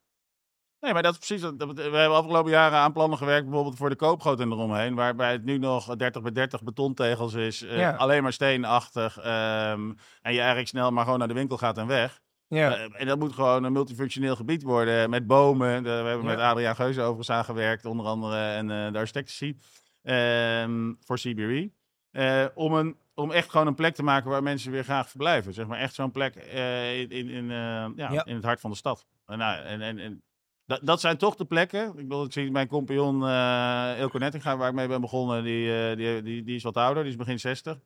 Nee, 0.85 0.93
maar 0.93 1.03
dat 1.03 1.13
is 1.13 1.19
precies. 1.19 1.41
dat- 1.41 1.73
We 1.75 1.83
hebben 1.83 2.15
afgelopen 2.17 2.51
jaren 2.51 2.79
aan 2.79 2.93
plannen 2.93 3.19
gewerkt, 3.19 3.45
bijvoorbeeld 3.45 3.77
voor 3.77 3.89
de 3.89 3.97
koopgoot 3.97 4.41
en 4.41 4.51
eromheen. 4.53 4.95
Waarbij 4.95 5.33
het 5.33 5.45
nu 5.45 5.59
nog 5.59 5.97
30 5.97 6.23
bij 6.23 6.33
30 6.33 6.63
betontegels 6.63 7.35
is. 7.35 7.63
eh, 7.63 7.79
Ja. 7.79 7.91
Alleen 7.95 8.23
maar 8.23 8.33
steenachtig. 8.33 9.19
ehm, 9.19 9.93
en 10.23 10.33
je 10.33 10.39
eigenlijk 10.39 10.69
snel 10.69 10.91
maar 10.91 11.05
gewoon 11.05 11.19
naar 11.19 11.29
de 11.29 11.35
winkel 11.35 11.57
gaat 11.57 11.79
en 11.79 11.87
weg. 11.87 12.21
Ja. 12.49 12.77
Eh, 12.77 13.01
en 13.01 13.07
dat 13.07 13.19
moet 13.19 13.33
gewoon 13.33 13.65
een 13.65 13.73
multifunctioneel 13.73 14.37
gebied 14.37 14.63
worden. 14.63 15.11
Met 15.11 15.27
bomen. 15.27 15.83
We 15.83 15.89
hebben 15.89 16.17
Ja. 16.19 16.23
met 16.23 16.39
Adriaan 16.39 16.75
Geuze 16.77 17.01
overigens 17.01 17.31
aangewerkt, 17.31 17.85
onder 17.85 18.07
andere. 18.07 18.37
En 18.37 18.71
eh, 18.71 18.93
de 18.93 18.99
architectency. 18.99 19.57
ehm 20.03 20.93
voor 21.01 21.17
CBRE. 21.17 21.71
Om, 22.55 22.75
een, 22.75 22.97
om 23.15 23.31
echt 23.31 23.51
gewoon 23.51 23.67
een 23.67 23.75
plek 23.75 23.95
te 23.95 24.03
maken 24.03 24.31
waar 24.31 24.43
mensen 24.43 24.71
weer 24.73 24.85
graag 24.85 25.09
verblijven. 25.09 25.55
Zeg 25.55 25.67
maar 25.67 25.79
echt 25.79 25.95
zo'n 25.95 26.11
plek 26.11 26.35
in, 26.35 27.11
in, 27.31 27.49
ja, 27.97 28.25
in 28.25 28.35
het 28.35 28.45
hart 28.45 28.61
van 28.61 28.71
de 28.71 28.77
stad. 28.77 29.07
En, 29.27 29.39
nou, 29.39 29.65
en, 29.65 29.81
en, 29.81 29.99
en 29.99 30.23
dat, 30.67 30.81
dat 30.83 31.01
zijn 31.01 31.17
toch 31.17 31.35
de 31.35 31.45
plekken. 31.45 31.87
Ik, 31.89 31.95
bedoel, 31.95 32.25
ik 32.25 32.33
zie 32.33 32.51
mijn 32.51 32.69
compagnon 32.69 33.15
Ilko 33.99 34.19
Nettinga, 34.19 34.57
waar 34.57 34.69
ik 34.69 34.75
mee 34.75 34.89
ben 34.89 35.01
begonnen, 35.01 35.45
die, 35.45 35.89
eh, 35.91 35.97
die, 35.97 36.23
die, 36.23 36.43
die 36.43 36.57
is 36.57 36.63
wat 36.63 36.77
ouder, 36.77 37.03
die 37.03 37.13
is 37.13 37.19
begin 37.19 37.41
60. 37.41 37.79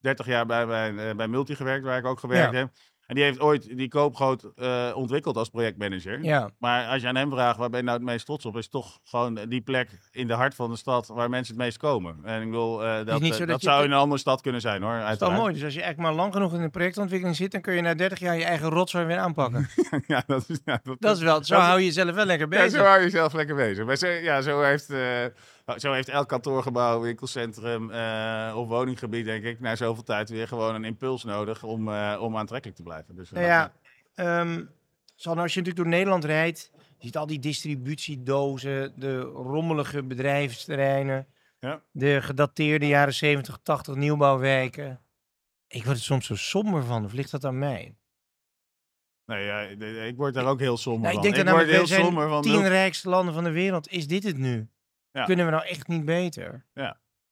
30 0.00 0.26
jaar 0.26 0.46
bij, 0.46 0.66
bij, 0.66 0.96
eh, 0.96 1.16
bij 1.16 1.28
Multi 1.28 1.54
gewerkt, 1.54 1.84
waar 1.84 1.98
ik 1.98 2.06
ook 2.06 2.20
gewerkt 2.20 2.52
Ja. 2.52 2.58
heb. 2.58 2.70
En 3.14 3.20
die 3.20 3.28
heeft 3.28 3.40
ooit 3.40 3.76
die 3.76 3.88
koopgoot 3.88 4.44
eh, 4.56 4.90
ontwikkeld 4.94 5.36
als 5.36 5.48
projectmanager. 5.48 6.22
ja. 6.22 6.50
Maar 6.58 6.86
als 6.86 7.02
je 7.02 7.08
aan 7.08 7.16
hem 7.16 7.30
vraagt, 7.30 7.58
waar 7.58 7.70
ben 7.70 7.78
je 7.78 7.84
nou 7.86 7.98
het 7.98 8.06
meest 8.06 8.26
trots 8.26 8.44
op, 8.46 8.56
is 8.56 8.68
toch 8.68 8.98
gewoon 9.04 9.38
die 9.48 9.60
plek 9.60 9.88
in 10.12 10.26
de 10.26 10.32
hart 10.32 10.54
van 10.54 10.70
de 10.70 10.76
stad 10.76 11.06
waar 11.06 11.30
mensen 11.30 11.54
het 11.54 11.64
meest 11.64 11.76
komen. 11.76 12.16
En 12.24 12.40
ik 12.42 12.50
bedoel, 12.50 12.84
eh, 12.84 12.88
dat, 12.88 12.98
eh, 12.98 13.06
dat 13.38 13.48
dat 13.48 13.60
je- 13.62 13.68
zou 13.68 13.84
in 13.84 13.90
een 13.90 13.98
andere 13.98 14.20
stad 14.20 14.40
kunnen 14.40 14.60
zijn 14.60 14.82
hoor. 14.82 14.98
Dat 14.98 15.10
is 15.12 15.18
wel 15.18 15.30
mooi. 15.30 15.52
Dus 15.52 15.64
als 15.64 15.74
je 15.74 15.82
eigenlijk 15.82 16.10
maar 16.12 16.22
lang 16.22 16.32
genoeg 16.34 16.54
in 16.54 16.60
de 16.60 16.68
projectontwikkeling 16.68 17.36
zit, 17.36 17.52
dan 17.52 17.60
kun 17.60 17.74
je 17.74 17.80
na 17.80 17.94
30 17.94 18.18
jaar 18.18 18.36
je 18.36 18.44
eigen 18.44 18.68
rotzooi 18.68 19.04
weer 19.04 19.18
aanpakken. 19.18 19.68
ja, 20.06 20.22
dat 20.26 20.44
is, 20.48 20.60
ja, 20.64 20.80
dat, 20.82 20.96
Dat 21.00 21.16
is 21.16 21.22
wel, 21.22 21.44
zo 21.44 21.54
hou 21.56 21.78
je 21.78 21.84
jezelf 21.84 22.14
wel 22.14 22.24
lekker 22.26 22.52
Ja, 22.52 22.62
bezig. 22.62 22.78
zo 22.80 22.84
hou 22.86 22.98
je 22.98 23.04
jezelf 23.04 23.32
lekker 23.32 23.54
bezig. 23.54 23.84
Maar 23.86 23.96
zo, 23.96 24.06
ja, 24.06 24.40
zo, 24.40 24.60
heeft, 24.62 24.92
zo 25.76 25.92
heeft 25.92 26.08
elk 26.08 26.28
kantoorgebouw, 26.28 27.00
winkelcentrum 27.00 27.90
eh, 27.90 28.54
of 28.56 28.68
woninggebied, 28.68 29.24
denk 29.24 29.44
ik, 29.44 29.60
na 29.60 29.76
zoveel 29.76 30.02
tijd 30.02 30.30
weer 30.30 30.48
gewoon 30.48 30.74
een 30.74 30.84
impuls 30.84 31.24
nodig 31.24 31.62
om, 31.62 31.88
eh, 31.88 32.18
om 32.20 32.36
aantrekkelijk 32.36 32.76
te 32.78 32.84
blijven. 32.84 33.14
Dus, 33.16 33.32
eh, 33.32 33.34
Nou 33.34 33.46
ja, 33.46 33.72
Sanne, 35.16 35.42
als 35.42 35.54
je 35.54 35.58
natuurlijk 35.60 35.76
door 35.76 35.86
Nederland 35.96 36.24
rijdt, 36.24 36.70
je 36.76 37.04
ziet 37.04 37.16
al 37.16 37.26
die 37.26 37.38
distributiedozen, 37.38 38.92
de 38.96 39.20
rommelige 39.20 40.02
bedrijfsterreinen, 40.02 41.26
Ja. 41.60 41.80
de 41.90 42.22
gedateerde 42.22 42.86
jaren 42.86 43.14
70, 43.14 43.58
80 43.62 43.94
nieuwbouwwijken. 43.94 45.00
Ik 45.68 45.84
word 45.84 45.96
er 45.96 46.02
soms 46.02 46.26
zo 46.26 46.34
somber 46.36 46.84
van, 46.84 47.04
of 47.04 47.12
ligt 47.12 47.30
dat 47.30 47.44
aan 47.44 47.58
mij? 47.58 47.94
nee, 49.26 49.44
ja, 49.44 49.60
ik 50.04 50.16
word 50.16 50.34
daar 50.34 50.46
ook 50.46 50.60
heel 50.60 50.76
somber 50.76 51.02
Nou, 51.02 51.14
ik 51.14 51.22
van. 51.22 51.32
denk 51.32 51.46
dat 51.46 51.54
word 51.54 51.66
namelijk, 51.66 51.88
heel 51.90 52.04
somber 52.04 52.28
van. 52.28 52.42
tien 52.42 52.68
rijkste 52.68 53.08
landen 53.08 53.34
van 53.34 53.44
de 53.44 53.50
wereld. 53.50 53.88
Is 53.88 54.06
dit 54.06 54.22
het 54.22 54.38
nu? 54.38 54.68
Ja. 55.14 55.24
Kunnen 55.24 55.44
we 55.44 55.50
nou 55.50 55.64
echt 55.66 55.88
niet 55.88 56.04
beter? 56.04 56.66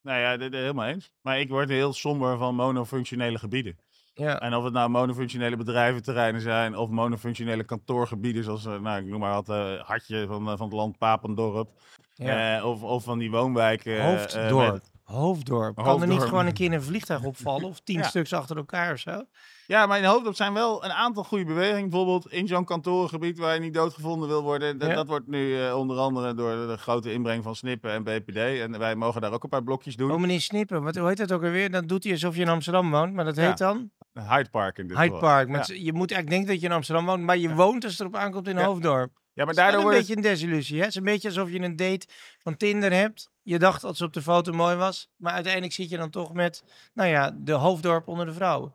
Nou 0.03 0.18
ja, 0.21 0.37
de- 0.37 0.49
de- 0.49 0.57
helemaal 0.57 0.87
eens. 0.87 1.12
Maar 1.21 1.40
ik 1.40 1.49
word 1.49 1.68
heel 1.68 1.92
somber 1.92 2.38
van 2.38 2.55
monofunctionele 2.55 3.38
gebieden. 3.38 3.79
Ja, 4.14 4.40
En 4.40 4.55
of 4.55 4.64
het 4.64 4.73
nou 4.73 4.88
monofunctionele 4.90 5.57
bedrijventerreinen 5.57 6.40
zijn 6.40 6.77
of 6.77 6.88
monofunctionele 6.88 7.64
kantoorgebieden, 7.64 8.45
zoals, 8.45 8.66
eh, 8.66 8.81
nou, 8.81 9.01
ik 9.01 9.07
noem 9.07 9.21
maar 9.21 9.33
wat, 9.35 9.49
eh, 9.49 9.81
Hartje 9.81 10.27
van, 10.27 10.49
eh, 10.51 10.57
van 10.57 10.66
het 10.66 10.77
land 10.77 10.99
Papendorp. 10.99 11.71
ja. 12.14 12.64
Of, 12.64 12.83
of 12.83 13.05
van 13.05 13.18
die 13.18 13.31
woonwijken. 13.31 14.05
Hoofddorp. 14.05 14.73
met- 14.73 14.91
Hoofddorp. 15.12 15.77
Kan 15.77 16.01
er 16.03 16.09
niet 16.09 16.22
gewoon 16.22 16.46
een 16.46 16.53
keer 16.53 16.72
een 16.72 16.83
vliegtuig 16.83 17.25
opvallen? 17.25 17.64
Of 17.68 17.81
tien 17.81 17.98
Ja. 17.98 18.03
stuks 18.03 18.33
achter 18.33 18.57
elkaar 18.57 18.92
of 18.92 18.98
zo? 18.98 19.25
Ja, 19.66 19.87
maar 19.87 19.98
in 19.98 20.05
Hoofddorp 20.05 20.35
zijn 20.37 20.53
wel 20.53 20.85
een 20.85 20.90
aantal 20.92 21.25
goede 21.25 21.44
bewegingen. 21.44 21.88
Bijvoorbeeld 21.90 22.31
in 22.33 22.46
zo'n 22.46 22.64
kantorengebied 22.64 23.38
waar 23.38 23.55
je 23.55 23.61
niet 23.61 23.75
doodgevonden 23.75 24.29
wil 24.29 24.42
worden. 24.42 24.79
Dat, 24.79 24.88
Ja. 24.88 24.94
dat 24.94 25.07
wordt 25.07 25.27
nu 25.27 25.61
eh, 25.64 25.77
onder 25.79 25.96
andere 25.98 26.35
door 26.35 26.51
de 26.66 26.77
grote 26.77 27.12
inbreng 27.12 27.42
van 27.42 27.57
Snippen 27.57 27.90
en 27.90 28.03
BPD. 28.05 28.37
En 28.37 28.79
wij 28.79 28.94
mogen 28.96 29.20
daar 29.20 29.33
ook 29.33 29.42
een 29.42 29.48
paar 29.48 29.62
blokjes 29.62 29.96
doen. 29.96 30.11
Oh, 30.11 30.18
meneer 30.20 30.40
Snippen, 30.40 30.83
wat, 30.83 30.96
hoe 30.96 31.09
heet 31.09 31.16
dat 31.16 31.33
ook 31.33 31.42
alweer? 31.42 31.70
Dat 31.70 31.88
doet 31.88 32.03
hij 32.05 32.12
alsof 32.12 32.35
je 32.37 32.42
in 32.42 32.48
Amsterdam 32.48 32.90
woont, 32.90 33.12
maar 33.14 33.25
dat 33.25 33.37
Ja. 33.37 33.42
heet 33.48 33.59
dan 33.59 33.90
Hyde 34.29 34.51
Park 34.51 34.79
in 34.79 34.87
dit 34.87 34.96
Hyde. 34.96 35.18
Park. 35.18 35.48
Met. 35.48 35.66
Je 35.66 35.92
moet 35.92 36.11
eigenlijk 36.12 36.29
denken 36.31 36.48
dat 36.48 36.61
je 36.61 36.66
in 36.66 36.72
Amsterdam 36.72 37.07
woont, 37.07 37.22
maar 37.22 37.37
je 37.38 37.55
woont 37.55 37.83
als 37.85 37.92
het 37.92 38.01
erop 38.01 38.16
aankomt 38.16 38.48
in. 38.48 38.57
Hoofddorp. 38.59 39.20
Ja, 39.35 39.45
maar 39.45 39.55
Dat 39.55 39.64
is 39.64 39.71
daardoor 39.71 39.77
een 39.81 39.83
wordt 39.97 40.09
het... 40.09 40.16
beetje 40.16 40.29
een 40.29 40.35
desillusie. 40.35 40.77
Hè? 40.77 40.81
Het 40.83 40.90
is 40.90 40.97
een 40.97 41.05
beetje 41.05 41.29
alsof 41.29 41.51
je 41.51 41.61
een 41.61 41.77
date 41.77 42.07
van 42.38 42.57
Tinder 42.57 42.92
hebt. 42.92 43.31
Je 43.42 43.59
dacht 43.59 43.81
dat 43.83 43.97
ze 43.97 44.05
op 44.05 44.12
de 44.12 44.23
foto 44.23 44.53
mooi 44.53 44.77
was, 44.77 45.11
maar 45.16 45.33
uiteindelijk 45.33 45.73
zit 45.73 45.90
je 45.90 45.97
dan 45.97 46.11
toch 46.11 46.33
met, 46.33 46.64
nou 46.95 47.09
ja, 47.09 47.31
de 47.38 47.53
Hoofddorp 47.53 48.09
onder 48.09 48.27
de 48.27 48.33
vrouwen. 48.33 48.75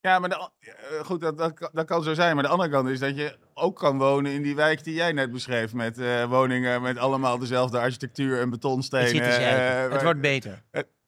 Ja, 0.00 0.18
maar 0.18 0.28
de, 0.28 0.50
eh, 0.60 1.04
goed, 1.04 1.20
dat, 1.20 1.38
dat, 1.38 1.54
kan- 1.54 1.70
dat 1.72 1.86
kan 1.86 2.02
zo 2.02 2.14
zijn. 2.14 2.34
Maar 2.34 2.44
de 2.44 2.50
andere 2.50 2.70
kant 2.70 2.88
is 2.88 2.98
dat 2.98 3.16
je 3.16 3.36
ook 3.54 3.76
kan 3.76 3.98
wonen 3.98 4.32
in 4.32 4.42
die 4.42 4.54
wijk 4.54 4.84
die 4.84 4.94
jij 4.94 5.12
net 5.12 5.32
beschreef. 5.32 5.72
Met 5.72 5.98
eh, 5.98 6.24
woningen 6.24 6.82
met 6.82 6.98
allemaal 6.98 7.38
dezelfde 7.38 7.78
architectuur 7.78 8.40
en 8.40 8.50
betonstenen. 8.50 9.22
Het, 9.24 9.38
eh, 9.86 9.92
het 9.92 10.02
wordt 10.02 10.20
beter. 10.20 10.62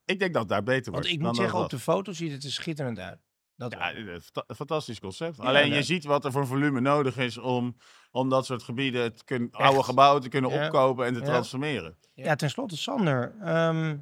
Ik 0.05 0.19
denk 0.19 0.33
dat 0.33 0.41
het 0.41 0.51
daar 0.51 0.63
beter 0.63 0.91
Want 0.91 0.95
wordt. 1.05 1.09
ik 1.09 1.17
dan 1.19 1.27
moet 1.27 1.37
zeggen, 1.37 1.59
op 1.59 1.69
de 1.69 1.79
foto 1.79 2.11
ziet 2.13 2.31
het 2.31 2.43
er 2.43 2.51
schitterend 2.51 2.99
uit. 2.99 3.19
Dat 3.59 3.71
Ja, 3.71 3.95
een 3.95 4.21
fanta- 4.21 4.43
een 4.47 4.55
fantastisch 4.55 4.99
concept. 4.99 5.37
Ja, 5.37 5.43
Alleen 5.43 5.73
je 5.73 5.83
ziet 5.83 6.03
wat 6.03 6.25
er 6.25 6.31
voor 6.31 6.47
volume 6.47 6.79
nodig 6.79 7.17
is 7.17 7.37
om, 7.37 7.75
om 8.11 8.29
dat 8.29 8.45
soort 8.45 8.63
gebieden, 8.63 9.15
te 9.15 9.23
kunnen, 9.23 9.51
Echt. 9.51 9.61
oude 9.63 9.83
gebouwen 9.83 10.21
te 10.21 10.29
kunnen 10.29 10.51
Ja. 10.51 10.65
opkopen 10.65 11.05
en 11.05 11.13
te 11.13 11.21
transformeren. 11.21 11.97
Ja, 12.13 12.35
tenslotte 12.35 12.77
Sander. 12.77 13.35
ehm, 13.41 13.97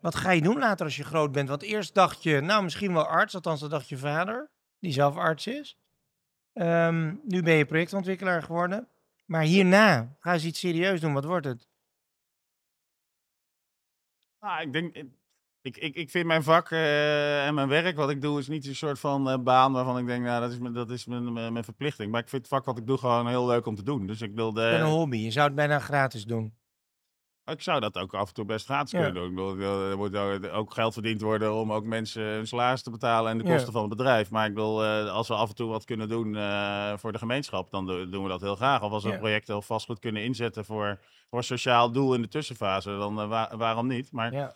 wat 0.00 0.14
ga 0.14 0.30
je 0.30 0.42
doen 0.42 0.58
later 0.58 0.84
als 0.84 0.96
je 0.96 1.04
groot 1.04 1.32
bent? 1.32 1.48
Want 1.48 1.62
eerst 1.62 1.94
dacht 1.94 2.22
je, 2.22 2.40
nou 2.40 2.62
misschien 2.62 2.92
wel 2.92 3.06
arts, 3.06 3.34
althans 3.34 3.60
dat 3.60 3.70
dacht 3.70 3.88
je 3.88 3.98
vader, 3.98 4.50
die 4.78 4.92
zelf 4.92 5.16
arts 5.16 5.46
is. 5.46 5.78
Ehm, 6.52 7.14
nu 7.24 7.42
ben 7.42 7.54
je 7.54 7.64
projectontwikkelaar 7.66 8.42
geworden. 8.42 8.88
Maar 9.24 9.42
hierna, 9.42 10.16
ga 10.20 10.32
je 10.32 10.46
iets 10.46 10.60
serieus 10.60 11.00
doen, 11.00 11.12
wat 11.12 11.24
wordt 11.24 11.46
het? 11.46 11.68
Nou, 14.40 14.62
ik 14.62 14.72
denk, 14.72 14.96
ik, 15.62 15.76
ik, 15.76 15.94
ik 15.94 16.10
vind 16.10 16.26
mijn 16.26 16.42
vak 16.42 16.70
eh, 16.70 17.46
en 17.46 17.54
mijn 17.54 17.68
werk, 17.68 17.96
wat 17.96 18.10
ik 18.10 18.22
doe, 18.22 18.38
is 18.38 18.48
niet 18.48 18.66
een 18.66 18.74
soort 18.76 18.98
van 18.98 19.30
eh, 19.30 19.38
baan 19.38 19.72
waarvan 19.72 19.98
ik 19.98 20.06
denk, 20.06 20.24
nou, 20.24 20.40
dat 20.40 20.50
is, 20.50 20.58
mijn, 20.58 20.72
dat 20.74 20.90
is 20.90 21.06
mijn, 21.06 21.32
mijn, 21.32 21.52
mijn 21.52 21.64
verplichting. 21.64 22.10
Maar 22.10 22.20
ik 22.20 22.28
vind 22.28 22.42
het 22.42 22.50
vak 22.50 22.64
wat 22.64 22.78
ik 22.78 22.86
doe 22.86 22.98
gewoon 22.98 23.28
heel 23.28 23.46
leuk 23.46 23.66
om 23.66 23.74
te 23.74 23.82
doen. 23.82 24.06
Dus 24.06 24.20
ik 24.20 24.34
wilde, 24.34 24.62
een 24.62 24.86
hobby, 24.86 25.16
je 25.16 25.30
zou 25.30 25.46
het 25.46 25.54
bijna 25.56 25.78
gratis 25.78 26.24
doen. 26.24 26.54
ik 27.44 27.62
zou 27.62 27.80
dat 27.80 27.96
ook 27.98 28.14
af 28.14 28.28
en 28.28 28.34
toe 28.34 28.44
best 28.44 28.64
gratis 28.64 28.90
Ja. 28.90 28.98
kunnen 29.02 29.14
doen. 29.22 29.28
Ik 29.30 29.34
bedoel, 29.34 29.52
ik 29.52 29.58
wil- 29.58 29.90
er 29.90 29.96
moet 29.96 30.50
ook- 30.50 30.74
geld 30.74 30.92
verdiend 30.92 31.20
worden 31.20 31.54
om 31.54 31.72
ook 31.72 31.84
mensen 31.84 32.22
hun 32.22 32.46
salaris 32.46 32.82
te 32.82 32.90
betalen 32.90 33.30
en 33.30 33.38
de 33.38 33.44
Ja. 33.44 33.54
kosten 33.54 33.72
van 33.72 33.80
het 33.80 33.90
bedrijf. 33.96 34.30
Maar 34.30 34.46
ik 34.48 34.54
wil, 34.54 34.84
eh, 34.84 35.12
als 35.12 35.28
we 35.28 35.34
af 35.34 35.48
en 35.48 35.54
toe 35.54 35.68
wat 35.70 35.84
kunnen 35.84 36.08
doen 36.08 36.26
voor 36.98 37.12
de 37.12 37.18
gemeenschap, 37.18 37.70
dan 37.70 37.86
do- 37.86 38.08
doen 38.08 38.22
we 38.22 38.28
dat 38.28 38.40
heel 38.40 38.56
graag. 38.56 38.82
Of 38.82 38.92
als 38.92 39.04
we 39.04 39.10
Ja. 39.10 39.18
projecten 39.18 39.56
of 39.56 39.66
vastgoed 39.66 39.98
kunnen 39.98 40.24
inzetten 40.24 40.64
voor, 40.64 40.98
voor 41.28 41.38
een 41.38 41.44
sociaal 41.44 41.92
doel 41.92 42.14
in 42.14 42.22
de 42.22 42.28
tussenfase, 42.28 42.90
dan 42.96 43.28
wa- 43.28 43.56
waarom 43.56 43.86
niet? 43.86 44.12
Maar 44.12 44.32
Ja. 44.32 44.54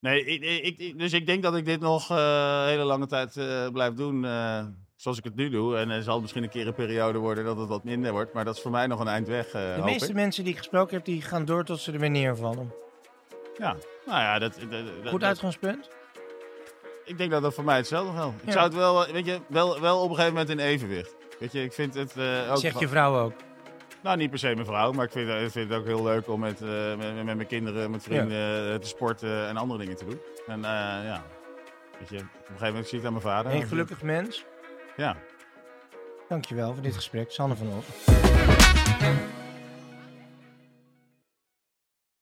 Nee, 0.00 0.24
ik, 0.24 0.42
ik, 0.64 0.78
ik- 0.78 0.98
dus 0.98 1.12
ik 1.12 1.26
denk 1.26 1.42
dat 1.42 1.56
ik 1.56 1.64
dit 1.64 1.80
nog 1.80 2.10
eh, 2.10 2.16
een 2.62 2.68
hele 2.68 2.82
lange 2.84 3.06
tijd 3.06 3.36
eh, 3.36 3.68
blijf 3.72 3.92
doen 3.94 4.24
eh, 4.24 4.64
zoals 4.96 5.18
ik 5.18 5.24
het 5.24 5.34
nu 5.36 5.48
doe. 5.50 5.76
En 5.76 5.90
er 5.90 6.02
zal 6.02 6.20
misschien 6.20 6.42
een 6.42 6.48
keer 6.48 6.66
een 6.66 6.74
periode 6.74 7.18
worden 7.18 7.44
dat 7.44 7.56
het 7.58 7.68
wat 7.68 7.84
minder 7.84 8.12
wordt. 8.12 8.32
Maar 8.32 8.44
dat 8.44 8.56
is 8.56 8.62
voor 8.62 8.70
mij 8.70 8.86
nog 8.86 9.00
een 9.00 9.08
eind 9.08 9.28
weg, 9.28 9.46
eh, 9.46 9.74
De 9.76 9.82
meeste 9.82 10.08
ik. 10.08 10.14
mensen 10.14 10.42
die 10.44 10.52
ik 10.52 10.58
gesproken 10.58 10.96
heb, 10.96 11.04
die 11.04 11.22
gaan 11.22 11.44
door 11.44 11.64
tot 11.64 11.80
ze 11.80 11.92
er 11.92 11.98
weer 11.98 12.10
neervallen. 12.10 12.72
Ja, 13.58 13.76
nou 14.06 14.18
ja, 14.20 14.38
dat, 14.38 14.54
dat- 14.60 14.70
dat- 14.70 14.80
Goed 15.10 15.20
dat- 15.20 15.22
uitgangspunt? 15.28 15.88
ik 17.04 17.18
denk 17.18 17.30
dat 17.30 17.42
dat 17.42 17.54
voor 17.54 17.64
mij 17.64 17.76
hetzelfde 17.76 18.16
geldt. 18.18 18.42
Ik 18.42 18.52
zou 18.52 18.64
het 18.64 18.74
wel, 18.74 19.06
eh, 19.06 19.12
weet 19.12 19.26
je, 19.26 19.40
wel, 19.48 19.80
wel 19.80 19.96
op 20.02 20.08
een 20.10 20.14
gegeven 20.16 20.32
moment 20.32 20.50
in 20.50 20.58
evenwicht. 20.58 21.16
Weet 21.38 21.52
je, 21.52 21.62
ik 21.62 21.72
vind 21.72 21.94
het 21.94 22.16
eh, 22.16 22.50
ook... 22.50 22.56
Zegt 22.56 22.78
je 22.78 22.88
vrouw 22.88 23.18
ook. 23.18 23.32
Nou, 24.02 24.16
niet 24.16 24.30
per 24.30 24.38
se 24.38 24.54
mijn 24.54 24.66
vrouw, 24.66 24.92
maar 24.92 25.04
ik 25.04 25.10
vind, 25.10 25.28
ik 25.28 25.50
vind 25.50 25.68
het 25.70 25.78
ook 25.78 25.86
heel 25.86 26.02
leuk 26.02 26.28
om 26.28 26.40
met, 26.40 26.62
eh, 26.62 26.96
met, 26.96 27.24
met 27.24 27.36
mijn 27.36 27.46
kinderen, 27.46 27.90
met 27.90 28.02
vrienden 28.02 28.72
eh, 28.72 28.78
te 28.78 28.86
sporten 28.86 29.48
en 29.48 29.56
andere 29.56 29.80
dingen 29.80 29.96
te 29.96 30.04
doen. 30.04 30.20
En 30.46 30.64
eh, 30.64 31.04
ja, 31.04 31.22
weet 31.98 32.08
je, 32.08 32.16
op 32.16 32.22
een 32.22 32.44
gegeven 32.46 32.66
moment 32.66 32.88
zie 32.88 32.98
ik 32.98 33.04
het 33.04 33.14
aan 33.14 33.22
mijn 33.22 33.34
vader. 33.34 33.52
Een 33.52 33.66
gelukkig 33.66 34.02
mens. 34.02 34.44
Ja. 34.96 35.16
Dankjewel 36.28 36.72
voor 36.72 36.82
dit 36.82 36.94
gesprek. 36.94 37.30
Sanne 37.30 37.56
van 37.56 37.68
Os. 37.68 39.36